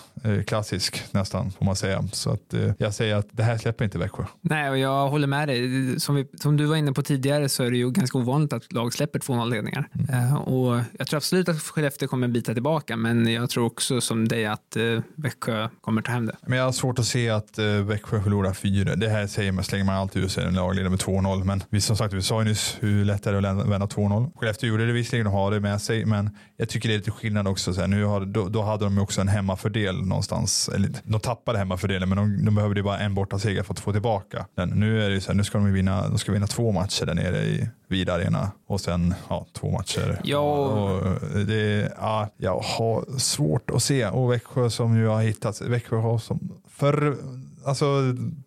klassisk 0.46 1.02
nästan 1.10 1.50
får 1.50 1.64
man 1.64 1.76
säga. 1.76 2.04
Så 2.12 2.30
att, 2.30 2.54
jag 2.78 2.94
säger 2.94 3.16
att 3.16 3.26
det 3.30 3.42
här 3.42 3.58
släpper 3.58 3.84
inte 3.84 3.98
Växjö. 3.98 4.24
Nej, 4.40 4.70
och 4.70 4.78
jag 4.78 5.08
håller 5.08 5.26
med 5.26 5.48
dig. 5.48 6.00
Som, 6.00 6.14
vi, 6.14 6.26
som 6.40 6.56
du 6.56 6.64
var 6.64 6.76
inne 6.76 6.92
på 6.92 7.02
tidigare 7.02 7.48
så 7.48 7.64
är 7.64 7.70
det 7.70 7.76
ju 7.76 7.90
ganska 7.90 8.18
ovanligt 8.18 8.52
att 8.52 8.72
lag 8.72 8.94
släpper 8.94 9.18
2-0-ledningar. 9.18 9.88
Eh, 10.08 10.34
och 10.34 10.80
jag 10.98 11.06
tror 11.06 11.16
absolut 11.16 11.48
att 11.48 11.62
Skellefteå 11.62 12.08
kommer 12.08 12.28
bita 12.28 12.54
tillbaka, 12.54 12.96
men 12.96 13.32
jag 13.32 13.50
tror 13.50 13.64
också 13.64 14.00
som 14.00 14.28
dig 14.28 14.46
att 14.46 14.76
Växjö 15.14 15.68
kommer 15.80 16.02
ta 16.02 16.12
hem 16.12 16.26
det. 16.26 16.36
Men 16.46 16.58
jag 16.58 16.64
har 16.64 16.72
svårt 16.72 16.98
att 16.98 17.04
se 17.06 17.30
att 17.30 17.58
eh, 17.58 17.64
Växjö 17.66 18.22
förlorar 18.22 18.52
fyra. 18.52 18.96
Det 18.96 19.08
här 19.08 19.26
säger 19.26 19.52
man, 19.52 19.64
slänger 19.64 19.84
man 19.84 19.94
alltid 19.94 20.24
ur 20.24 20.28
sig 20.28 20.44
en 20.44 20.54
lag 20.54 20.74
leder 20.74 20.88
med 20.90 20.98
2-0. 20.98 21.44
Men 21.44 21.62
vi, 21.70 21.80
som 21.80 21.96
sagt, 21.96 22.14
vi 22.14 22.22
sa 22.22 22.42
ju 22.42 22.48
nyss 22.48 22.76
hur 22.80 23.04
lätt 23.04 23.22
det 23.22 23.30
är 23.30 23.34
att 23.34 23.42
lä- 23.42 23.52
vända 23.54 23.86
2-0. 23.86 24.30
Skellefteå 24.36 24.68
gjorde 24.68 24.86
det 24.86 24.92
visserligen 24.92 25.26
och 25.26 25.32
har 25.32 25.50
det 25.50 25.60
med 25.60 25.80
sig, 25.80 26.04
men 26.04 26.30
jag 26.56 26.68
tycker 26.68 26.88
det 26.88 26.94
är 26.94 26.98
lite 26.98 27.10
skillnad 27.10 27.48
också. 27.48 27.74
Så 27.74 27.80
här, 27.80 27.88
nu 27.88 28.04
har, 28.04 28.20
då, 28.20 28.48
då 28.48 28.62
hade 28.62 28.84
de 28.84 28.94
ju 28.94 29.00
också 29.00 29.20
en 29.20 29.28
hemmafördel 29.28 30.06
någonstans. 30.06 30.68
Eller, 30.74 30.90
de 31.04 31.20
tappade 31.20 31.58
hemmafördelen, 31.58 32.08
men 32.08 32.18
de, 32.18 32.44
de 32.44 32.54
behövde 32.54 32.80
ju 32.80 32.84
bara 32.84 32.98
en 32.98 33.14
bortaseger 33.14 33.62
för 33.62 33.74
att 33.74 33.80
få 33.80 33.92
tillbaka 33.92 34.46
den. 34.56 34.68
Nu 34.68 35.04
är 35.04 35.08
det 35.08 35.14
ju 35.14 35.20
så 35.20 35.30
här, 35.30 35.36
nu 35.36 35.44
ska 35.44 35.58
de 35.58 35.72
vinna, 35.72 36.08
de 36.08 36.18
ska 36.18 36.32
vinna 36.32 36.46
två 36.46 36.72
matcher 36.72 37.06
där 37.06 37.14
nere 37.14 37.42
i 37.44 37.68
Vida 37.88 38.14
Arena 38.14 38.50
och 38.66 38.80
sen 38.80 39.14
ja, 39.28 39.46
två 39.52 39.70
matcher. 39.70 40.20
Ja. 40.24 40.38
Och 40.40 41.18
det, 41.46 41.92
ja, 42.00 42.28
jag 42.36 42.58
har 42.60 43.18
svårt 43.18 43.70
att 43.70 43.82
se. 43.82 44.06
Och 44.06 44.32
Växjö 44.32 44.70
som 44.70 44.96
ju 44.96 45.06
har 45.06 45.22
hittat, 45.22 45.60
Växjö 45.60 45.96
har 45.96 46.18
som 46.38 46.62
för, 46.68 47.16
alltså 47.64 47.86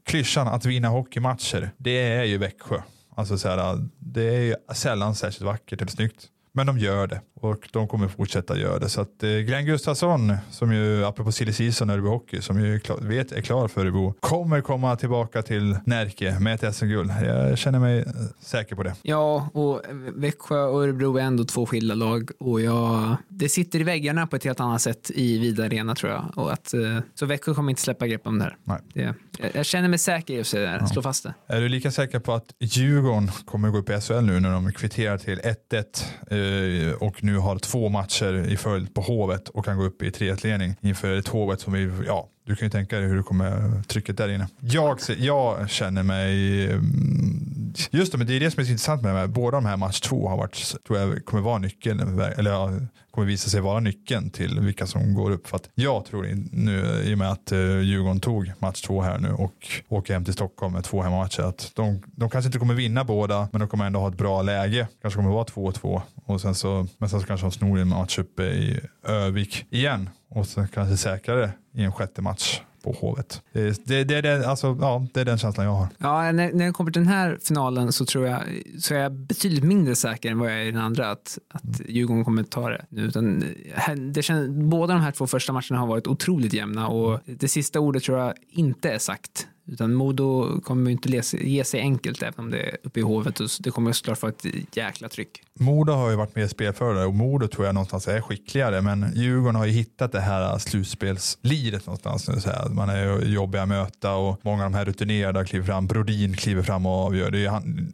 klyschan 0.03 0.47
att 0.47 0.65
vinna 0.65 0.87
hockeymatcher, 0.87 1.71
det 1.77 1.97
är 1.97 2.23
ju 2.23 2.37
Växjö. 2.37 2.81
Alltså 3.15 3.37
så 3.37 3.49
här, 3.49 3.87
det 3.99 4.35
är 4.35 4.41
ju 4.41 4.55
sällan 4.73 5.15
särskilt 5.15 5.45
vackert 5.45 5.81
eller 5.81 5.91
snyggt. 5.91 6.27
Men 6.51 6.67
de 6.67 6.77
gör 6.77 7.07
det 7.07 7.21
och 7.41 7.69
de 7.71 7.87
kommer 7.87 8.07
fortsätta 8.07 8.57
göra 8.57 8.79
det. 8.79 8.89
Så 8.89 9.01
att 9.01 9.23
eh, 9.23 9.29
Glenn 9.29 9.65
Gustafsson, 9.65 10.33
som 10.51 10.73
ju 10.73 11.05
apropå 11.05 11.31
silly 11.31 11.53
season 11.53 11.89
Örebro 11.89 12.09
Hockey, 12.09 12.41
som 12.41 12.59
ju 12.59 12.79
klar, 12.79 12.97
vet 13.01 13.31
är 13.31 13.41
klar 13.41 13.67
för 13.67 13.81
Örebro, 13.81 14.13
kommer 14.19 14.61
komma 14.61 14.95
tillbaka 14.95 15.41
till 15.41 15.77
Närke 15.85 16.39
med 16.39 16.63
ett 16.63 16.75
SM-guld. 16.75 17.11
Jag 17.25 17.57
känner 17.57 17.79
mig 17.79 17.99
eh, 17.99 18.05
säker 18.39 18.75
på 18.75 18.83
det. 18.83 18.93
Ja, 19.01 19.49
och 19.53 19.81
Växjö 20.15 20.63
och 20.63 20.83
Örebro 20.83 21.17
är 21.17 21.21
ändå 21.21 21.43
två 21.43 21.65
skilda 21.65 21.95
lag 21.95 22.31
och 22.39 22.61
jag, 22.61 23.15
det 23.27 23.49
sitter 23.49 23.79
i 23.79 23.83
väggarna 23.83 24.27
på 24.27 24.35
ett 24.35 24.43
helt 24.43 24.59
annat 24.59 24.81
sätt 24.81 25.11
i 25.15 25.39
Vida 25.39 25.65
Arena 25.65 25.95
tror 25.95 26.11
jag. 26.11 26.31
Och 26.35 26.53
att, 26.53 26.73
eh, 26.73 26.99
så 27.15 27.25
Växjö 27.25 27.53
kommer 27.53 27.69
inte 27.69 27.81
släppa 27.81 28.07
grepp 28.07 28.27
om 28.27 28.39
det 28.39 28.43
här. 28.43 28.57
Nej. 28.63 28.79
Det, 28.93 29.13
jag, 29.39 29.51
jag 29.53 29.65
känner 29.65 29.87
mig 29.87 29.99
säker 29.99 30.33
i 30.33 30.41
att 30.41 30.51
det 30.51 30.67
här, 30.67 30.85
slå 30.85 31.01
fast 31.01 31.23
det. 31.23 31.33
Är 31.47 31.61
du 31.61 31.69
lika 31.69 31.91
säker 31.91 32.19
på 32.19 32.33
att 32.33 32.55
Djurgården 32.59 33.31
kommer 33.45 33.69
gå 33.69 33.77
upp 33.77 33.89
i 33.89 34.01
SHL 34.01 34.21
nu 34.21 34.39
när 34.39 34.51
de 34.51 34.71
kvitterar 34.71 35.17
till 35.17 35.39
1-1 35.39 36.89
eh, 36.89 36.93
och 36.93 37.23
nu 37.25 37.37
har 37.37 37.57
två 37.59 37.89
matcher 37.89 38.47
i 38.47 38.57
följd 38.57 38.93
på 38.93 39.01
Hovet 39.01 39.49
och 39.49 39.65
kan 39.65 39.77
gå 39.77 39.83
upp 39.83 40.01
i 40.01 40.09
3-1-ledning 40.09 40.75
inför 40.81 41.17
ett 41.17 41.27
Hovet 41.27 41.61
som 41.61 41.73
vi, 41.73 41.91
ja, 42.07 42.29
du 42.45 42.55
kan 42.55 42.65
ju 42.65 42.69
tänka 42.69 42.99
dig 42.99 43.07
hur 43.07 43.17
det 43.17 43.23
kommer 43.23 43.81
trycket 43.83 44.17
där 44.17 44.29
inne. 44.29 44.47
Jag, 44.59 44.99
jag 45.17 45.69
känner 45.69 46.03
mig, 46.03 46.65
mm, 46.71 47.73
just 47.91 48.11
det, 48.11 48.17
men 48.17 48.27
det 48.27 48.33
är 48.33 48.39
det 48.39 48.51
som 48.51 48.61
är 48.61 48.65
så 48.65 48.71
intressant 48.71 49.01
med 49.01 49.15
det 49.15 49.19
här, 49.19 49.27
båda 49.27 49.57
de 49.57 49.65
här 49.65 49.77
match 49.77 49.99
två 49.99 50.29
har 50.29 50.37
varit, 50.37 50.75
tror 50.87 50.99
jag 50.99 51.25
kommer 51.25 51.43
vara 51.43 51.57
nyckeln, 51.57 52.19
eller 52.19 52.51
ja, 52.51 52.71
kommer 53.11 53.27
visa 53.27 53.49
sig 53.49 53.61
vara 53.61 53.79
nyckeln 53.79 54.29
till 54.29 54.59
vilka 54.59 54.87
som 54.87 55.13
går 55.13 55.31
upp. 55.31 55.47
För 55.47 55.55
att 55.55 55.69
jag 55.75 56.05
tror 56.05 56.23
nu, 56.51 57.01
i 57.05 57.13
och 57.13 57.17
med 57.17 57.31
att 57.31 57.51
eh, 57.51 57.79
Djurgården 57.79 58.19
tog 58.19 58.51
match 58.59 58.81
två 58.81 59.01
här 59.01 59.19
nu 59.19 59.31
och 59.31 59.67
åker 59.87 60.13
hem 60.13 60.25
till 60.25 60.33
Stockholm 60.33 60.73
med 60.73 60.83
två 60.83 61.01
hemmamatcher, 61.01 61.41
att 61.43 61.71
de, 61.75 62.01
de 62.05 62.29
kanske 62.29 62.47
inte 62.47 62.59
kommer 62.59 62.73
vinna 62.73 63.03
båda, 63.03 63.49
men 63.51 63.59
de 63.59 63.69
kommer 63.69 63.85
ändå 63.85 63.99
ha 63.99 64.07
ett 64.07 64.17
bra 64.17 64.41
läge. 64.41 64.87
Kanske 65.01 65.17
kommer 65.17 65.31
vara 65.31 65.45
2-2 65.45 66.01
och 66.25 66.41
sen 66.41 66.55
så, 66.55 66.87
men 66.97 67.09
sen 67.09 67.21
så 67.21 67.27
kanske 67.27 67.45
de 67.45 67.51
snor 67.51 67.79
en 67.79 67.87
match 67.87 68.19
uppe 68.19 68.43
i 68.43 68.79
Övik 69.07 69.65
igen 69.69 70.09
och 70.29 70.47
så 70.47 70.67
kanske 70.73 70.97
säkrar 70.97 71.37
det 71.37 71.51
i 71.73 71.83
en 71.83 71.91
sjätte 71.91 72.21
match 72.21 72.61
på 72.83 72.91
Hovet. 72.91 73.41
Det, 73.53 73.85
det, 73.85 74.03
det, 74.03 74.15
är 74.15 74.21
den- 74.21 74.43
alltså, 74.45 74.77
ja, 74.81 75.07
det 75.13 75.21
är 75.21 75.25
den 75.25 75.37
känslan 75.37 75.65
jag 75.65 75.73
har. 75.73 75.87
Ja, 75.97 76.31
när, 76.31 76.53
när 76.53 76.65
det 76.65 76.71
kommer 76.71 76.91
till 76.91 77.01
den 77.01 77.11
här 77.11 77.37
finalen 77.43 77.91
så 77.91 78.05
tror 78.05 78.27
jag 78.27 78.41
så 78.79 78.93
är 78.95 78.99
jag 78.99 79.11
betydligt 79.11 79.63
mindre 79.63 79.95
säker 79.95 80.31
än 80.31 80.39
vad 80.39 80.51
jag 80.51 80.57
är 80.61 80.63
i 80.65 80.71
den 80.71 80.81
andra 80.81 81.11
att, 81.11 81.37
att 81.53 81.81
Djurgården 81.89 82.25
kommer 82.25 82.43
ta 82.43 82.69
det. 82.69 82.85
Utan, 82.91 83.43
här- 83.73 83.95
det 84.13 84.23
känns, 84.23 84.49
båda 84.49 84.93
de 84.93 85.01
här 85.01 85.11
två 85.11 85.27
första 85.27 85.53
matcherna 85.53 85.77
har 85.79 85.87
varit 85.87 86.07
otroligt 86.07 86.53
jämna 86.53 86.87
och 86.87 87.19
det 87.25 87.47
sista 87.47 87.79
ordet 87.79 88.03
tror 88.03 88.19
jag 88.19 88.33
inte 88.49 88.89
är 88.91 88.97
sagt. 88.99 89.47
Utan 89.67 89.93
Modo 89.93 90.59
kommer 90.61 90.91
inte 90.91 91.21
ge 91.31 91.63
sig 91.63 91.79
enkelt 91.79 92.21
även 92.21 92.45
om 92.45 92.51
det 92.51 92.59
är 92.59 92.77
uppe 92.83 92.99
i 92.99 93.03
hovet 93.03 93.39
och 93.39 93.49
det 93.59 93.71
kommer 93.71 93.91
såklart 93.91 94.21
vara 94.21 94.31
ett 94.31 94.77
jäkla 94.77 95.09
tryck. 95.09 95.41
Modo 95.59 95.93
har 95.93 96.09
ju 96.09 96.15
varit 96.15 96.35
mer 96.35 96.47
spelförare 96.47 97.05
och 97.05 97.13
Modo 97.13 97.47
tror 97.47 97.65
jag 97.65 97.75
någonstans 97.75 98.07
är 98.07 98.21
skickligare 98.21 98.81
men 98.81 99.11
Djurgården 99.15 99.55
har 99.55 99.65
ju 99.65 99.71
hittat 99.71 100.11
det 100.11 100.19
här 100.19 100.57
slutspelsliret 100.57 101.85
någonstans. 101.85 102.27
nu, 102.29 102.39
Så 102.41 102.49
här. 102.49 102.69
Man 102.69 102.89
är 102.89 103.25
ju 103.25 103.37
att 103.39 103.67
möta 103.67 104.15
och 104.15 104.39
många 104.41 104.65
av 104.65 104.71
de 104.71 104.77
här 104.77 104.85
rutinerade 104.85 105.45
kliver 105.45 105.65
fram. 105.65 105.87
Brodin 105.87 106.35
kliver 106.35 106.63
fram 106.63 106.85
och 106.85 107.05
avgör. 107.05 107.31
Det 107.31 107.45
är 107.45 107.49
han, 107.49 107.93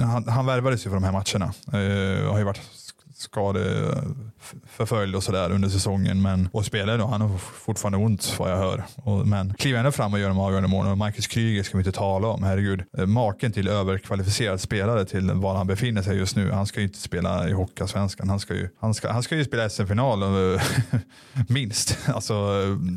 han, 0.00 0.28
han 0.28 0.46
värvades 0.46 0.86
ju 0.86 0.90
för 0.90 0.96
de 0.96 1.04
här 1.04 1.12
matcherna. 1.12 1.52
Uh, 1.74 2.30
har 2.30 2.38
ju 2.38 2.44
varit 2.44 2.60
skadeförföljd 3.22 5.16
och 5.16 5.22
sådär 5.22 5.50
under 5.50 5.68
säsongen 5.68 6.22
men, 6.22 6.48
och 6.52 6.64
spelar 6.64 6.98
då. 6.98 7.06
Han 7.06 7.20
har 7.20 7.38
fortfarande 7.38 7.98
ont 7.98 8.34
vad 8.38 8.50
jag 8.50 8.56
hör. 8.56 8.84
Och, 8.96 9.26
men 9.26 9.54
kliver 9.54 9.78
ändå 9.78 9.92
fram 9.92 10.12
och 10.12 10.20
gör 10.20 10.28
de 10.28 10.38
avgörande 10.38 10.68
målen. 10.68 10.92
Och 10.92 10.98
Marcus 10.98 11.26
Kryger 11.26 11.62
ska 11.62 11.78
vi 11.78 11.80
inte 11.80 11.98
tala 11.98 12.28
om. 12.28 12.42
Herregud. 12.42 12.82
Eh, 12.98 13.06
maken 13.06 13.52
till 13.52 13.68
överkvalificerad 13.68 14.60
spelare 14.60 15.04
till 15.04 15.30
var 15.30 15.54
han 15.54 15.66
befinner 15.66 16.02
sig 16.02 16.16
just 16.16 16.36
nu. 16.36 16.50
Han 16.50 16.66
ska 16.66 16.80
ju 16.80 16.86
inte 16.86 16.98
spela 16.98 17.48
i 17.48 17.52
Hockeyallsvenskan. 17.52 18.28
Han 18.28 18.40
ska 18.40 18.54
ju, 18.54 18.68
han 18.80 18.94
ska, 18.94 19.12
han 19.12 19.22
ska 19.22 19.36
ju 19.36 19.44
spela 19.44 19.68
SM-final 19.68 20.22
eh, 20.22 20.62
minst. 21.48 21.98
Alltså, 22.06 22.34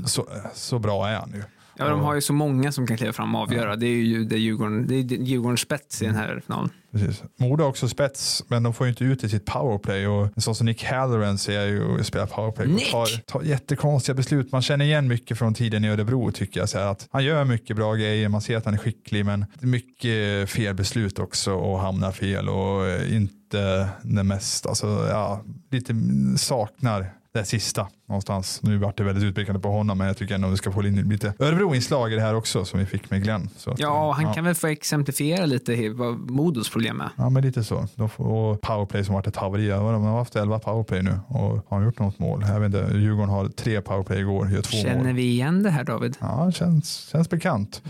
så, 0.05 0.27
så 0.53 0.79
bra 0.79 1.07
är 1.07 1.15
han 1.15 1.31
ju. 1.33 1.43
Ja, 1.77 1.89
de 1.89 1.99
har 1.99 2.15
ju 2.15 2.21
så 2.21 2.33
många 2.33 2.71
som 2.71 2.87
kan 2.87 2.97
kliva 2.97 3.13
fram 3.13 3.35
och 3.35 3.41
avgöra. 3.41 3.75
Det 3.75 3.87
är 3.87 4.03
ju 4.03 4.25
det 4.25 4.37
Djurgården, 4.37 4.87
det 4.87 4.95
är 4.95 5.03
Djurgårdens 5.03 5.59
spets 5.59 6.01
i 6.01 6.05
den 6.05 6.15
här 6.15 6.41
finalen. 6.45 6.69
Precis. 6.91 7.23
Modo 7.37 7.63
har 7.63 7.69
också 7.69 7.87
spets, 7.87 8.43
men 8.47 8.63
de 8.63 8.73
får 8.73 8.87
ju 8.87 8.89
inte 8.89 9.03
ut 9.03 9.23
i 9.23 9.29
sitt 9.29 9.45
powerplay. 9.45 10.07
Och 10.07 10.29
en 10.35 10.41
sån 10.41 10.55
som 10.55 10.65
Nick 10.65 10.83
Halloran 10.83 11.37
ser 11.37 11.53
jag 11.53 11.69
ju 11.69 12.03
spela 12.03 12.27
powerplay. 12.27 12.67
Nick! 12.67 12.93
Och 12.93 13.07
tar, 13.07 13.39
tar 13.39 13.41
jättekonstiga 13.41 14.15
beslut. 14.15 14.51
Man 14.51 14.61
känner 14.61 14.85
igen 14.85 15.07
mycket 15.07 15.37
från 15.37 15.53
tiden 15.53 15.85
i 15.85 15.89
Örebro 15.89 16.31
tycker 16.31 16.59
jag. 16.59 16.69
Så 16.69 16.79
att 16.79 17.07
han 17.11 17.23
gör 17.23 17.45
mycket 17.45 17.75
bra 17.75 17.93
grejer, 17.93 18.29
man 18.29 18.41
ser 18.41 18.57
att 18.57 18.65
han 18.65 18.73
är 18.73 18.77
skicklig, 18.77 19.25
men 19.25 19.45
mycket 19.59 20.49
fel 20.49 20.75
beslut 20.75 21.19
också 21.19 21.53
och 21.53 21.79
hamnar 21.79 22.11
fel 22.11 22.49
och 22.49 23.01
inte 23.09 23.89
det 24.03 24.23
mest, 24.23 24.65
alltså 24.65 25.07
ja, 25.09 25.43
lite 25.71 25.95
saknar 26.37 27.13
det 27.39 27.45
sista 27.45 27.87
någonstans. 28.07 28.59
Nu 28.63 28.77
vart 28.77 28.97
det 28.97 29.03
väldigt 29.03 29.23
utpekande 29.23 29.59
på 29.61 29.69
honom, 29.71 29.97
men 29.97 30.07
jag 30.07 30.17
tycker 30.17 30.35
ändå 30.35 30.47
vi 30.47 30.57
ska 30.57 30.71
få 30.71 30.83
in 30.87 30.95
lite 31.09 31.33
Örebro-inslag 31.39 32.11
i 32.13 32.15
det 32.15 32.21
här 32.21 32.35
också 32.35 32.65
som 32.65 32.79
vi 32.79 32.85
fick 32.85 33.09
med 33.11 33.23
Glenn. 33.23 33.49
Så 33.57 33.75
Ja, 33.77 34.11
han 34.11 34.23
ja. 34.25 34.33
kan 34.33 34.43
väl 34.43 34.55
få 34.55 34.67
exemplifiera 34.67 35.45
lite 35.45 35.89
vad 35.89 36.17
Modos 36.31 36.69
problem 36.69 37.01
är. 37.01 37.09
Ja, 37.17 37.29
men 37.29 37.43
lite 37.43 37.63
så. 37.63 37.87
De 37.95 38.09
får, 38.09 38.25
och 38.25 38.61
powerplay 38.61 39.03
som 39.03 39.13
varit 39.15 39.27
ett 39.27 39.35
haveri. 39.35 39.67
De 39.67 40.03
har 40.03 40.17
haft 40.17 40.35
11 40.35 40.59
powerplay 40.59 41.01
nu 41.01 41.19
och 41.27 41.65
har 41.69 41.83
gjort 41.83 41.99
något 41.99 42.19
mål. 42.19 42.45
Jag 42.47 42.59
vet 42.59 42.65
inte, 42.73 42.97
Djurgården 42.97 43.29
har 43.29 43.47
tre 43.47 43.81
powerplay 43.81 44.19
igår, 44.19 44.49
gör 44.51 44.61
två 44.61 44.77
Känner 44.77 45.03
mål. 45.03 45.13
vi 45.13 45.23
igen 45.23 45.63
det 45.63 45.69
här 45.69 45.83
David? 45.83 46.17
Ja, 46.19 46.51
känns, 46.51 47.07
känns 47.11 47.29
bekant. 47.29 47.81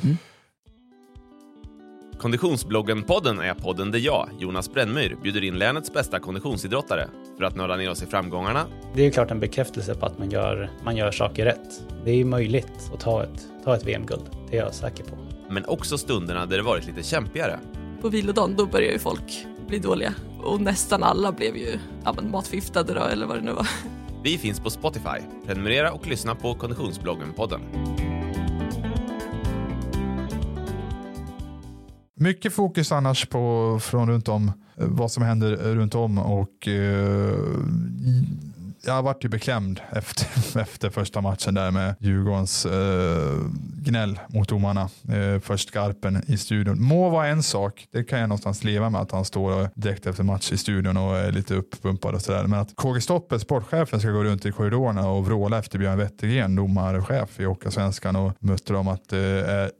Konditionsbloggen-podden 2.17 3.39
är 3.39 3.53
podden 3.53 3.91
där 3.91 3.99
jag, 3.99 4.29
Jonas 4.39 4.73
Brännmyr, 4.73 5.17
bjuder 5.23 5.43
in 5.43 5.57
länets 5.57 5.93
bästa 5.93 6.19
konditionsidrottare 6.19 7.07
för 7.37 7.43
att 7.43 7.55
nörda 7.55 7.75
ner 7.75 7.91
oss 7.91 8.03
i 8.03 8.05
framgångarna, 8.05 8.65
Det 8.93 9.01
är 9.01 9.05
ju 9.05 9.11
klart 9.11 9.31
en 9.31 9.39
bekräftelse 9.39 9.95
på 9.95 10.05
att 10.05 10.19
man 10.19 10.29
gör, 10.31 10.69
man 10.83 10.97
gör 10.97 11.11
saker 11.11 11.45
rätt. 11.45 11.83
Det 12.05 12.11
är 12.11 12.15
ju 12.15 12.25
möjligt 12.25 12.91
att 12.93 12.99
ta 12.99 13.23
ett, 13.23 13.47
ta 13.63 13.75
ett 13.75 13.85
VM-guld, 13.87 14.23
det 14.49 14.57
är 14.57 14.61
jag 14.61 14.73
säker 14.73 15.03
på. 15.03 15.17
men 15.49 15.65
också 15.65 15.97
stunderna 15.97 16.45
där 16.45 16.57
det 16.57 16.63
varit 16.63 16.85
lite 16.87 17.03
kämpigare. 17.03 17.59
På 18.01 18.09
vilodagen 18.09 18.55
då 18.57 18.65
börjar 18.65 18.91
ju 18.91 18.99
folk 18.99 19.45
bli 19.67 19.79
dåliga 19.79 20.13
och 20.43 20.61
nästan 20.61 21.03
alla 21.03 21.31
blev 21.31 21.57
ju 21.57 21.79
ja, 22.03 22.13
men 22.13 22.31
matförgiftade 22.31 22.93
då 22.93 23.03
eller 23.03 23.25
vad 23.25 23.37
det 23.37 23.41
nu 23.43 23.51
var. 23.51 23.67
Vi 24.23 24.37
finns 24.37 24.59
på 24.59 24.69
Spotify. 24.69 25.19
Prenumerera 25.45 25.91
och 25.91 26.07
lyssna 26.07 26.35
på 26.35 26.53
Konditionsbloggen-podden. 26.53 27.59
Mycket 32.17 32.53
fokus 32.53 32.91
annars 32.91 33.25
på 33.25 33.77
från 33.81 34.09
runt 34.09 34.27
om 34.27 34.47
eh, 34.47 34.87
vad 34.87 35.11
som 35.11 35.23
händer 35.23 35.51
eh, 35.51 35.75
runt 35.75 35.95
om 35.95 36.17
och 36.17 36.67
eh, 36.67 37.39
jag 38.85 39.03
varit 39.03 39.25
ju 39.25 39.29
beklämd 39.29 39.81
efter, 39.89 40.59
efter 40.59 40.89
första 40.89 41.21
matchen 41.21 41.53
där 41.53 41.71
med 41.71 41.95
Djurgårdens 41.99 42.65
eh, 42.65 43.33
gnäll 43.83 44.19
mot 44.27 44.49
domarna. 44.49 44.89
Eh, 45.09 45.39
först 45.41 45.69
Skarpen 45.69 46.23
i 46.27 46.37
studion. 46.37 46.81
Må 46.83 47.09
vara 47.09 47.27
en 47.27 47.43
sak, 47.43 47.87
det 47.91 48.03
kan 48.03 48.19
jag 48.19 48.29
någonstans 48.29 48.63
leva 48.63 48.89
med 48.89 49.01
att 49.01 49.11
han 49.11 49.25
står 49.25 49.69
direkt 49.75 50.05
efter 50.05 50.23
match 50.23 50.51
i 50.51 50.57
studion 50.57 50.97
och 50.97 51.17
är 51.17 51.31
lite 51.31 51.55
uppumpad 51.55 52.15
och 52.15 52.21
sådär. 52.21 52.43
Men 52.43 52.59
att 52.59 52.75
KG 52.75 53.01
Stoppe, 53.01 53.39
sportchefen, 53.39 53.99
ska 53.99 54.09
gå 54.09 54.23
runt 54.23 54.45
i 54.45 54.51
korridorerna 54.51 55.09
och 55.09 55.25
vråla 55.25 55.59
efter 55.59 55.79
Björn 55.79 55.97
Wettergren, 55.97 56.55
domarchef 56.55 57.39
i 57.39 57.43
Hockeyallsvenskan 57.43 58.15
och 58.15 58.33
mötte 58.39 58.73
dem 58.73 58.87
att, 58.87 59.13
eh, 59.13 59.19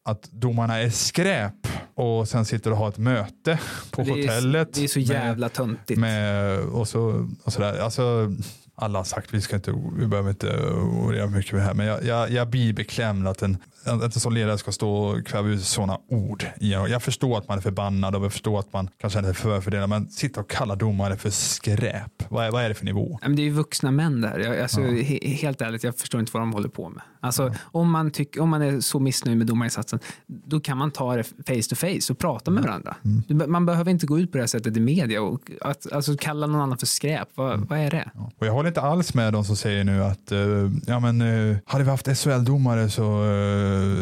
att 0.06 0.32
domarna 0.32 0.82
är 0.82 0.90
skräp 0.90 1.68
och 1.96 2.28
sen 2.28 2.46
sitter 2.46 2.72
och 2.72 2.78
har 2.78 2.90
ett 2.90 2.98
möte 2.98 3.60
på 3.92 4.02
Det 4.02 4.10
är- 4.12 4.16
hotellet. 4.16 4.74
Det 4.74 4.84
är 4.84 4.88
så 4.88 5.00
jävla 5.00 5.50
töntigt. 5.50 6.00
med, 6.00 6.60
och 6.60 6.88
så, 6.88 7.30
och 7.44 7.54
sådär. 7.54 7.80
Alltså, 7.80 8.32
alla 8.78 9.00
har 9.00 9.04
sagt 9.04 9.34
vi 9.34 9.42
ska 9.42 9.56
inte, 9.56 9.74
vi 9.98 10.08
behöver 10.08 10.30
inte 10.30 10.58
orera 11.06 11.28
mycket 11.28 11.52
med 11.54 11.62
det 11.62 11.66
här, 11.66 11.74
men 11.74 11.86
jag, 11.86 12.04
jag, 12.04 12.32
jag 12.32 12.48
blir 12.50 12.74
beklämd 12.74 13.28
att 13.28 13.42
en, 13.42 13.58
att 13.86 14.04
en 14.04 14.12
sån 14.12 14.34
ledare 14.34 14.58
ska 14.58 14.72
stå 14.72 14.90
och 14.96 15.28
kväva 15.28 15.48
ut 15.50 15.64
sådana 15.64 15.98
ord. 16.10 16.46
Jag, 16.60 17.04
förstår 17.04 17.38
att 17.38 17.48
man 17.48 17.58
är 17.58 17.62
förbannad 17.62 18.16
och 18.16 18.24
jag 18.26 18.32
förstår 18.32 18.60
att 18.60 18.74
man 18.74 18.90
kanske 18.98 19.20
är 19.20 19.34
förfördelad, 19.34 19.90
men 19.90 20.10
sitta 20.10 20.40
och 20.42 20.50
kalla 20.50 20.76
domare 20.76 21.18
för 21.18 21.30
skräp. 21.30 22.24
Vad 22.30 22.46
är, 22.46 22.52
vad 22.52 22.64
är 22.64 22.70
det 22.70 22.76
för 22.76 22.86
nivå? 22.86 23.20
Men 23.22 23.36
det 23.36 23.42
är 23.42 23.44
ju 23.44 23.50
vuxna 23.52 23.92
män 23.92 24.22
där. 24.22 24.40
Jag, 24.40 24.60
alltså, 24.60 24.82
Ja. 24.82 25.04
he, 25.04 25.20
helt 25.28 25.62
ärligt, 25.62 25.84
jag 25.84 25.98
förstår 25.98 26.20
inte 26.20 26.32
vad 26.34 26.42
de 26.42 26.54
håller 26.54 26.70
på 26.70 26.90
med. 26.90 27.02
Alltså, 27.26 27.54
om, 27.62 27.92
man 27.92 28.12
tyck, 28.12 28.38
om 28.40 28.50
man 28.50 28.62
är 28.62 28.80
så 28.80 29.00
missnöjd 29.00 29.38
med 29.38 29.48
domarinsatsen, 29.48 30.00
då 30.28 30.60
kan 30.60 30.78
man 30.78 30.92
ta 30.92 31.16
det 31.16 31.24
face 31.24 31.70
to 31.70 31.76
face 31.76 32.14
och 32.14 32.18
prata 32.20 32.52
med 32.52 32.64
varandra. 32.64 32.96
Du 33.28 33.34
be- 33.36 33.48
Man 33.48 33.66
behöver 33.66 33.92
inte 33.92 34.06
gå 34.06 34.20
ut 34.20 34.32
på 34.32 34.38
det 34.38 34.42
här 34.42 34.48
sättet 34.48 34.78
i 34.78 34.80
media 34.80 35.22
och 35.22 35.52
att, 35.62 35.92
alltså, 35.92 36.18
kalla 36.18 36.48
någon 36.48 36.62
annan 36.62 36.78
för 36.78 36.86
skräp. 36.86 37.28
Vad, 37.36 37.60
vad 37.60 37.80
är 37.80 37.92
det? 37.92 38.10
Och 38.38 38.46
jag 38.48 38.54
håller 38.54 38.68
inte 38.68 38.82
alls 38.82 39.14
med 39.14 39.34
de 39.34 39.44
som 39.46 39.56
säger 39.56 39.84
nu 39.84 40.04
att 40.04 40.32
eh, 40.32 40.40
ja, 40.88 41.00
men, 41.00 41.22
eh, 41.22 41.58
hade 41.66 41.84
vi 41.84 41.90
haft 41.90 42.08
SHL-domare 42.08 42.90
så, 42.90 43.24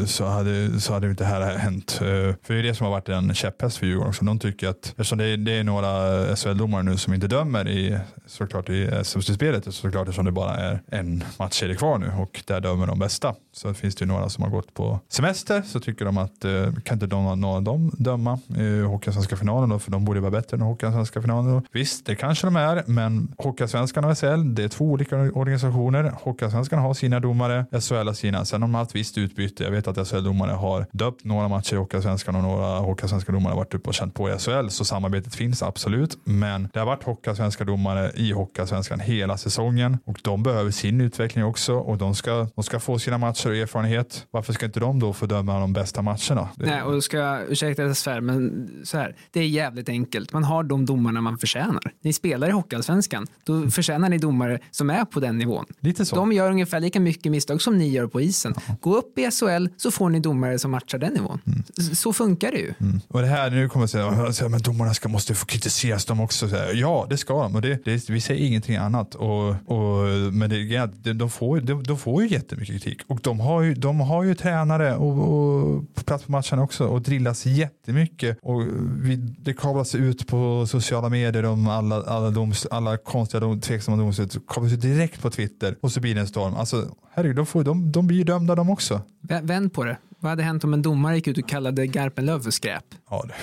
eh, 0.01 0.05
så, 0.05 0.25
hade, 0.25 0.79
så 0.79 0.93
hade 0.93 1.09
inte 1.09 1.23
det 1.23 1.27
här 1.27 1.57
hänt. 1.57 1.91
För 1.91 2.53
det 2.53 2.59
är 2.59 2.63
det 2.63 2.75
som 2.75 2.85
har 2.85 2.91
varit 2.91 3.09
en 3.09 3.33
käpphäst 3.33 3.77
för 3.77 3.85
Djurgården 3.85 4.09
också. 4.09 4.25
De 4.25 4.39
tycker 4.39 4.67
att 4.67 4.85
eftersom 4.87 5.17
det 5.17 5.25
är, 5.25 5.37
det 5.37 5.51
är 5.51 5.63
några 5.63 5.87
SHL-domare 6.35 6.83
nu 6.83 6.97
som 6.97 7.13
inte 7.13 7.27
dömer 7.27 7.67
i 7.67 7.97
såklart 8.27 8.69
i 8.69 8.89
SM-slutspelet 9.03 9.73
såklart 9.73 10.01
eftersom 10.07 10.25
det 10.25 10.31
bara 10.31 10.55
är 10.55 10.81
en 10.87 11.23
matchserie 11.39 11.75
kvar 11.75 11.97
nu 11.97 12.11
och 12.17 12.43
där 12.47 12.59
dömer 12.61 12.87
de 12.87 12.99
bästa. 13.13 13.35
Så 13.51 13.73
finns 13.73 13.95
det 13.95 14.05
ju 14.05 14.07
några 14.07 14.29
som 14.29 14.43
har 14.43 14.51
gått 14.51 14.73
på 14.73 14.99
semester 15.09 15.61
så 15.61 15.79
tycker 15.79 16.05
de 16.05 16.17
att 16.17 16.45
eh, 16.45 16.51
kan 16.83 16.95
inte 16.95 17.07
de, 17.07 17.41
några 17.41 17.55
av 17.55 17.63
dem 17.63 17.91
döma 17.97 18.39
eh, 18.57 18.89
Hockeyallsvenska 18.89 19.37
finalen 19.37 19.69
då 19.69 19.79
för 19.79 19.91
de 19.91 20.05
borde 20.05 20.19
vara 20.19 20.31
bättre 20.31 20.57
än 20.57 20.61
Hockeyallsvenska 20.61 21.21
finalen. 21.21 21.51
då 21.51 21.61
Visst, 21.71 22.05
det 22.05 22.15
kanske 22.15 22.47
de 22.47 22.55
är, 22.55 22.83
men 22.85 23.35
Hockeyallsvenskan 23.37 24.05
och 24.05 24.17
SHL, 24.17 24.55
det 24.55 24.63
är 24.63 24.67
två 24.67 24.85
olika 24.85 25.17
organisationer. 25.17 26.13
Hockeyallsvenskan 26.23 26.79
har 26.79 26.93
sina 26.93 27.19
domare, 27.19 27.65
SHL 27.71 27.93
har 27.93 28.13
sina. 28.13 28.45
Sen 28.45 28.61
har 28.61 28.67
de 28.67 28.75
haft 28.75 28.95
visst 28.95 29.17
utbyte. 29.17 29.63
Jag 29.63 29.71
vet 29.71 29.87
att 29.87 30.07
SHL-domare 30.07 30.51
har 30.51 30.85
döpt 30.91 31.23
några 31.23 31.47
matcher 31.47 31.73
i 31.73 31.77
Hockeyallsvenskan 31.77 32.35
och 32.35 32.43
några 32.43 32.79
Hockeyallsvenska 32.79 33.31
domare 33.31 33.51
har 33.51 33.57
varit 33.57 33.73
uppe 33.73 33.89
och 33.89 33.93
känt 33.93 34.13
på 34.13 34.29
i 34.29 34.37
SHL, 34.37 34.67
så 34.69 34.85
samarbetet 34.85 35.35
finns 35.35 35.63
absolut. 35.63 36.17
Men 36.23 36.69
det 36.73 36.79
har 36.79 36.85
varit 36.85 37.03
Hockeyallsvenska 37.03 37.63
domare 37.63 38.11
i 38.15 38.31
Hockeyallsvenskan 38.31 38.99
hela 38.99 39.37
säsongen 39.37 39.97
och 40.05 40.19
de 40.23 40.43
behöver 40.43 40.71
sin 40.71 41.01
utveckling 41.01 41.45
också 41.45 41.73
och 41.75 41.97
de 41.97 42.15
ska, 42.15 42.47
de 42.55 42.63
ska 42.63 42.79
få 42.79 42.99
sina 43.03 43.17
matcher 43.17 43.49
och 43.49 43.55
erfarenhet. 43.55 44.25
Varför 44.31 44.53
ska 44.53 44.65
inte 44.65 44.79
de 44.79 44.99
då 44.99 45.13
få 45.13 45.25
döma 45.25 45.59
de 45.59 45.73
bästa 45.73 46.01
matcherna? 46.01 46.49
Det- 46.55 46.65
Nej, 46.65 46.81
och 46.81 47.03
ska 47.03 47.17
jag 47.17 47.51
ursäkta 47.51 47.81
att 47.83 47.87
jag 47.87 47.97
svär, 47.97 48.21
men 48.21 48.69
så 48.83 48.97
här, 48.97 49.15
det 49.31 49.39
är 49.39 49.47
jävligt 49.47 49.89
enkelt. 49.89 50.33
Man 50.33 50.43
har 50.43 50.63
de 50.63 50.85
domarna 50.85 51.21
man 51.21 51.37
förtjänar. 51.37 51.81
Ni 52.03 52.13
spelar 52.13 52.47
i 52.47 52.51
Hockeyallsvenskan, 52.51 53.27
då 53.43 53.69
förtjänar 53.69 54.09
ni 54.09 54.17
domare 54.17 54.59
som 54.71 54.89
är 54.89 55.05
på 55.05 55.19
den 55.19 55.37
nivån. 55.37 55.65
Lite 55.79 56.05
så. 56.05 56.15
De 56.15 56.31
gör 56.31 56.51
ungefär 56.51 56.79
lika 56.79 56.99
mycket 56.99 57.31
misstag 57.31 57.61
som 57.61 57.77
ni 57.77 57.89
gör 57.89 58.07
på 58.07 58.21
isen. 58.21 58.53
Gå 58.81 58.95
upp 58.97 59.19
i 59.19 59.31
SHL 59.31 59.67
så 59.77 59.91
får 59.91 60.09
ni 60.09 60.19
domare 60.19 60.59
som 60.59 60.71
matchar 60.71 60.97
den 60.97 61.13
nivån. 61.13 61.39
S- 61.79 61.99
Så 61.99 62.13
funkar 62.13 62.51
det 62.51 62.57
ju. 62.57 62.73
Mm. 62.79 62.99
Och 63.07 63.21
det 63.21 63.27
här, 63.27 63.49
nu 63.51 63.69
kommer 63.69 63.89
jag 63.93 64.35
säga, 64.35 64.49
men 64.49 64.61
domarna 64.61 64.93
ska, 64.93 65.09
måste 65.09 65.35
få 65.35 65.45
kritiseras 65.45 66.05
de 66.05 66.19
också. 66.19 66.49
Så 66.49 66.55
här, 66.55 66.73
ja, 66.73 67.07
det 67.09 67.17
ska 67.17 67.43
de. 67.43 67.55
Och 67.55 67.61
det, 67.61 67.85
det, 67.85 68.09
vi 68.09 68.21
säger 68.21 68.45
ingenting 68.47 68.75
annat. 68.75 69.15
Och, 69.15 69.49
och, 69.49 70.03
men 70.33 70.49
det, 70.49 71.13
de, 71.13 71.29
får, 71.29 71.59
de, 71.61 71.83
de 71.83 71.97
får 71.97 72.23
ju 72.23 72.29
jättemycket 72.29 72.73
kritik. 72.81 72.92
Och 73.07 73.19
de 73.23 73.39
har 73.39 73.61
ju, 73.61 73.73
de 73.73 73.99
har 73.99 74.23
ju 74.23 74.35
tränare 74.35 74.95
och, 74.95 75.09
och 75.19 75.95
på 75.95 76.03
plats 76.03 76.23
på 76.25 76.31
matchen 76.31 76.59
också 76.59 76.87
och 76.87 77.01
drillas 77.01 77.45
jättemycket. 77.45 78.37
Och 78.41 78.61
vi, 79.01 79.15
det 79.15 79.53
kablas 79.53 79.95
ut 79.95 80.27
på 80.27 80.65
sociala 80.67 81.09
medier 81.09 81.45
om 81.45 81.67
alla, 81.67 82.03
alla, 82.03 82.29
doms, 82.29 82.65
alla 82.71 82.97
konstiga, 82.97 83.39
dom, 83.41 83.61
tveksamma 83.61 83.97
domslut. 83.97 84.37
kablas 84.47 84.73
ut 84.73 84.81
direkt 84.81 85.21
på 85.21 85.29
Twitter 85.29 85.75
och 85.81 85.91
så 85.91 85.99
blir 85.99 86.15
det 86.15 86.21
en 86.21 86.27
storm. 86.27 86.53
Alltså, 86.55 86.85
herregud, 87.13 87.35
de, 87.35 87.45
får, 87.45 87.63
de, 87.63 87.91
de 87.91 88.07
blir 88.07 88.17
ju 88.17 88.23
dömda 88.23 88.55
de 88.55 88.69
också. 88.69 89.01
Vä- 89.27 89.45
Vänd 89.47 89.73
på 89.73 89.83
det. 89.83 89.97
Vad 90.19 90.29
hade 90.29 90.43
hänt 90.43 90.63
om 90.63 90.73
en 90.73 90.81
domare 90.81 91.15
gick 91.15 91.27
ut 91.27 91.37
och 91.37 91.49
kallade 91.49 91.87
Garpenlöv 91.87 92.39
för 92.39 92.51
skräp? 92.51 92.83
Ja, 93.09 93.23
det, 93.27 93.33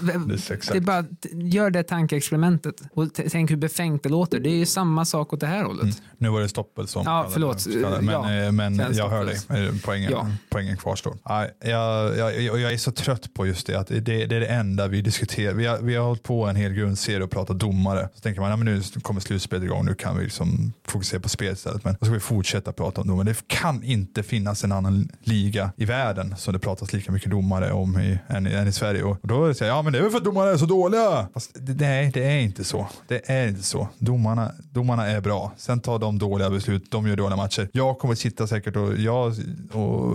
det 0.00 0.12
är 0.76 0.80
bara, 0.80 1.04
gör 1.32 1.70
det 1.70 1.82
tankeexperimentet 1.82 2.74
och 2.94 3.08
tänk 3.30 3.50
hur 3.50 3.56
befängt 3.56 4.02
det 4.02 4.08
låter. 4.08 4.40
Det 4.40 4.50
är 4.50 4.54
ju 4.56 4.66
samma 4.66 5.04
sak 5.04 5.32
åt 5.32 5.40
det 5.40 5.46
här 5.46 5.64
hållet. 5.64 5.82
Mm. 5.82 5.94
Nu 6.18 6.28
var 6.28 6.40
det 6.40 6.48
Stoppel 6.48 6.88
som 6.88 7.02
Ja, 7.06 7.28
förlåt. 7.32 7.64
kallade- 7.72 8.02
Men, 8.02 8.14
Ja, 8.14 8.32
eh, 8.46 8.52
men 8.52 8.94
jag 8.96 9.08
hör 9.08 9.24
dig. 9.24 9.66
Eh, 9.66 9.74
Poängen, 9.84 10.10
Ja. 10.12 10.26
poängen 10.50 10.76
kvarstår. 10.76 11.16
Jag, 11.64 12.18
jag, 12.18 12.40
jag, 12.42 12.72
är 12.72 12.76
så 12.78 12.92
trött 12.92 13.34
på 13.34 13.46
just 13.46 13.66
det. 13.66 13.74
Att 13.80 13.86
det, 13.86 14.00
det 14.00 14.22
är 14.22 14.26
det 14.40 14.46
enda 14.46 14.86
vi 14.88 15.02
diskuterar. 15.02 15.54
Vi 15.54 15.66
har, 15.66 15.78
vi 15.78 15.94
har 15.94 16.04
hållit 16.06 16.22
på 16.22 16.46
en 16.46 16.56
hel 16.56 16.72
grundserie 16.72 17.22
och 17.24 17.30
pratat 17.30 17.58
domare. 17.58 18.08
Så 18.14 18.20
tänker 18.20 18.40
man, 18.40 18.50
ja, 18.50 18.56
men 18.56 18.66
nu 18.74 18.82
kommer 19.02 19.20
slutspelet 19.20 19.64
igång. 19.64 19.84
Nu 19.86 19.94
kan 19.94 20.18
vi 20.18 20.24
liksom 20.24 20.72
fokusera 20.86 21.20
på 21.20 21.28
spelet 21.28 21.58
istället. 21.58 21.84
Men 21.84 21.96
då 22.00 22.06
ska 22.06 22.14
vi 22.14 22.20
fortsätta 22.20 22.72
prata 22.72 23.00
om 23.00 23.08
domare. 23.08 23.24
Det 23.24 23.48
kan 23.48 23.84
inte 23.84 24.22
finnas 24.22 24.64
en 24.64 24.72
annan 24.72 25.08
liga 25.20 25.72
i 25.76 25.84
världen 25.84 26.34
som 26.36 26.52
det 26.52 26.58
pratas 26.58 26.92
lika 26.92 27.12
mycket 27.12 27.30
domare 27.30 27.72
om 27.72 28.00
i, 28.00 28.18
än, 28.28 28.46
än 28.46 28.68
i 28.68 28.72
Sverige. 28.72 29.02
Och 29.02 29.18
då 29.22 29.54
här, 29.64 29.68
ja 29.68 29.82
men 29.82 29.92
det 29.92 29.98
är 29.98 30.02
väl 30.02 30.10
för 30.10 30.18
att 30.18 30.24
domarna 30.24 30.50
är 30.50 30.56
så 30.56 30.66
dåliga. 30.66 31.28
Fast 31.34 31.50
det, 31.54 31.74
nej, 31.74 32.10
det 32.14 32.24
är 32.24 32.38
inte 32.38 32.64
så. 32.64 32.86
Det 33.08 33.30
är 33.30 33.48
inte 33.48 33.62
så. 33.62 33.88
Domarna, 33.98 34.52
domarna 34.72 35.06
är 35.06 35.20
bra. 35.20 35.52
Sen 35.56 35.80
tar 35.80 35.98
de 35.98 36.18
dåliga 36.18 36.50
beslut, 36.50 36.90
de 36.90 37.08
gör 37.08 37.16
dåliga 37.16 37.36
matcher. 37.36 37.68
Jag 37.72 37.98
kommer 37.98 38.14
sitta 38.14 38.46
säkert 38.46 38.76
och, 38.76 38.98
jag, 38.98 39.34
och 39.72 40.14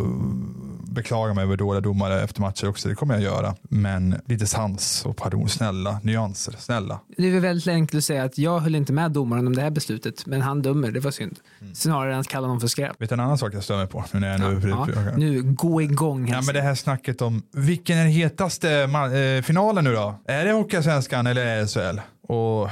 beklaga 0.94 1.34
mig 1.34 1.44
över 1.44 1.58
dåliga 1.58 1.82
domare 1.82 2.22
efter 2.22 2.42
matcher 2.42 2.70
också. 2.70 2.90
Det 2.90 2.96
kommer 2.96 3.14
jag 3.14 3.24
göra. 3.24 3.56
Men 3.62 4.16
lite 4.26 4.48
sans 4.48 5.06
och 5.06 5.18
pardon, 5.18 5.50
snälla, 5.50 6.00
nyanser, 6.04 6.56
snälla. 6.60 7.00
Det 7.18 7.28
är 7.28 7.32
väl 7.32 7.42
väldigt 7.42 7.68
enkelt 7.68 7.98
att 7.98 8.04
säga 8.04 8.24
att 8.24 8.38
jag 8.38 8.60
höll 8.60 8.76
inte 8.76 8.94
med 8.94 9.12
domaren 9.12 9.48
om 9.48 9.56
det 9.56 9.62
här 9.62 9.70
beslutet, 9.70 10.26
men 10.26 10.42
han 10.42 10.62
dömer, 10.62 10.92
det 10.92 11.00
var 11.00 11.12
synd. 11.12 11.40
Mm. 11.62 11.76
Snarare 11.76 12.14
än 12.14 12.20
att 12.20 12.28
kalla 12.28 12.48
någon 12.48 12.60
för 12.60 12.68
skräp. 12.68 13.02
Vet 13.02 13.10
du 13.10 13.14
en 13.14 13.20
annan 13.20 13.38
sak 13.38 13.54
jag 13.54 13.64
stör 13.64 13.78
mig 13.78 13.88
på? 13.88 14.04
Nu 14.12 14.20
när 14.20 14.32
jag 14.32 14.40
nu, 14.40 14.70
Ja, 14.70 14.88
nu, 15.18 15.42
gå 15.44 15.82
igång 15.82 16.28
Ja, 16.30 16.42
men 16.42 16.56
det 16.56 16.62
här 16.62 16.76
snacket 16.76 17.22
om 17.22 17.42
vilken 17.52 17.98
är 17.98 18.04
den 18.04 18.12
hetaste 18.12 18.68
ma- 18.68 19.33
eh, 19.33 19.33
finalen 19.42 19.84
nu 19.84 19.94
då? 19.94 20.16
Är 20.28 20.46
det 20.46 20.52
Hockeyallsvenskan 20.52 21.28
eller 21.28 21.46
är 21.46 21.62
det 21.62 21.68
SHL? 21.68 22.00
Och 22.28 22.70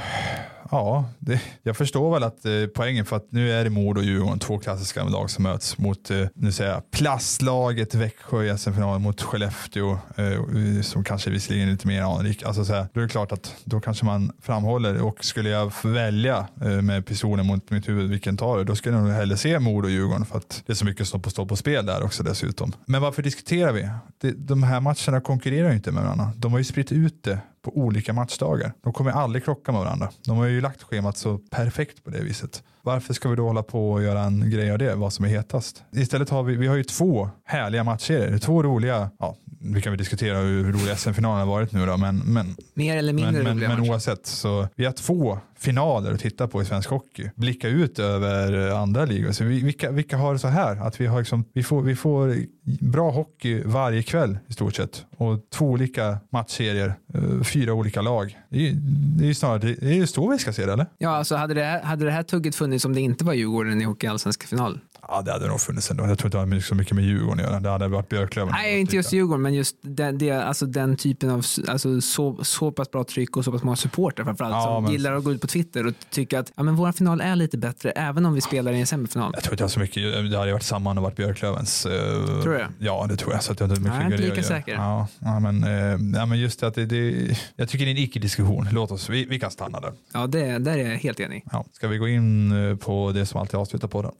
ja, 0.72 1.04
det, 1.18 1.40
jag 1.62 1.76
förstår 1.76 2.14
väl 2.14 2.22
att 2.22 2.44
eh, 2.44 2.52
poängen 2.74 3.04
för 3.04 3.16
att 3.16 3.32
nu 3.32 3.52
är 3.52 3.64
det 3.64 3.70
Modo 3.70 4.00
och 4.00 4.04
Djurgården, 4.04 4.38
två 4.38 4.58
klassiska 4.58 5.04
lag 5.04 5.30
som 5.30 5.42
möts 5.42 5.78
mot, 5.78 6.10
eh, 6.10 6.26
nu 6.34 6.52
säger 6.52 6.70
jag, 6.70 6.90
plastlaget 6.90 7.94
Växjö 7.94 8.44
i 8.44 8.58
SM-finalen 8.58 9.02
mot 9.02 9.22
Skellefteå 9.22 9.98
eh, 10.16 10.26
eh, 10.26 10.82
som 10.82 11.04
kanske 11.04 11.30
visserligen 11.30 11.68
är 11.68 11.72
lite 11.72 11.86
mer 11.86 12.02
anrik. 12.02 12.42
Alltså 12.42 12.64
så 12.64 12.74
här, 12.74 12.86
då 12.92 13.00
är 13.00 13.04
det 13.04 13.10
klart 13.10 13.32
att 13.32 13.54
då 13.64 13.80
kanske 13.80 14.04
man 14.04 14.32
framhåller 14.42 15.02
och 15.02 15.24
skulle 15.24 15.48
jag 15.50 15.72
välja 15.84 16.48
eh, 16.62 16.82
med 16.82 17.06
pistolen 17.06 17.46
mot 17.46 17.70
mitt 17.70 17.88
huvud 17.88 18.10
vilken 18.10 18.36
tar 18.36 18.58
det, 18.58 18.64
då 18.64 18.76
skulle 18.76 18.96
jag 18.96 19.04
nog 19.04 19.12
hellre 19.12 19.36
se 19.36 19.58
Modo 19.58 19.86
och 19.86 19.90
Djurgården 19.90 20.26
för 20.26 20.38
att 20.38 20.62
det 20.66 20.72
är 20.72 20.76
så 20.76 20.84
mycket 20.84 21.08
som 21.08 21.22
står 21.22 21.46
på 21.46 21.56
spel 21.56 21.86
där 21.86 22.02
också 22.02 22.22
dessutom. 22.22 22.72
Men 22.86 23.02
varför 23.02 23.22
diskuterar 23.22 23.72
vi? 23.72 23.88
Det, 24.20 24.32
de 24.32 24.62
här 24.62 24.80
matcherna 24.80 25.20
konkurrerar 25.20 25.68
ju 25.68 25.74
inte 25.74 25.92
med 25.92 26.02
varandra. 26.02 26.32
De 26.36 26.52
har 26.52 26.58
ju 26.58 26.64
spritt 26.64 26.92
ut 26.92 27.22
det 27.22 27.38
på 27.62 27.76
olika 27.78 28.12
matchdagar. 28.12 28.72
De 28.82 28.92
kommer 28.92 29.10
aldrig 29.10 29.44
krocka 29.44 29.72
med 29.72 29.80
varandra. 29.80 30.08
De 30.26 30.36
har 30.36 30.46
ju 30.46 30.60
lagt 30.60 30.82
schemat 30.82 31.16
så 31.16 31.38
perfekt 31.38 32.04
på 32.04 32.10
det 32.10 32.22
viset. 32.22 32.62
Varför 32.82 33.14
ska 33.14 33.28
vi 33.28 33.36
då 33.36 33.46
hålla 33.46 33.62
på 33.62 33.92
och 33.92 34.02
göra 34.02 34.20
en 34.20 34.50
grej 34.50 34.70
av 34.72 34.78
det, 34.78 34.94
vad 34.94 35.12
som 35.12 35.24
är 35.24 35.28
hetast? 35.28 35.84
Istället 35.92 36.30
har 36.30 36.42
vi, 36.42 36.56
vi 36.56 36.66
har 36.66 36.76
ju 36.76 36.84
två 36.84 37.30
härliga 37.44 37.84
matchserier. 37.84 38.38
två 38.38 38.62
roliga, 38.62 39.10
ja, 39.18 39.36
vi 39.64 39.82
kan 39.82 39.92
väl 39.92 39.98
diskutera 39.98 40.38
hur 40.38 40.64
rolig 40.72 40.98
SM-finalen 40.98 41.38
har 41.48 41.54
varit 41.54 41.72
nu 41.72 41.86
då, 41.86 41.96
men, 41.96 42.18
men 42.18 42.56
Mer 42.74 42.96
eller 42.96 43.12
mindre 43.12 43.42
men, 43.42 43.58
men, 43.58 43.68
men 43.78 43.90
oavsett 43.90 44.26
så 44.26 44.68
vi 44.74 44.84
har 44.84 44.92
två 44.92 45.38
finaler 45.58 46.12
att 46.12 46.20
titta 46.20 46.48
på 46.48 46.62
i 46.62 46.64
svensk 46.64 46.88
hockey. 46.90 47.30
Blicka 47.34 47.68
ut 47.68 47.98
över 47.98 48.70
andra 48.70 49.04
ligor. 49.04 49.32
Så 49.32 49.44
vi, 49.44 49.60
vilka, 49.60 49.90
vilka 49.90 50.16
har 50.16 50.32
det 50.32 50.38
så 50.38 50.48
här? 50.48 50.76
Att 50.76 51.00
vi, 51.00 51.06
har 51.06 51.18
liksom, 51.18 51.44
vi, 51.52 51.62
får, 51.62 51.82
vi 51.82 51.96
får 51.96 52.36
bra 52.80 53.10
hockey 53.10 53.62
varje 53.64 54.02
kväll 54.02 54.38
i 54.48 54.52
stort 54.52 54.74
sett. 54.74 55.04
Och 55.16 55.38
två 55.50 55.66
olika 55.70 56.18
matchserier, 56.30 56.94
eh, 57.14 57.42
fyra 57.44 57.72
olika 57.74 58.02
lag. 58.02 58.38
Det 58.48 58.56
är, 58.56 58.60
ju- 58.62 58.72
det 59.18 59.24
är 59.24 59.28
ju 59.28 59.34
snarare 59.34 59.58
det, 59.58 59.98
är 59.98 60.06
så 60.06 60.30
vi 60.30 60.38
ska 60.38 60.52
se 60.52 60.66
det 60.66 60.72
eller? 60.72 60.86
Ja, 60.98 61.10
alltså 61.10 61.36
hade 61.36 61.54
det, 61.54 61.64
här, 61.64 61.82
hade 61.82 62.04
det 62.04 62.10
här 62.10 62.22
tugget 62.22 62.54
funnits 62.54 62.84
om 62.84 62.94
det 62.94 63.00
inte 63.00 63.24
var 63.24 63.32
Djurgården 63.34 63.80
i 63.80 63.84
Hockeyallsvenska 63.84 64.46
final? 64.46 64.80
Ja, 65.08 65.22
det 65.22 65.32
hade 65.32 65.48
nog 65.48 65.60
funnits 65.60 65.90
ändå. 65.90 66.06
Jag 66.06 66.18
tror 66.18 66.26
inte 66.28 66.38
det 66.38 66.54
har 66.56 66.60
så 66.60 66.74
mycket 66.74 66.92
med 66.96 67.04
Djurgården 67.04 67.44
att 67.44 67.50
göra. 67.50 67.60
Det 67.60 67.68
hade 67.70 67.88
varit 67.88 68.08
Björklöven. 68.08 68.52
Nej, 68.52 68.80
inte 68.80 68.96
just 68.96 69.12
Djurgården, 69.12 69.42
men 69.42 69.54
just 69.54 69.76
det, 69.82 70.12
det, 70.12 70.30
alltså 70.30 70.66
den 70.66 70.96
typen 70.96 71.30
av 71.30 71.42
alltså, 71.68 72.00
så, 72.00 72.44
så 72.44 72.72
pass 72.72 72.90
bra 72.90 73.04
tryck 73.04 73.36
och 73.36 73.44
så 73.44 73.52
pass 73.52 73.62
många 73.62 73.76
supporter 73.76 74.24
framförallt 74.24 74.54
Ja, 74.54 74.62
som 74.62 74.82
men- 74.82 74.92
gillar 74.92 75.12
att 75.12 75.24
gå 75.24 75.32
ut 75.32 75.40
på 75.40 75.46
Twitter 75.46 75.86
och 75.86 75.92
tycka 76.10 76.38
att 76.40 76.52
ja, 76.56 76.62
men 76.62 76.76
vår 76.76 76.92
final 76.92 77.20
är 77.20 77.36
lite 77.36 77.58
bättre 77.58 77.90
även 77.90 78.26
om 78.26 78.34
vi 78.34 78.40
spelar 78.40 78.72
i 78.72 78.80
en 78.80 78.86
semifinal. 78.86 79.30
Jag 79.34 79.42
tror 79.42 79.54
inte 79.54 79.64
det 79.64 79.68
så 79.68 79.80
mycket. 79.80 80.30
Det 80.30 80.38
hade 80.38 80.52
varit 80.52 80.62
samma 80.62 80.90
om 80.90 80.96
det 80.96 81.02
varit 81.02 81.16
Björklövens. 81.16 81.86
eh, 81.86 82.24
Tror 82.42 82.52
du 82.52 82.58
det? 82.58 82.68
Ja, 82.78 83.06
det 83.08 83.16
tror 83.16 83.32
jag. 83.32 83.42
Så 83.42 83.52
att 83.52 83.60
jag 83.60 83.70
inte 83.70 83.80
mycket 83.80 83.96
Nej, 83.98 84.04
inte 84.04 84.16
det 84.16 84.28
lika 84.28 84.42
säker. 84.42 84.72
Ja, 84.74 85.08
ja, 85.18 85.40
men, 85.40 85.64
eh, 85.64 86.18
ja, 86.20 86.26
men 86.26 86.38
just 86.40 86.60
det 86.60 86.66
att 86.66 86.74
det, 86.74 86.86
det, 86.86 87.36
jag 87.56 87.68
tycker 87.68 87.84
det 87.84 87.90
är 87.90 87.96
en 87.96 88.02
icke-diskussion. 88.02 88.68
Låt 88.72 88.90
oss, 88.90 89.08
vi, 89.08 89.24
vi 89.24 89.38
kan 89.40 89.50
stanna 89.50 89.80
där. 89.80 89.92
Ja, 90.12 90.26
det, 90.26 90.58
där 90.58 90.78
är 90.78 90.90
jag 90.90 90.98
helt 90.98 91.20
enig. 91.20 91.44
Ja. 91.52 91.64
Ska 91.72 91.88
vi 91.88 91.98
gå 91.98 92.08
in 92.08 92.52
eh, 92.70 92.76
på 92.76 93.12
det 93.14 93.26
som 93.26 93.40
alltid 93.40 93.54
avslutar 93.60 93.88
på 93.88 94.02
den? 94.02 94.12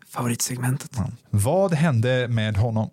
Favoritsegmentet. 0.73 0.91
Ja. 0.97 1.07
Vad 1.31 1.75
hände 1.75 2.29
med 2.29 2.57
honom? 2.57 2.91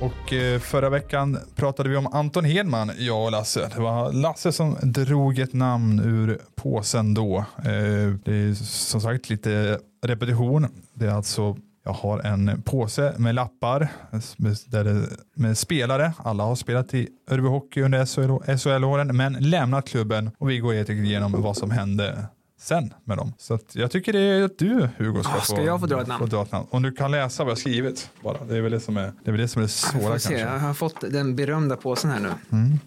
Och 0.00 0.32
eh, 0.32 0.60
förra 0.60 0.90
veckan 0.90 1.38
pratade 1.56 1.88
vi 1.88 1.96
om 1.96 2.06
Anton 2.06 2.44
Hedman, 2.44 2.90
jag 2.98 3.24
och 3.24 3.32
Lasse. 3.32 3.70
Det 3.74 3.80
var 3.80 4.12
Lasse 4.12 4.52
som 4.52 4.76
drog 4.82 5.38
ett 5.38 5.52
namn 5.52 6.00
ur 6.00 6.38
påsen 6.54 7.14
då. 7.14 7.36
Eh, 7.58 8.14
det 8.24 8.32
är 8.32 8.54
som 8.64 9.00
sagt 9.00 9.30
lite 9.30 9.78
repetition. 10.02 10.66
Det 10.94 11.06
är 11.06 11.10
alltså 11.10 11.56
jag 11.84 11.92
har 11.92 12.18
en 12.18 12.62
påse 12.64 13.14
med 13.18 13.34
lappar 13.34 13.88
med, 14.36 14.56
där 14.66 14.84
det, 14.84 15.08
med 15.34 15.58
spelare. 15.58 16.12
Alla 16.16 16.44
har 16.44 16.54
spelat 16.54 16.94
i 16.94 17.08
Örby 17.30 17.48
Hockey 17.48 17.82
under 17.82 18.06
SHL 18.06 18.56
SHL-åren 18.58 19.16
men 19.16 19.32
lämnat 19.32 19.88
klubben 19.88 20.30
och 20.38 20.50
vi 20.50 20.58
går 20.58 20.74
helt 20.74 20.90
enkelt 20.90 21.06
igenom 21.06 21.42
vad 21.42 21.56
som 21.56 21.70
hände 21.70 22.26
sen 22.58 22.94
med 23.04 23.16
dem. 23.18 23.32
Så 23.38 23.58
jag 23.72 23.90
tycker 23.90 24.12
det 24.12 24.20
är 24.20 24.42
att 24.44 24.58
du 24.58 24.88
Hugo 24.96 25.22
ska, 25.22 25.32
Ah, 25.32 25.40
ska 25.40 25.62
jag 25.62 25.80
få 25.80 25.86
dra 25.86 26.00
ett 26.02 26.08
namn? 26.08 26.28
dra 26.28 26.42
ett 26.42 26.52
namn. 26.52 26.66
Om 26.70 26.82
du 26.82 26.92
kan 26.92 27.10
läsa 27.10 27.44
vad 27.44 27.50
jag 27.50 27.58
skrivit 27.58 28.10
bara. 28.22 28.44
Det 28.44 28.56
är 28.56 28.60
väl 28.60 28.72
det 28.72 28.80
som 28.80 28.96
är 28.96 29.12
det, 29.24 29.30
är, 29.30 29.36
det, 29.38 29.48
som 29.48 29.62
är 29.62 29.66
det 29.66 29.72
Jag, 29.94 30.02
svåra 30.02 30.18
se, 30.18 30.28
kanske. 30.28 30.54
jag 30.54 30.58
har 30.60 30.74
fått 30.74 31.00
den 31.00 31.36
berömda 31.36 31.76
påsen 31.76 32.10
här 32.10 32.20
nu. 32.20 32.32
Mm. 32.52 32.78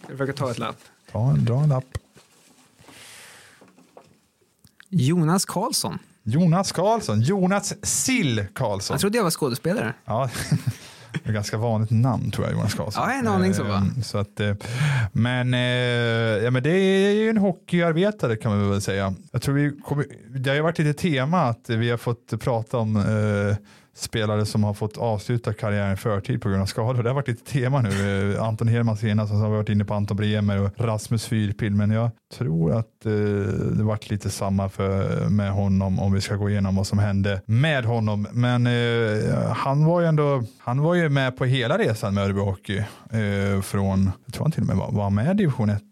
Jag 0.00 0.10
försöker 0.10 0.32
ta 0.32 0.50
ett 0.50 0.58
lapp. 0.58 0.76
Ta 1.12 1.30
en, 1.30 1.44
dra 1.44 1.62
en 1.62 1.68
lapp. 1.68 1.98
Jonas 4.88 5.44
Karlsson. 5.44 5.98
Jonas 6.22 6.72
Karlsson. 6.72 7.20
Jonas 7.20 7.74
Sill 7.86 8.46
Karlsson. 8.54 8.94
Jag 8.94 9.00
trodde 9.00 9.18
jag 9.18 9.22
var 9.24 9.30
skådespelare. 9.30 9.94
Ja, 10.04 10.30
ett 11.24 11.32
ganska 11.34 11.56
vanligt 11.56 11.90
namn 11.90 12.30
tror 12.30 12.46
jag, 12.46 12.54
Jonas 12.56 12.74
Karlsson. 12.74 13.04
Ja, 13.06 13.12
en 13.12 13.28
aning 13.28 13.54
så, 13.54 13.62
va? 13.62 13.76
Eh, 13.96 14.02
så 14.02 14.18
att, 14.18 14.40
eh, 14.40 14.54
men, 15.12 15.54
eh, 15.54 15.60
ja, 16.44 16.50
men 16.50 16.62
det 16.62 16.70
är 16.70 17.12
ju 17.12 17.30
en 17.30 17.36
hockeyarbetare 17.36 18.36
kan 18.36 18.56
man 18.56 18.70
väl 18.70 18.80
säga. 18.80 19.14
Jag 19.32 19.42
tror 19.42 19.54
vi 19.54 19.72
kommer, 19.84 20.06
det 20.28 20.50
har 20.50 20.54
ju 20.54 20.62
varit 20.62 20.78
lite 20.78 21.02
tema 21.02 21.42
att 21.42 21.70
vi 21.70 21.90
har 21.90 21.98
fått 21.98 22.40
prata 22.40 22.78
om 22.78 22.96
eh, 22.96 23.56
spelare 23.96 24.46
som 24.46 24.64
har 24.64 24.74
fått 24.74 24.96
avsluta 24.96 25.52
karriären 25.52 25.92
i 25.92 25.96
förtid 25.96 26.42
på 26.42 26.48
grund 26.48 26.62
av 26.62 26.66
skador. 26.66 27.02
Det 27.02 27.08
har 27.08 27.14
varit 27.14 27.28
lite 27.28 27.50
tema 27.52 27.82
nu. 27.82 28.34
Eh, 28.34 28.42
Anton 28.42 28.68
Hedman 28.68 28.96
senast, 28.96 29.32
och 29.32 29.38
så 29.38 29.42
har 29.42 29.50
vi 29.50 29.56
varit 29.56 29.68
inne 29.68 29.84
på 29.84 29.94
Anton 29.94 30.16
Bremer 30.16 30.62
och 30.62 30.70
Rasmus 30.76 31.26
Fyrpil. 31.26 31.74
Men 31.74 31.90
jag 31.90 32.10
tror 32.34 32.72
att 32.72 33.06
eh, 33.06 33.12
det 33.76 33.82
varit 33.82 34.10
lite 34.10 34.30
samma 34.30 34.68
för, 34.68 35.24
med 35.28 35.52
honom 35.52 35.98
om 35.98 36.12
vi 36.12 36.20
ska 36.20 36.36
gå 36.36 36.50
igenom 36.50 36.76
vad 36.76 36.86
som 36.86 36.98
hände 36.98 37.42
med 37.46 37.84
honom. 37.84 38.26
Men 38.32 38.66
eh, 38.66 39.52
han 39.52 39.84
var 39.84 40.00
ju 40.00 40.06
ändå, 40.06 40.42
han 40.58 40.80
var 40.80 40.94
ju 40.94 41.08
med 41.08 41.36
på 41.36 41.44
hela 41.44 41.78
resan 41.78 42.14
med 42.14 42.24
Örebro 42.24 42.44
Hockey. 42.44 42.78
Eh, 43.10 43.60
från, 43.62 44.10
jag 44.24 44.34
tror 44.34 44.44
han 44.44 44.52
till 44.52 44.62
och 44.62 44.68
med 44.68 44.76
var, 44.76 44.92
var 44.92 45.10
med 45.10 45.34
i 45.34 45.34
division 45.34 45.70
1 45.70 45.82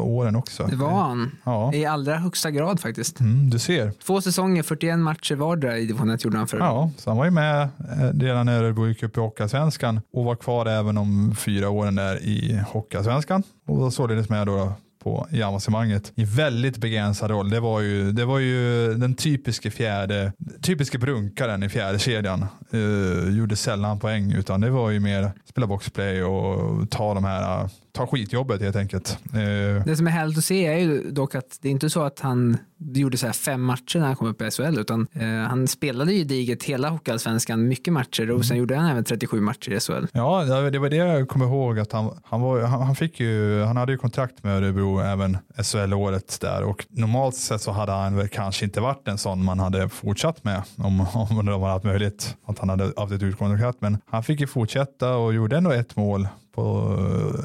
åren 0.00 0.36
också. 0.36 0.66
Det 0.66 0.76
var 0.76 0.90
han. 0.90 1.30
Ja. 1.44 1.74
I 1.74 1.86
allra 1.86 2.16
högsta 2.16 2.50
grad 2.50 2.80
faktiskt. 2.80 3.20
Mm, 3.20 3.50
du 3.50 3.58
ser. 3.58 3.90
Två 3.90 4.20
säsonger, 4.20 4.62
41 4.62 4.98
matcher 4.98 5.34
vardera 5.34 5.78
i 5.78 5.86
division 5.86 6.10
1 6.10 6.24
gjorde 6.24 6.38
han 6.38 6.46
för. 6.46 6.58
Ja, 6.58 6.90
så 6.96 7.10
han 7.10 7.16
var 7.16 7.24
ju 7.24 7.30
med 7.30 7.62
eh, 7.62 7.68
redan 8.14 8.46
när 8.46 8.62
Örebro 8.62 8.88
gick 8.88 9.02
upp 9.02 9.16
i 9.16 9.20
Hockeyallsvenskan 9.20 10.00
och 10.12 10.24
var 10.24 10.36
kvar 10.36 10.66
även 10.66 10.98
om 10.98 11.34
fyra 11.36 11.70
åren 11.70 11.94
där 11.94 12.22
i 12.22 12.60
Hockeyallsvenskan 12.68 13.42
och 13.66 13.76
var 13.76 13.90
således 13.90 14.28
med 14.28 14.46
då 14.46 14.72
på, 15.04 15.26
i 15.30 15.42
avancemanget 15.42 16.12
i 16.14 16.24
väldigt 16.24 16.78
begränsad 16.78 17.30
roll. 17.30 17.50
Det 17.50 17.60
var 17.60 17.80
ju, 17.80 18.12
det 18.12 18.24
var 18.24 18.38
ju 18.38 18.94
den 18.94 19.14
typiska 19.14 19.70
fjärde, 19.70 20.32
typiska 20.62 20.98
brunkaren 20.98 21.62
i 21.62 21.68
fjärde 21.68 21.98
kedjan. 21.98 22.46
Eh, 22.70 23.36
gjorde 23.36 23.56
sällan 23.56 23.98
poäng 23.98 24.32
utan 24.32 24.60
det 24.60 24.70
var 24.70 24.90
ju 24.90 25.00
mer 25.00 25.32
spela 25.48 25.66
boxplay 25.66 26.22
och 26.22 26.90
ta 26.90 27.14
de 27.14 27.24
här, 27.24 27.68
ta 27.94 28.06
skitjobbet 28.06 28.60
helt 28.62 28.76
enkelt. 28.76 29.18
Eh, 29.24 29.84
Det 29.84 29.96
som 29.96 30.06
är 30.06 30.10
härligt 30.10 30.38
att 30.38 30.44
se 30.44 30.66
är 30.66 30.78
ju 30.78 31.10
dock 31.10 31.34
att 31.34 31.58
det 31.62 31.68
är 31.68 31.72
inte 31.72 31.90
så 31.90 32.02
att 32.02 32.20
han 32.20 32.56
gjorde 32.78 33.16
så 33.16 33.26
här 33.26 33.32
fem 33.32 33.62
matcher 33.62 33.98
när 33.98 34.06
han 34.06 34.16
kom 34.16 34.28
upp 34.28 34.42
i 34.42 34.50
SHL 34.50 34.78
utan 34.78 35.06
eh, 35.12 35.26
han 35.26 35.68
spelade 35.68 36.12
ju 36.12 36.24
diget 36.24 36.62
hela 36.62 36.88
Hockeyallsvenskan, 36.88 37.68
mycket 37.68 37.92
matcher 37.92 38.30
och 38.30 38.44
sen 38.44 38.56
gjorde 38.56 38.76
han 38.76 38.90
även 38.90 39.04
37 39.04 39.40
matcher 39.40 39.70
i 39.72 39.80
SHL. 39.80 40.06
Ja, 40.12 40.44
det 40.70 40.78
var 40.78 40.88
det 40.88 40.96
jag 40.96 41.28
kommer 41.28 41.46
ihåg 41.46 41.78
att 41.78 41.92
han, 41.92 42.18
han, 42.24 42.40
var, 42.40 42.60
han, 42.60 42.82
han 42.82 42.96
fick 42.96 43.20
ju, 43.20 43.62
han 43.62 43.76
hade 43.76 43.92
ju 43.92 43.98
kontrakt 43.98 44.44
med 44.44 44.56
Örebro 44.56 45.00
även 45.00 45.38
SHL-året 45.62 46.38
där 46.40 46.62
och 46.62 46.86
normalt 46.90 47.36
sett 47.36 47.60
så 47.60 47.70
hade 47.72 47.92
han 47.92 48.16
väl 48.16 48.28
kanske 48.28 48.64
inte 48.64 48.80
varit 48.80 49.08
en 49.08 49.18
sån 49.18 49.44
man 49.44 49.58
hade 49.58 49.88
fortsatt 49.88 50.44
med 50.44 50.62
om, 50.76 51.00
om 51.14 51.46
de 51.46 51.48
hade 51.48 51.72
haft 51.72 51.84
möjlighet 51.84 52.36
att 52.46 52.58
han 52.58 52.68
hade 52.68 52.92
haft 52.96 53.12
ett 53.12 53.22
utgående 53.22 53.56
kontrakt. 53.56 53.80
Men 53.80 53.98
han 54.06 54.22
fick 54.22 54.40
ju 54.40 54.46
fortsätta 54.46 55.16
och 55.16 55.34
gjorde 55.34 55.56
ändå 55.56 55.70
ett 55.70 55.96
mål 55.96 56.28
på 56.54 56.96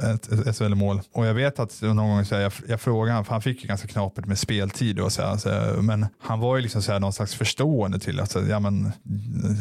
eh, 0.03 0.09
ett, 0.09 0.55
SHL-mål. 0.57 1.01
Och 1.11 1.25
jag 1.25 1.33
vet 1.33 1.59
att 1.59 1.81
någon 1.81 1.97
gång 1.97 2.25
så 2.25 2.35
här, 2.35 2.41
jag, 2.41 2.51
jag 2.67 2.81
frågade 2.81 3.11
honom, 3.11 3.25
för 3.25 3.31
han 3.31 3.41
fick 3.41 3.61
ju 3.61 3.67
ganska 3.67 3.87
knapert 3.87 4.25
med 4.25 4.39
speltid 4.39 4.99
och 4.99 5.11
så 5.11 5.21
här, 5.21 5.37
så 5.37 5.49
här, 5.49 5.73
men 5.73 6.05
han 6.21 6.39
var 6.39 6.55
ju 6.55 6.61
liksom 6.61 6.81
så 6.81 6.91
här, 6.91 6.99
någon 6.99 7.13
slags 7.13 7.35
förstående 7.35 7.99
till 7.99 8.19
att, 8.19 8.31
så 8.31 8.41
här, 8.41 8.49
ja 8.49 8.59
men, 8.59 8.91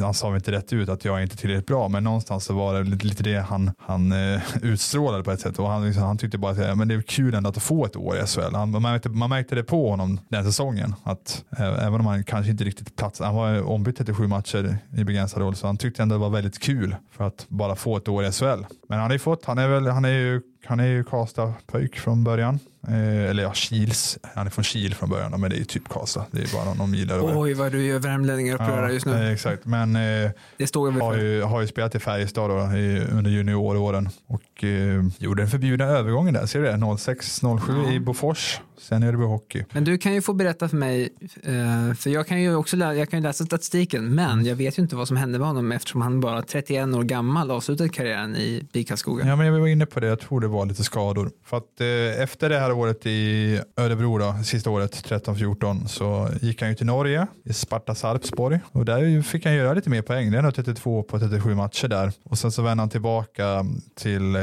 han 0.00 0.14
sa 0.14 0.28
väl 0.28 0.36
inte 0.36 0.52
rätt 0.52 0.72
ut 0.72 0.88
att 0.88 1.04
jag 1.04 1.18
är 1.18 1.22
inte 1.22 1.36
tillräckligt 1.36 1.66
bra, 1.66 1.88
men 1.88 2.04
någonstans 2.04 2.44
så 2.44 2.54
var 2.54 2.74
det 2.74 2.90
lite, 2.90 3.06
lite 3.06 3.22
det 3.22 3.40
han, 3.40 3.70
han 3.78 4.12
eh, 4.12 4.40
utstrålade 4.62 5.24
på 5.24 5.30
ett 5.30 5.40
sätt 5.40 5.58
och 5.58 5.68
han, 5.68 5.86
liksom, 5.86 6.02
han 6.02 6.18
tyckte 6.18 6.38
bara 6.38 6.52
att 6.52 6.78
men 6.78 6.88
det 6.88 6.94
är 6.94 7.02
kul 7.02 7.34
ändå 7.34 7.48
att 7.48 7.62
få 7.62 7.84
ett 7.84 7.96
år 7.96 8.16
i 8.16 8.26
SHL. 8.26 8.54
Han, 8.54 8.70
man, 8.70 8.82
märkte, 8.82 9.08
man 9.08 9.30
märkte 9.30 9.54
det 9.54 9.64
på 9.64 9.90
honom 9.90 10.20
den 10.28 10.44
säsongen, 10.44 10.94
att 11.02 11.44
eh, 11.58 11.86
även 11.86 11.94
om 12.00 12.06
han 12.06 12.24
kanske 12.24 12.50
inte 12.50 12.64
riktigt 12.64 12.96
plats, 12.96 13.20
han 13.20 13.34
var 13.34 13.62
ombytt 13.62 13.96
37 13.98 14.26
matcher 14.26 14.78
i 14.96 15.04
begränsad 15.04 15.42
roll, 15.42 15.56
så 15.56 15.66
han 15.66 15.76
tyckte 15.76 16.02
ändå 16.02 16.14
det 16.14 16.20
var 16.20 16.30
väldigt 16.30 16.58
kul 16.58 16.96
för 17.10 17.26
att 17.26 17.46
bara 17.48 17.76
få 17.76 17.96
ett 17.96 18.08
år 18.08 18.24
i 18.24 18.32
SHL. 18.32 18.64
Men 18.88 18.98
han 18.98 19.00
har 19.00 19.12
ju 19.12 19.18
fått, 19.18 19.37
han 19.44 19.58
är 19.58 19.68
väl, 19.68 19.86
han 19.86 20.04
är 20.04 20.08
ju 20.08 20.40
han 20.66 20.80
är 20.80 20.86
ju 20.86 21.04
Karlstad 21.04 21.52
pojk 21.66 21.98
från 21.98 22.24
början. 22.24 22.58
Eh, 22.88 23.30
eller 23.30 23.42
ja, 23.42 23.52
Kils. 23.54 24.18
Han 24.34 24.46
är 24.46 24.50
från 24.50 24.64
Kil 24.64 24.94
från 24.94 25.10
början, 25.10 25.40
men 25.40 25.50
det 25.50 25.56
är 25.56 25.58
ju 25.58 25.64
typ 25.64 25.88
Karlstad. 25.88 26.24
Det 26.30 26.40
är 26.42 26.54
bara 26.64 26.74
någon 26.74 26.90
mil 26.90 27.10
över. 27.10 27.40
Oj 27.40 27.54
vad 27.54 27.72
du 27.72 27.86
gör 27.86 27.98
värmlänningar 27.98 28.54
upprörda 28.54 28.92
just 28.92 29.06
nu. 29.06 29.12
eh, 29.12 29.32
exakt, 29.32 29.64
men 29.64 29.96
eh, 29.96 30.30
Det 30.56 30.66
står 30.66 30.92
jag 30.92 31.00
har, 31.00 31.16
ju, 31.16 31.42
har 31.42 31.60
ju 31.60 31.66
spelat 31.66 31.94
i 31.94 31.98
Färjestad 31.98 32.50
då, 32.50 32.76
i, 32.76 33.00
under 33.12 33.30
junioråren 33.30 34.08
och 34.26 34.64
eh, 34.64 35.04
gjorde 35.18 35.42
den 35.42 35.50
förbjudna 35.50 35.84
övergången 35.84 36.34
där. 36.34 36.46
Ser 36.46 36.58
du 36.60 36.64
det? 36.66 36.72
06-07 36.72 37.60
Ja. 37.86 37.92
i 37.92 38.00
Bofors. 38.00 38.60
Sen 38.80 39.02
är 39.02 39.12
det 39.12 39.18
Hockey. 39.18 39.64
Men 39.72 39.84
du 39.84 39.98
kan 39.98 40.14
ju 40.14 40.22
få 40.22 40.32
berätta 40.32 40.68
för 40.68 40.76
mig, 40.76 41.08
eh, 41.42 41.94
för 41.94 42.10
jag 42.10 42.26
kan 42.26 42.42
ju 42.42 42.54
också 42.54 42.76
lä- 42.76 42.94
jag 42.94 43.10
kan 43.10 43.22
läsa 43.22 43.44
statistiken, 43.44 44.14
men 44.14 44.44
jag 44.44 44.56
vet 44.56 44.78
ju 44.78 44.82
inte 44.82 44.96
vad 44.96 45.08
som 45.08 45.16
hände 45.16 45.38
med 45.38 45.48
honom 45.48 45.72
eftersom 45.72 46.00
han 46.02 46.20
bara 46.20 46.42
31 46.42 46.94
år 46.94 47.02
gammal 47.02 47.50
avslutade 47.50 47.88
karriären 47.88 48.36
i 48.36 48.68
BIK 48.72 48.88
Karlskoga. 48.88 49.26
Ja, 49.26 49.36
men 49.36 49.46
jag 49.46 49.60
var 49.60 49.66
inne 49.68 49.86
på 49.86 50.00
det. 50.00 50.06
Jag 50.06 50.20
tror 50.20 50.40
det 50.40 50.47
det 50.48 50.54
vara 50.54 50.64
lite 50.64 50.84
skador. 50.84 51.30
För 51.44 51.56
att 51.56 51.80
eh, 51.80 52.22
efter 52.22 52.48
det 52.48 52.58
här 52.58 52.72
året 52.72 53.06
i 53.06 53.60
Örebro, 53.76 54.18
då, 54.18 54.34
sista 54.44 54.70
året 54.70 55.08
13-14, 55.08 55.86
så 55.86 56.28
gick 56.40 56.60
han 56.60 56.70
ju 56.70 56.74
till 56.74 56.86
Norge, 56.86 57.26
i 57.44 57.52
Sparta 57.52 57.94
Sarpsborg. 57.94 58.60
Och 58.72 58.84
där 58.84 59.22
fick 59.22 59.44
han 59.44 59.54
göra 59.54 59.74
lite 59.74 59.90
mer 59.90 60.02
poäng. 60.02 60.30
Det 60.30 60.38
är 60.38 60.42
nog 60.42 60.54
32 60.54 61.02
på 61.02 61.18
37 61.18 61.54
matcher 61.54 61.88
där. 61.88 62.12
Och 62.22 62.38
sen 62.38 62.52
så 62.52 62.62
vände 62.62 62.82
han 62.82 62.90
tillbaka 62.90 63.66
till, 63.94 64.36
eh, 64.36 64.42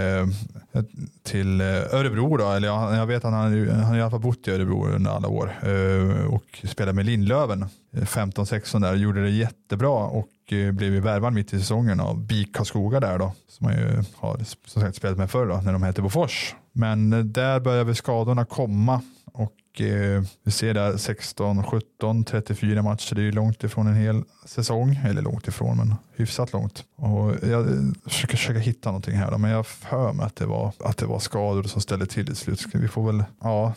till 1.23 1.61
eh, 1.61 1.67
Örebro 1.67 2.37
då, 2.37 2.51
eller 2.51 2.67
jag, 2.67 2.95
jag 2.95 3.05
vet 3.05 3.25
att 3.25 3.31
han, 3.31 3.67
han 3.69 3.83
har 3.83 3.97
i 3.97 4.01
alla 4.01 4.11
fall 4.11 4.19
bott 4.19 4.47
i 4.47 4.51
Örebro 4.51 4.87
under 4.87 5.11
alla 5.11 5.27
år 5.27 5.51
eh, 5.63 6.33
och 6.33 6.63
spelade 6.63 6.93
med 6.93 7.05
Lindlöven 7.05 7.61
eh, 7.93 8.01
15-16 8.01 8.81
där, 8.81 8.95
gjorde 8.95 9.23
det 9.23 9.29
jättebra 9.29 10.05
och 10.05 10.27
Eh, 10.51 10.71
blev 10.71 10.93
ju 10.93 10.99
värvad 10.99 11.33
mitt 11.33 11.53
i 11.53 11.59
säsongen 11.59 11.99
av 11.99 12.19
BIK 12.19 12.55
Karlskoga 12.55 12.99
där 12.99 13.17
då, 13.19 13.33
som 13.47 13.67
man 13.67 13.73
ju 13.77 14.03
har 14.15 14.37
som 14.65 14.81
sagt 14.81 14.95
spelat 14.95 15.17
med 15.17 15.31
förr 15.31 15.47
då, 15.47 15.61
när 15.61 15.73
de 15.73 15.83
hette 15.83 16.01
Bofors. 16.01 16.55
Men 16.71 17.13
eh, 17.13 17.19
där 17.19 17.59
börjar 17.59 17.83
väl 17.83 17.95
skadorna 17.95 18.45
komma 18.45 19.01
och 19.25 19.81
eh, 19.81 20.23
vi 20.43 20.51
ser 20.51 20.73
där 20.73 20.97
16, 20.97 21.63
17, 21.63 22.23
34 22.23 22.81
matcher. 22.81 23.15
Det 23.15 23.21
är 23.21 23.23
ju 23.23 23.31
långt 23.31 23.63
ifrån 23.63 23.87
en 23.87 23.95
hel 23.95 24.23
säsong, 24.45 24.99
eller 25.05 25.21
långt 25.21 25.47
ifrån 25.47 25.77
men 25.77 25.95
hyfsat 26.15 26.53
långt. 26.53 26.83
Och 26.95 27.35
jag 27.49 27.65
försöker 28.05 28.37
försöka 28.37 28.59
hitta 28.59 28.89
någonting 28.89 29.15
här 29.15 29.31
då, 29.31 29.37
men 29.37 29.51
jag 29.51 29.67
för 29.67 30.13
mig 30.13 30.25
att 30.25 30.35
det 30.35 30.45
var 30.45 30.71
att 30.79 30.97
det 30.97 31.05
var 31.05 31.19
skador 31.19 31.63
som 31.63 31.81
ställde 31.81 32.05
till 32.05 32.31
i 32.31 32.35
slut. 32.35 32.65
Vi 32.73 32.87
får 32.87 33.05
väl, 33.11 33.23
ja, 33.43 33.73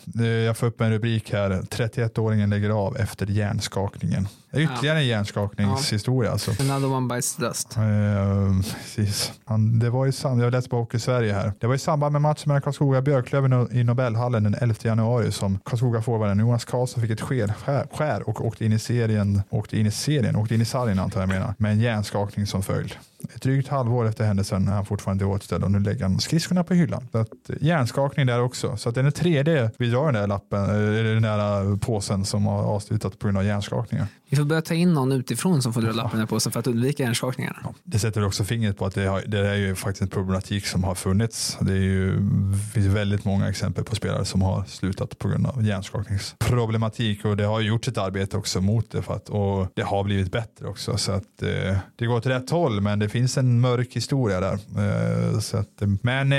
jag 0.46 0.56
får 0.56 0.66
upp 0.66 0.80
en 0.80 0.90
rubrik 0.90 1.32
här. 1.32 1.50
31-åringen 1.50 2.50
lägger 2.50 2.70
av 2.70 2.96
efter 2.96 3.26
hjärnskakningen. 3.26 4.28
Ytterligare 4.54 4.98
en 4.98 5.06
hjärnskakningshistoria. 5.06 6.30
Alltså. 6.32 6.50
Another 6.60 6.92
one 6.92 7.14
bites 7.14 7.36
the 7.36 7.42
dust. 7.42 7.76
Eh, 7.76 7.82
precis. 8.82 9.32
Han, 9.44 9.78
det 9.78 9.90
var 9.90 10.06
i 10.06 10.12
sam- 10.12 10.40
jag 10.40 10.52
läste 10.52 10.70
på 10.70 10.76
Hockey 10.76 10.98
Sverige 10.98 11.32
här. 11.32 11.52
Det 11.60 11.66
var 11.66 11.74
i 11.74 11.78
samband 11.78 12.12
med 12.12 12.22
matchen 12.22 12.42
mellan 12.46 12.62
Karlskoga 12.62 12.98
och 12.98 13.04
Björklöven 13.04 13.68
i 13.72 13.84
Nobelhallen 13.84 14.42
den 14.42 14.54
11 14.54 14.74
januari 14.82 15.32
som 15.32 15.58
Karlskoga-forwarden 15.64 16.38
Jonas 16.40 16.64
Karlsson 16.64 17.02
fick 17.02 17.10
ett 17.10 17.20
skär, 17.20 17.52
skär 17.92 18.28
och 18.28 18.46
åkte 18.46 18.64
in 18.64 18.72
i 18.72 18.78
serien, 18.78 19.42
åkte 19.50 19.78
in 19.78 19.86
i 19.86 19.90
serien, 19.90 20.36
åkte 20.36 20.54
in 20.54 20.57
i 20.60 20.64
sargen 20.64 20.98
antar 20.98 21.20
jag 21.20 21.28
menar, 21.28 21.54
med 21.58 21.72
en 21.72 21.80
hjärnskakning 21.80 22.46
som 22.46 22.62
följd. 22.62 22.94
Ett 23.34 23.42
drygt 23.42 23.68
halvår 23.68 24.08
efter 24.08 24.24
händelsen 24.24 24.68
är 24.68 24.72
han 24.72 24.86
fortfarande 24.86 25.24
återställd 25.24 25.64
och 25.64 25.70
nu 25.70 25.80
lägger 25.80 26.02
han 26.02 26.20
skridskorna 26.20 26.64
på 26.64 26.74
hyllan. 26.74 27.08
Så 27.12 27.18
att, 27.18 27.28
hjärnskakning 27.60 28.26
där 28.26 28.40
också. 28.40 28.76
Så 28.76 28.88
att 28.88 28.94
det 28.94 29.00
är 29.00 29.02
den 29.02 29.12
tredje 29.12 29.70
vi 29.78 29.90
drar 29.90 30.04
den 30.04 30.14
där 30.14 30.26
lappen, 30.26 30.64
eller 30.64 31.14
den 31.14 31.22
där 31.22 31.76
påsen 31.76 32.24
som 32.24 32.46
har 32.46 32.62
avslutat 32.62 33.18
på 33.18 33.26
grund 33.26 33.38
av 33.38 33.44
hjärnskakningar. 33.44 34.06
Vi 34.30 34.36
får 34.36 34.44
börja 34.44 34.62
ta 34.62 34.74
in 34.74 34.94
någon 34.94 35.12
utifrån 35.12 35.62
som 35.62 35.72
får 35.72 35.80
dra 35.80 35.92
lappen 35.92 36.26
på 36.26 36.40
sig 36.40 36.52
för 36.52 36.60
att 36.60 36.66
undvika 36.66 37.02
hjärnskakningarna. 37.02 37.58
Ja, 37.64 37.74
det 37.84 37.98
sätter 37.98 38.24
också 38.24 38.44
fingret 38.44 38.78
på 38.78 38.86
att 38.86 38.94
det, 38.94 39.06
har, 39.06 39.22
det 39.26 39.38
är 39.38 39.54
ju 39.54 39.74
faktiskt 39.74 40.02
en 40.02 40.08
problematik 40.08 40.66
som 40.66 40.84
har 40.84 40.94
funnits. 40.94 41.58
Det 41.60 41.72
är 41.72 41.76
ju, 41.76 42.22
finns 42.74 42.86
väldigt 42.86 43.24
många 43.24 43.48
exempel 43.48 43.84
på 43.84 43.94
spelare 43.94 44.24
som 44.24 44.42
har 44.42 44.64
slutat 44.64 45.18
på 45.18 45.28
grund 45.28 45.46
av 45.46 45.64
hjärnskakningsproblematik 45.64 47.24
och 47.24 47.36
det 47.36 47.44
har 47.44 47.60
gjorts 47.60 47.88
ett 47.88 47.98
arbete 47.98 48.36
också 48.36 48.60
mot 48.60 48.90
det 48.90 49.02
för 49.02 49.14
att, 49.14 49.28
och 49.28 49.66
det 49.74 49.82
har 49.82 50.04
blivit 50.04 50.32
bättre 50.32 50.66
också. 50.66 50.96
Så 50.96 51.12
att 51.12 51.42
eh, 51.42 51.76
det 51.96 52.06
går 52.06 52.16
åt 52.16 52.26
rätt 52.26 52.50
håll 52.50 52.80
men 52.80 52.98
det 52.98 53.07
det 53.08 53.12
finns 53.12 53.38
en 53.38 53.60
mörk 53.60 53.96
historia 53.96 54.40
där. 54.40 54.52
Eh, 54.52 55.38
så 55.38 55.56
att, 55.56 55.82
men 56.02 56.32
eh, 56.32 56.38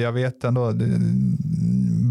jag 0.00 0.12
vet 0.12 0.44
ändå, 0.44 0.72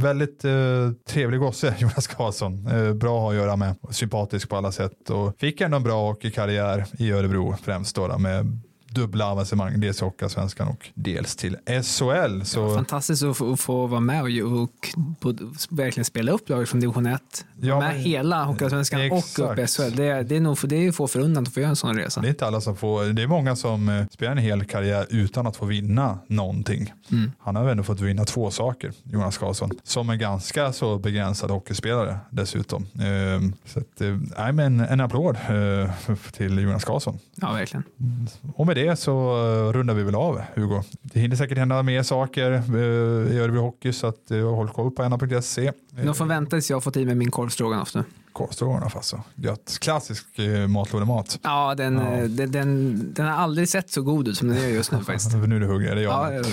väldigt 0.01 0.45
eh, 0.45 0.91
trevlig 1.09 1.39
gosse 1.39 1.75
Jonas 1.79 2.07
Karlsson. 2.07 2.63
Bra 2.99 3.17
att 3.17 3.21
ha 3.21 3.29
att 3.29 3.35
göra 3.35 3.55
med, 3.55 3.75
sympatisk 3.89 4.49
på 4.49 4.55
alla 4.55 4.71
sätt 4.71 5.09
och 5.09 5.39
fick 5.39 5.61
ändå 5.61 5.77
en 5.77 5.83
bra 5.83 6.07
hockeykarriär 6.07 6.85
i 6.97 7.11
Örebro 7.11 7.55
främst 7.63 7.95
då 7.95 8.17
med 8.17 8.59
dubbla 8.89 9.25
avancemang, 9.25 9.79
dels 9.79 10.01
i 10.01 10.05
Hockeyallsvenskan 10.05 10.67
och 10.67 10.89
dels 10.93 11.35
till 11.35 11.57
SHL. 11.65 12.41
Så... 12.43 12.59
Ja, 12.59 12.75
fantastiskt 12.75 13.23
att 13.23 13.37
få, 13.37 13.57
få 13.57 13.87
vara 13.87 13.99
med 13.99 14.21
och, 14.21 14.61
och, 14.61 14.87
och, 15.21 15.35
verkligen 15.69 16.05
spela 16.05 16.31
upp 16.31 16.49
laget 16.49 16.69
från 16.69 16.79
division 16.79 17.05
1. 17.05 17.45
Ja, 17.61 17.79
med 17.79 17.93
men, 17.93 18.01
hela 18.01 18.43
Hockeyallsvenskan 18.43 19.11
och 19.11 19.51
upp 19.51 19.59
i 19.59 19.67
SHL. 19.67 19.95
Det 19.95 20.07
är, 20.07 20.23
det 20.23 20.35
är 20.35 20.39
nog 20.39 20.57
det 20.63 20.75
är 20.75 20.91
få 20.91 21.07
förunnat 21.07 21.47
att 21.47 21.53
få 21.53 21.59
göra 21.59 21.69
en 21.69 21.75
sån 21.75 21.97
resa. 21.97 22.21
Det 22.21 22.27
är 22.27 22.29
inte 22.29 22.47
alla 22.47 22.61
som 22.61 22.75
får, 22.75 23.03
det 23.03 23.23
är 23.23 23.27
många 23.27 23.55
som 23.55 23.89
eh, 23.89 24.05
spelar 24.07 24.31
en 24.31 24.37
hel 24.37 24.65
karriär 24.65 25.05
utan 25.09 25.47
att 25.47 25.55
få 25.55 25.65
vinna 25.65 26.19
någonting. 26.27 26.93
Mm. 27.11 27.31
Han 27.39 27.55
har 27.55 27.69
ändå 27.69 27.83
fått 27.83 28.01
vinna 28.01 28.25
två 28.25 28.51
saker, 28.51 28.91
Jonas 29.03 29.37
Karlsson, 29.37 29.71
som 29.83 30.09
en 30.09 30.19
ganska 30.19 30.73
så 30.73 30.97
begränsad 30.97 31.51
hockeyspelare 31.51 32.19
dessutom. 32.29 32.87
Ehm, 33.01 33.53
så 33.65 33.79
att, 33.79 34.01
äh, 34.01 34.51
men 34.51 34.79
en 34.79 35.01
applåd 35.01 35.35
äh, 35.35 36.15
till 36.31 36.57
Jonas 36.57 36.85
Karlsson. 36.85 37.19
Ja, 37.35 37.53
verkligen. 37.53 37.83
Och 38.55 38.67
med 38.67 38.76
det 38.77 38.95
så 38.95 39.35
rundar 39.73 39.93
vi 39.93 40.03
väl 40.03 40.15
av 40.15 40.41
Hugo. 40.55 40.83
Det 41.01 41.19
hinner 41.19 41.35
säkert 41.35 41.57
hända 41.57 41.83
mer 41.83 42.03
saker 42.03 42.51
i 43.31 43.39
Örebro 43.39 43.61
Hockey 43.61 43.93
så 43.93 44.07
att 44.07 44.29
håll 44.29 44.69
koll 44.69 44.91
på 44.91 45.03
får 46.17 46.25
vänta 46.25 46.49
tills 46.49 46.69
jag 46.69 46.83
får 46.83 46.91
i 46.91 47.05
med 47.05 47.17
min 47.17 47.31
korvstroganoff 47.31 47.95
nu. 47.95 48.03
Korvstroganoff 48.33 48.95
alltså. 48.95 49.21
Gött. 49.35 49.77
Klassisk 49.81 50.25
matlådemat. 50.67 51.39
Ja, 51.43 51.75
den, 51.75 51.95
ja. 51.95 52.27
Den, 52.27 52.51
den, 52.51 53.13
den, 53.13 53.25
har 53.25 53.33
aldrig 53.33 53.69
sett 53.69 53.89
så 53.89 54.01
god 54.01 54.27
ut 54.27 54.37
som 54.37 54.47
den 54.47 54.61
gör 54.61 54.67
just 54.67 54.91
nu 54.91 54.97
faktiskt. 55.03 55.33
nu 55.33 55.55
är 55.55 55.59
du 55.59 55.65
hungrig, 55.65 55.89
det 55.89 56.01
är 56.01 56.03
jag. 56.03 56.33
Ja, 56.33 56.43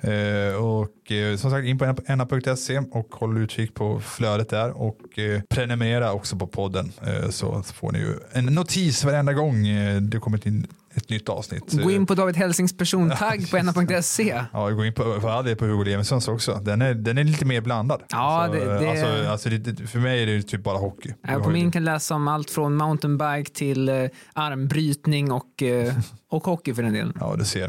jag 0.00 0.48
eh, 0.50 0.54
och 0.54 1.12
eh, 1.12 1.36
som 1.36 1.50
sagt 1.50 1.66
in 1.66 1.78
på 1.78 1.94
enna.se 2.06 2.78
och 2.78 3.14
håll 3.14 3.38
utkik 3.38 3.74
på 3.74 4.00
flödet 4.00 4.48
där 4.48 4.70
och 4.70 5.18
eh, 5.18 5.40
prenumerera 5.48 6.12
också 6.12 6.36
på 6.36 6.46
podden 6.46 6.92
eh, 7.06 7.30
så 7.30 7.62
får 7.62 7.92
ni 7.92 7.98
ju 7.98 8.14
en 8.32 8.44
notis 8.46 9.04
varenda 9.04 9.32
gång 9.32 9.66
eh, 9.66 10.00
det 10.00 10.18
kommer 10.18 10.46
in 10.46 10.66
ett 10.94 11.08
nytt 11.08 11.28
avsnitt. 11.28 11.82
Gå 11.82 11.90
in 11.90 12.06
på 12.06 12.14
David 12.14 12.36
Helsings 12.36 12.76
persontagg 12.76 13.50
på 13.50 13.56
enna.se. 13.56 14.42
Ja, 14.52 14.70
gå 14.70 14.84
in 14.84 14.94
på, 14.94 15.20
för 15.20 15.28
all 15.28 15.44
del 15.44 15.56
på 15.56 15.64
Hugo 15.64 15.84
Levinssons 15.84 16.28
också. 16.28 16.60
Den 16.62 16.82
är, 16.82 16.94
den 16.94 17.18
är 17.18 17.24
lite 17.24 17.44
mer 17.44 17.60
blandad. 17.60 18.02
Ja, 18.10 18.18
alltså, 18.18 18.60
det, 18.60 18.78
det... 18.78 18.90
Alltså, 18.90 19.30
alltså 19.30 19.48
det, 19.48 19.86
för 19.86 19.98
mig 19.98 20.22
är 20.22 20.26
det 20.26 20.42
typ 20.42 20.62
bara 20.62 20.78
hockey. 20.78 21.14
Ja, 21.22 21.38
på 21.38 21.50
min 21.50 21.70
kan 21.70 21.84
läsa 21.84 22.14
om 22.14 22.28
allt 22.28 22.50
från 22.50 22.76
mountainbike 22.76 23.50
till 23.50 23.88
eh, 23.88 23.94
armbrytning 24.32 25.32
och, 25.32 25.62
eh, 25.62 25.94
och 26.30 26.44
hockey 26.44 26.74
för 26.74 26.82
den 26.82 26.92
delen. 26.92 27.16
Ja, 27.20 27.36
du 27.38 27.44
ser. 27.44 27.68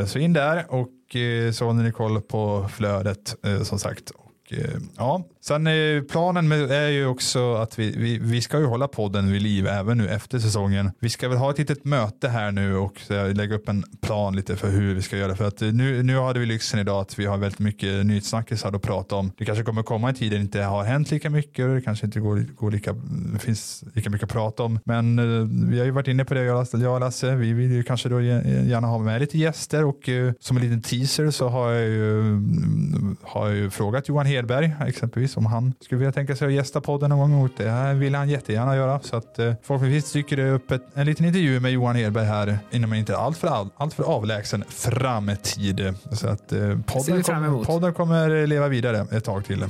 Eh, 0.00 0.06
så 0.06 0.18
in 0.18 0.32
där 0.32 0.66
och 0.68 1.16
eh, 1.16 1.52
så 1.52 1.64
håller 1.64 1.82
ni 1.82 1.92
koll 1.92 2.20
på 2.20 2.68
flödet 2.72 3.36
eh, 3.44 3.62
som 3.62 3.78
sagt. 3.78 4.10
Och, 4.10 4.52
eh, 4.52 4.80
ja, 4.96 5.24
Sen 5.48 5.66
eh, 5.66 6.02
planen 6.02 6.48
med, 6.48 6.70
är 6.70 6.88
ju 6.88 7.06
också 7.06 7.54
att 7.54 7.78
vi, 7.78 7.94
vi, 7.96 8.18
vi 8.18 8.40
ska 8.40 8.58
ju 8.58 8.64
hålla 8.64 8.88
podden 8.88 9.32
vid 9.32 9.42
liv 9.42 9.66
även 9.66 9.98
nu 9.98 10.08
efter 10.08 10.38
säsongen. 10.38 10.90
Vi 11.00 11.08
ska 11.08 11.28
väl 11.28 11.38
ha 11.38 11.50
ett 11.50 11.58
litet 11.58 11.84
möte 11.84 12.28
här 12.28 12.52
nu 12.52 12.76
och 12.76 13.00
lägga 13.34 13.54
upp 13.54 13.68
en 13.68 13.84
plan 14.00 14.36
lite 14.36 14.56
för 14.56 14.70
hur 14.70 14.94
vi 14.94 15.02
ska 15.02 15.16
göra. 15.16 15.36
För 15.36 15.44
att 15.44 15.62
eh, 15.62 15.68
nu, 15.68 16.02
nu 16.02 16.18
hade 16.18 16.40
vi 16.40 16.46
lyxen 16.46 16.80
idag 16.80 17.00
att 17.00 17.18
vi 17.18 17.26
har 17.26 17.36
väldigt 17.36 17.58
mycket 17.58 18.06
nyhetssnackisar 18.06 18.72
att 18.72 18.82
prata 18.82 19.16
om. 19.16 19.32
Det 19.36 19.44
kanske 19.44 19.64
kommer 19.64 19.82
komma 19.82 20.08
en 20.08 20.14
tid 20.14 20.32
där 20.32 20.38
det 20.38 20.42
inte 20.42 20.62
har 20.62 20.84
hänt 20.84 21.10
lika 21.10 21.30
mycket 21.30 21.66
och 21.66 21.74
det 21.74 21.80
kanske 21.80 22.06
inte 22.06 22.20
går, 22.20 22.44
går 22.56 22.70
lika, 22.70 22.94
finns 23.38 23.84
lika 23.94 24.10
mycket 24.10 24.24
att 24.24 24.32
prata 24.32 24.62
om. 24.62 24.78
Men 24.84 25.18
eh, 25.18 25.68
vi 25.70 25.78
har 25.78 25.86
ju 25.86 25.90
varit 25.90 26.08
inne 26.08 26.24
på 26.24 26.34
det, 26.34 26.44
jag 26.44 26.94
och 26.94 27.00
Lasse. 27.00 27.34
Vi 27.34 27.52
vill 27.52 27.72
ju 27.72 27.82
kanske 27.82 28.08
då 28.08 28.20
gärna 28.20 28.86
ha 28.86 28.98
med 28.98 29.20
lite 29.20 29.38
gäster 29.38 29.84
och 29.84 30.08
som 30.40 30.56
en 30.56 30.62
liten 30.62 30.82
teaser 30.82 31.30
så 31.30 31.48
har 31.48 31.70
jag 31.70 31.88
ju, 31.88 32.20
mm, 32.20 33.16
har 33.22 33.48
jag 33.48 33.56
ju 33.56 33.70
frågat 33.70 34.08
Johan 34.08 34.26
Hedberg 34.26 34.74
exempelvis 34.86 35.37
om 35.38 35.46
han 35.46 35.74
skulle 35.80 35.98
vilja 35.98 36.12
tänka 36.12 36.36
sig 36.36 36.46
att 36.46 36.52
gästa 36.52 36.80
podden 36.80 37.10
någon 37.10 37.30
gång. 37.30 37.42
Och 37.44 37.50
det 37.56 37.70
här 37.70 37.94
vill 37.94 38.14
han 38.14 38.28
jättegärna 38.28 38.76
göra. 38.76 39.00
Så 39.00 39.16
att 39.16 39.38
eh, 39.38 39.54
förhoppningsvis 39.62 40.12
dyker 40.12 40.36
det 40.36 40.50
upp 40.50 40.70
ett, 40.70 40.82
en 40.94 41.06
liten 41.06 41.26
intervju 41.26 41.60
med 41.60 41.72
Johan 41.72 41.96
Hedberg 41.96 42.24
här 42.24 42.58
inom 42.70 42.92
en 42.92 42.98
inte 42.98 43.16
allt 43.16 43.38
för, 43.38 43.48
all, 43.48 43.68
allt 43.76 43.94
för 43.94 44.04
avlägsen 44.04 44.64
framtid. 44.68 45.94
Så 46.12 46.28
att 46.28 46.52
eh, 46.52 46.78
podden, 46.86 47.22
kom, 47.22 47.64
podden 47.66 47.94
kommer 47.94 48.46
leva 48.46 48.68
vidare 48.68 49.06
ett 49.12 49.24
tag 49.24 49.44
till. 49.44 49.62
Eh, 49.62 49.68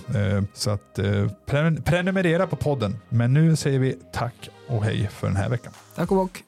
så 0.55 0.71
att 0.71 0.99
eh, 0.99 1.29
prenumerera 1.85 2.47
på 2.47 2.57
podden. 2.57 2.97
Men 3.09 3.35
nu 3.35 3.57
säger 3.57 3.79
vi 3.79 3.97
tack 4.13 4.49
och 4.69 4.85
hej 4.85 5.09
för 5.13 5.27
den 5.27 5.37
här 5.37 5.49
veckan. 5.49 5.73
Tack 5.95 6.11
och 6.11 6.17
bock. 6.17 6.48